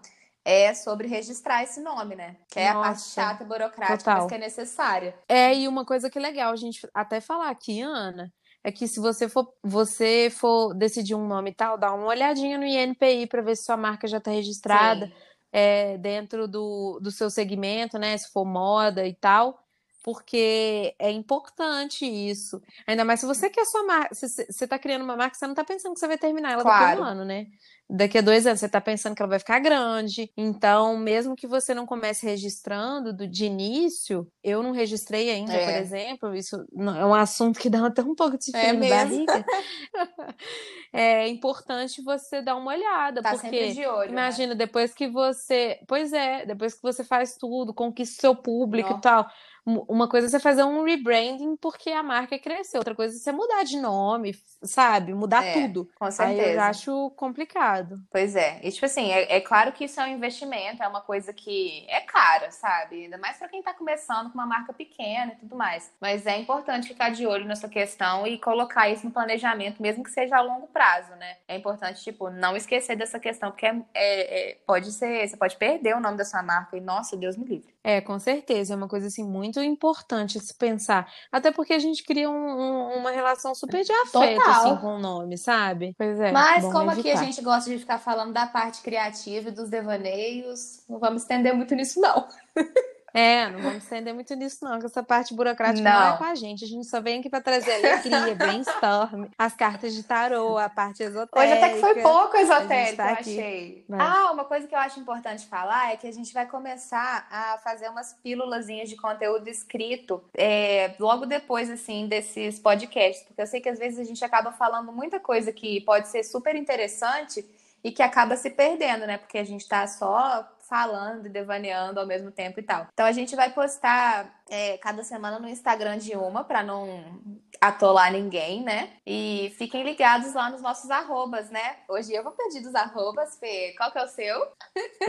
é 0.46 0.74
sobre 0.74 1.08
registrar 1.08 1.64
esse 1.64 1.82
nome, 1.82 2.16
né? 2.16 2.38
Que 2.50 2.60
é 2.60 2.74
Nossa, 2.74 2.80
a 2.80 2.84
parte 2.84 3.04
chata, 3.10 3.44
burocrática, 3.44 3.98
total. 3.98 4.18
mas 4.20 4.28
que 4.28 4.36
é 4.36 4.38
necessária. 4.38 5.16
É, 5.28 5.54
e 5.54 5.68
uma 5.68 5.86
coisa 5.86 6.10
que 6.10 6.18
é 6.18 6.22
legal 6.22 6.54
a 6.54 6.56
gente 6.56 6.88
até 6.94 7.20
falar 7.20 7.50
aqui, 7.50 7.82
Ana, 7.82 8.32
é 8.64 8.72
que 8.72 8.88
se 8.88 9.02
você 9.02 9.28
for, 9.28 9.54
você 9.62 10.30
for 10.32 10.74
decidir 10.74 11.14
um 11.14 11.28
nome 11.28 11.52
e 11.52 11.54
tal, 11.54 11.78
dá 11.78 11.94
uma 11.94 12.08
olhadinha 12.08 12.58
no 12.58 12.66
INPI 12.66 13.28
para 13.28 13.42
ver 13.42 13.58
se 13.58 13.66
sua 13.66 13.76
marca 13.76 14.08
já 14.08 14.18
está 14.18 14.32
registrada. 14.32 15.08
Sim 15.08 15.29
é, 15.52 15.98
dentro 15.98 16.48
do, 16.48 17.00
do 17.02 17.12
seu 17.12 17.30
segmento, 17.30 17.98
né? 17.98 18.18
Se 18.18 18.32
for 18.32 18.46
moda 18.46 19.06
e 19.06 19.14
tal, 19.14 19.60
porque 20.04 20.96
é 20.98 21.12
importante 21.12 22.06
isso. 22.06 22.62
Ainda 22.88 23.04
mais 23.04 23.20
se 23.20 23.26
você 23.26 23.50
quer 23.50 23.66
sua 23.66 23.84
marca, 23.84 24.16
se 24.16 24.28
você 24.28 24.64
está 24.64 24.80
criando 24.80 25.04
uma 25.04 25.18
marca, 25.18 25.36
você 25.36 25.46
não 25.46 25.54
está 25.54 25.64
pensando 25.64 25.94
que 25.94 26.00
você 26.00 26.08
vai 26.08 26.18
terminar 26.18 26.54
ela 26.54 26.64
claro. 26.64 26.86
daqui 26.86 27.02
a 27.02 27.04
um 27.04 27.08
ano, 27.08 27.26
né? 27.26 27.48
Daqui 27.90 28.20
a 28.20 28.22
dois 28.22 28.46
anos 28.46 28.60
você 28.60 28.68
está 28.68 28.80
pensando 28.80 29.16
que 29.16 29.22
ela 29.22 29.30
vai 29.30 29.40
ficar 29.40 29.60
grande. 29.60 30.32
Então, 30.38 30.96
mesmo 30.98 31.36
que 31.36 31.48
você 31.48 31.74
não 31.74 31.86
comece 31.86 32.26
registrando 32.26 33.12
do, 33.12 33.28
de 33.28 33.46
início, 33.46 34.28
eu 34.44 34.62
não 34.62 34.72
registrei 34.72 35.30
ainda, 35.32 35.54
é. 35.54 35.66
por 35.66 35.82
exemplo, 35.82 36.36
isso 36.36 36.56
é 36.78 37.06
um 37.06 37.14
assunto 37.14 37.60
que 37.60 37.70
dá 37.70 37.88
até 37.88 38.04
um 38.04 38.14
pouco 38.14 38.38
de 38.38 38.56
é 38.56 38.70
frio 38.70 38.84
é 38.84 38.90
barriga. 38.90 39.46
é 40.94 41.28
importante 41.28 42.04
você 42.04 42.42
dar 42.42 42.56
uma 42.56 42.72
olhada, 42.72 43.22
tá 43.22 43.32
porque 43.32 43.74
de 43.74 43.86
olho, 43.86 44.12
né? 44.12 44.22
imagina, 44.22 44.54
né? 44.54 44.56
depois 44.56 44.94
que 44.94 45.08
você, 45.08 45.80
pois 45.88 46.14
é, 46.14 46.46
depois 46.46 46.76
que 46.76 46.82
você 46.82 47.04
faz 47.04 47.36
tudo, 47.38 47.74
conquista 47.74 48.22
seu 48.22 48.36
público 48.36 48.94
e 48.94 49.02
tal, 49.02 49.28
uma 49.66 50.08
coisa 50.08 50.28
é 50.28 50.30
você 50.30 50.40
fazer 50.40 50.64
um 50.64 50.84
rebranding 50.84 51.56
porque 51.58 51.90
a 51.90 52.02
marca 52.02 52.38
cresceu, 52.40 52.80
outra 52.80 52.96
coisa 52.96 53.16
é 53.16 53.20
você 53.20 53.32
mudar 53.32 53.64
de 53.64 53.78
nome, 53.78 54.36
sabe? 54.64 55.14
Mudar 55.14 55.44
é, 55.44 55.54
tudo. 55.54 55.90
Com 55.98 56.10
certeza. 56.10 56.42
Aí 56.42 56.56
eu 56.56 56.62
acho 56.62 57.10
complicado. 57.12 57.79
Pois 58.12 58.36
é. 58.36 58.60
E 58.64 58.72
tipo 58.72 58.86
assim, 58.86 59.12
é, 59.12 59.38
é, 59.38 59.42
claro 59.42 59.72
que 59.72 59.86
isso 59.86 60.00
é 60.00 60.06
um 60.06 60.08
investimento, 60.08 60.82
é 60.82 60.88
uma 60.88 61.02
coisa 61.02 61.34
que 61.34 61.86
é 61.90 62.02
cara, 62.02 62.52
sabe? 62.52 63.04
Ainda 63.04 63.18
mais 63.18 63.38
para 63.38 63.48
quem 63.48 63.62
tá 63.62 63.74
começando 63.74 64.32
com 64.32 64.38
uma 64.38 64.46
marca 64.46 64.74
pequena 64.74 65.34
e 65.34 65.36
tudo 65.38 65.56
mais. 65.56 65.92
Mas 66.00 66.26
é 66.26 66.38
importante 66.38 66.88
ficar 66.88 67.10
de 67.10 67.26
olho 67.26 67.46
nessa 67.46 67.70
questão 67.70 68.26
e 68.26 68.38
colocar 68.38 68.90
isso 68.90 69.06
no 69.06 69.12
planejamento, 69.12 69.82
mesmo 69.82 70.04
que 70.04 70.12
seja 70.12 70.38
a 70.38 70.42
longo 70.42 70.68
prazo, 70.68 71.12
né? 71.16 71.38
É 71.48 71.56
importante, 71.56 72.04
tipo, 72.04 72.30
não 72.30 72.56
esquecer 72.56 72.96
dessa 72.96 73.20
questão, 73.20 73.52
porque 73.52 73.66
é, 73.66 73.84
é, 73.94 74.52
é 74.52 74.58
pode 74.66 74.92
ser, 74.92 75.28
você 75.28 75.38
pode 75.38 75.58
perder 75.58 75.96
o 75.96 76.00
nome 76.00 76.18
da 76.18 76.26
sua 76.26 76.44
marca 76.44 76.78
e, 76.78 76.82
nossa, 76.82 77.18
Deus 77.18 77.38
me 77.38 77.46
livre. 77.46 77.74
É, 77.84 78.02
com 78.02 78.20
certeza. 78.20 78.74
É 78.74 78.78
uma 78.78 78.88
coisa 78.88 79.08
assim 79.08 79.24
muito 79.24 79.62
importante 79.62 80.40
se 80.40 80.54
pensar. 80.54 81.12
Até 81.32 81.52
porque 81.52 81.74
a 81.74 81.80
gente 81.80 82.04
cria 82.04 82.30
um, 82.30 82.34
um, 82.34 82.98
uma 82.98 83.12
relação 83.12 83.56
super 83.56 83.84
de 83.84 83.92
afeto 83.92 84.42
assim, 84.42 84.76
com 84.78 84.98
o 84.98 85.00
nome, 85.00 85.38
sabe? 85.38 85.96
Pois 85.98 86.20
é. 86.20 86.32
Mas 86.32 86.64
como 86.66 86.92
evitar. 86.92 87.00
aqui 87.00 87.12
a 87.12 87.24
gente 87.24 87.42
gosta 87.42 87.70
de 87.70 87.80
ficar 87.80 87.98
falando 87.98 88.34
da 88.34 88.46
parte 88.46 88.82
criativa 88.82 89.50
e 89.50 89.52
dos 89.52 89.70
devaneios, 89.70 90.84
não 90.90 91.00
vamos 91.00 91.22
estender 91.22 91.54
muito 91.56 91.74
nisso, 91.74 92.02
não. 92.02 92.28
É, 93.14 93.50
não 93.50 93.60
vamos 93.62 93.84
estender 93.84 94.14
muito 94.14 94.34
nisso, 94.36 94.64
não, 94.64 94.80
que 94.80 94.86
essa 94.86 95.02
parte 95.02 95.34
burocrática 95.34 95.90
não. 95.90 96.00
não, 96.00 96.14
é 96.14 96.18
com 96.18 96.24
a 96.24 96.36
gente. 96.36 96.64
A 96.64 96.68
gente 96.68 96.86
só 96.86 97.02
vem 97.02 97.20
aqui 97.20 97.30
para 97.30 97.42
trazer 97.42 97.74
alegria, 97.74 98.36
brainstorm, 98.36 99.26
as 99.38 99.56
cartas 99.56 99.94
de 99.94 100.04
tarô, 100.04 100.58
a 100.58 100.70
parte 100.70 101.04
esotérica. 101.04 101.40
Hoje 101.40 101.54
até 101.54 101.74
que 101.74 101.80
foi 101.80 102.02
pouco 102.02 102.38
esotérico, 102.38 102.98
tá 102.98 103.12
eu 103.12 103.16
achei. 103.16 103.86
Vai. 103.88 104.00
Ah, 104.00 104.32
uma 104.32 104.46
coisa 104.46 104.68
que 104.68 104.76
eu 104.76 104.80
acho 104.80 105.00
importante 105.00 105.48
falar 105.48 105.94
é 105.94 105.98
que 105.98 106.08
a 106.08 106.14
gente 106.14 106.34
vai 106.34 106.46
começar 106.46 107.28
a 107.32 107.58
fazer 107.60 107.90
umas 107.90 108.14
pílulazinhas 108.14 108.90
de 108.90 108.96
conteúdo 108.96 109.48
escrito 109.48 110.24
é, 110.36 110.94
logo 111.00 111.26
depois, 111.26 111.70
assim, 111.70 112.08
desses 112.08 112.60
podcasts. 112.60 113.26
Porque 113.26 113.42
eu 113.42 113.48
sei 113.48 113.60
que 113.60 113.70
às 113.70 113.80
vezes 113.80 114.00
a 114.00 114.04
gente 114.04 114.24
acaba 114.24 114.52
falando 114.52 114.92
muita 114.92 115.20
coisa 115.20 115.52
que 115.52 115.82
pode 115.82 116.08
ser 116.08 116.24
super 116.24 116.56
interessante 116.56 117.46
e 117.84 117.92
que 117.92 118.04
acaba 118.04 118.36
se 118.36 118.50
perdendo, 118.50 119.08
né? 119.08 119.18
Porque 119.18 119.38
a 119.38 119.44
gente 119.44 119.68
tá 119.68 119.88
só 119.88 120.46
falando 120.70 121.26
e 121.26 121.30
devaneando 121.30 122.00
ao 122.00 122.06
mesmo 122.06 122.32
tempo 122.32 122.60
e 122.60 122.64
tal. 122.64 122.88
Então 122.94 123.06
a 123.06 123.12
gente 123.12 123.36
vai 123.36 123.52
postar 123.52 124.42
é, 124.50 124.78
cada 124.78 125.04
semana 125.04 125.40
no 125.40 125.50
Instagram 125.50 125.98
de 125.98 126.16
uma 126.16 126.44
para 126.44 126.62
não 126.62 127.20
atolar 127.60 128.12
ninguém, 128.12 128.64
né? 128.64 128.94
E 129.06 129.54
fiquem 129.58 129.84
ligados 129.84 130.34
lá 130.34 130.50
nos 130.50 130.62
nossos 130.62 130.90
arrobas, 130.92 131.50
né? 131.50 131.78
Hoje 131.90 132.14
eu 132.14 132.24
vou 132.24 132.32
pedir 132.34 132.62
dos 132.62 132.76
arrobas, 132.76 133.38
Fê. 133.40 133.74
Qual 133.76 133.92
que 133.92 133.98
é 133.98 134.04
o 134.04 134.08
seu? 134.08 134.48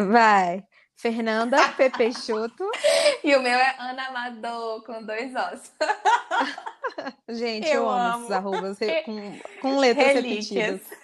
Vai. 0.09 0.65
Fernanda 0.97 1.57
Pepeixoto. 1.77 2.71
e 3.25 3.35
o 3.35 3.43
meu 3.43 3.59
é 3.59 3.75
Ana 3.79 4.09
Amador, 4.09 4.83
com 4.85 5.03
dois 5.05 5.35
ossos. 5.35 5.73
Gente, 7.29 7.69
eu, 7.69 7.83
eu 7.83 7.91
amo, 7.91 8.01
amo 8.01 8.19
esses 8.19 8.31
arrobas 8.31 8.79
com, 9.05 9.39
com 9.61 9.79
letras 9.79 10.15
Relíquias. 10.15 10.81
repetidas. 10.81 11.01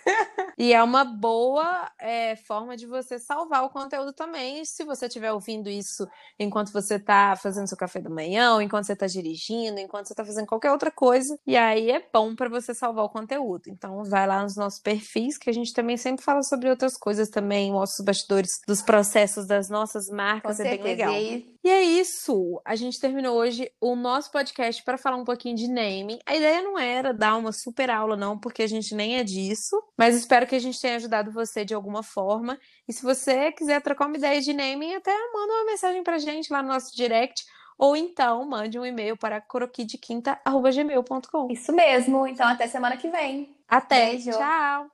E 0.59 0.73
é 0.73 0.83
uma 0.83 1.05
boa 1.05 1.91
é, 2.01 2.35
forma 2.37 2.77
de 2.77 2.87
você 2.87 3.19
salvar 3.19 3.65
o 3.65 3.71
conteúdo 3.71 4.13
também. 4.13 4.65
Se 4.65 4.85
você 4.85 5.07
estiver 5.07 5.33
ouvindo 5.33 5.69
isso 5.69 6.09
enquanto 6.39 6.73
você 6.73 6.95
está 6.95 7.37
fazendo 7.37 7.69
seu 7.69 7.77
café 7.77 8.01
da 8.01 8.09
manhã, 8.09 8.63
enquanto 8.63 8.85
você 8.85 8.95
está 8.95 9.07
dirigindo, 9.07 9.79
enquanto 9.79 10.07
você 10.07 10.15
está 10.15 10.25
fazendo 10.25 10.47
qualquer 10.47 10.73
outra 10.73 10.91
coisa. 10.91 11.39
E 11.47 11.57
aí 11.57 11.91
é 11.91 12.03
bom 12.13 12.35
para 12.35 12.49
você 12.49 12.73
salvar 12.73 13.05
o 13.05 13.11
conteúdo. 13.11 13.65
Então 13.69 14.03
vai 14.05 14.27
lá 14.27 14.43
nos 14.43 14.57
nossos 14.57 14.81
perfis, 14.81 15.37
que 15.37 15.51
a 15.51 15.53
gente 15.53 15.75
também 15.75 15.97
sempre 15.97 16.25
fala 16.25 16.43
sobre 16.43 16.71
outras 16.71 16.97
coisas 16.97 17.29
também, 17.29 17.71
mostra 17.71 18.01
os 18.01 18.07
bastidores 18.07 18.61
dos 18.67 18.81
processos 18.81 19.47
das 19.47 19.69
nossas 19.69 20.09
marcas. 20.09 20.57
Com 20.57 20.63
é 20.63 20.71
bem 20.71 20.83
legal. 20.83 21.13
E 21.13 21.56
e 21.67 21.69
é 21.69 21.83
isso. 21.83 22.63
A 22.65 22.77
gente 22.77 23.01
terminou 23.01 23.37
hoje 23.37 23.69
o 23.81 23.97
nosso 23.97 24.31
podcast 24.31 24.85
para 24.85 24.97
falar 24.97 25.17
um 25.17 25.25
pouquinho 25.25 25.57
de 25.57 25.67
naming. 25.67 26.21
A 26.25 26.37
ideia 26.37 26.63
não 26.63 26.79
era 26.79 27.13
dar 27.13 27.37
uma 27.37 27.51
super 27.51 27.91
aula, 27.91 28.17
não, 28.17 28.39
porque 28.39 28.63
a 28.63 28.69
gente 28.69 28.95
nem 28.95 29.19
é 29.19 29.25
disso. 29.25 29.77
Mas 29.99 30.15
espero 30.15 30.47
que 30.47 30.55
a 30.55 30.61
gente 30.61 30.81
tenha 30.81 30.95
ajudado 30.95 31.33
você 31.33 31.65
de 31.65 31.75
alguma 31.75 32.05
forma. 32.05 32.57
E 32.87 32.93
se 32.93 33.03
você 33.03 33.51
quiser 33.51 33.83
trocar 33.83 34.07
uma 34.07 34.17
ideia 34.17 34.41
de 34.41 34.53
naming, 34.53 34.95
até 34.95 35.11
manda 35.33 35.55
uma 35.55 35.65
mensagem 35.65 36.05
pra 36.05 36.19
gente 36.19 36.53
lá 36.53 36.63
no 36.63 36.69
nosso 36.69 36.95
direct. 36.95 37.45
Ou 37.77 37.97
então 37.97 38.49
mande 38.49 38.79
um 38.79 38.87
e-mail 38.87 39.17
para 39.17 39.41
croquidequinta.gmail.com. 39.41 41.49
Isso 41.51 41.73
mesmo. 41.73 42.29
Então 42.29 42.47
até 42.47 42.69
semana 42.69 42.97
que 42.97 43.09
vem. 43.09 43.57
Até. 43.69 44.11
Beijo. 44.11 44.31
Tchau. 44.31 44.89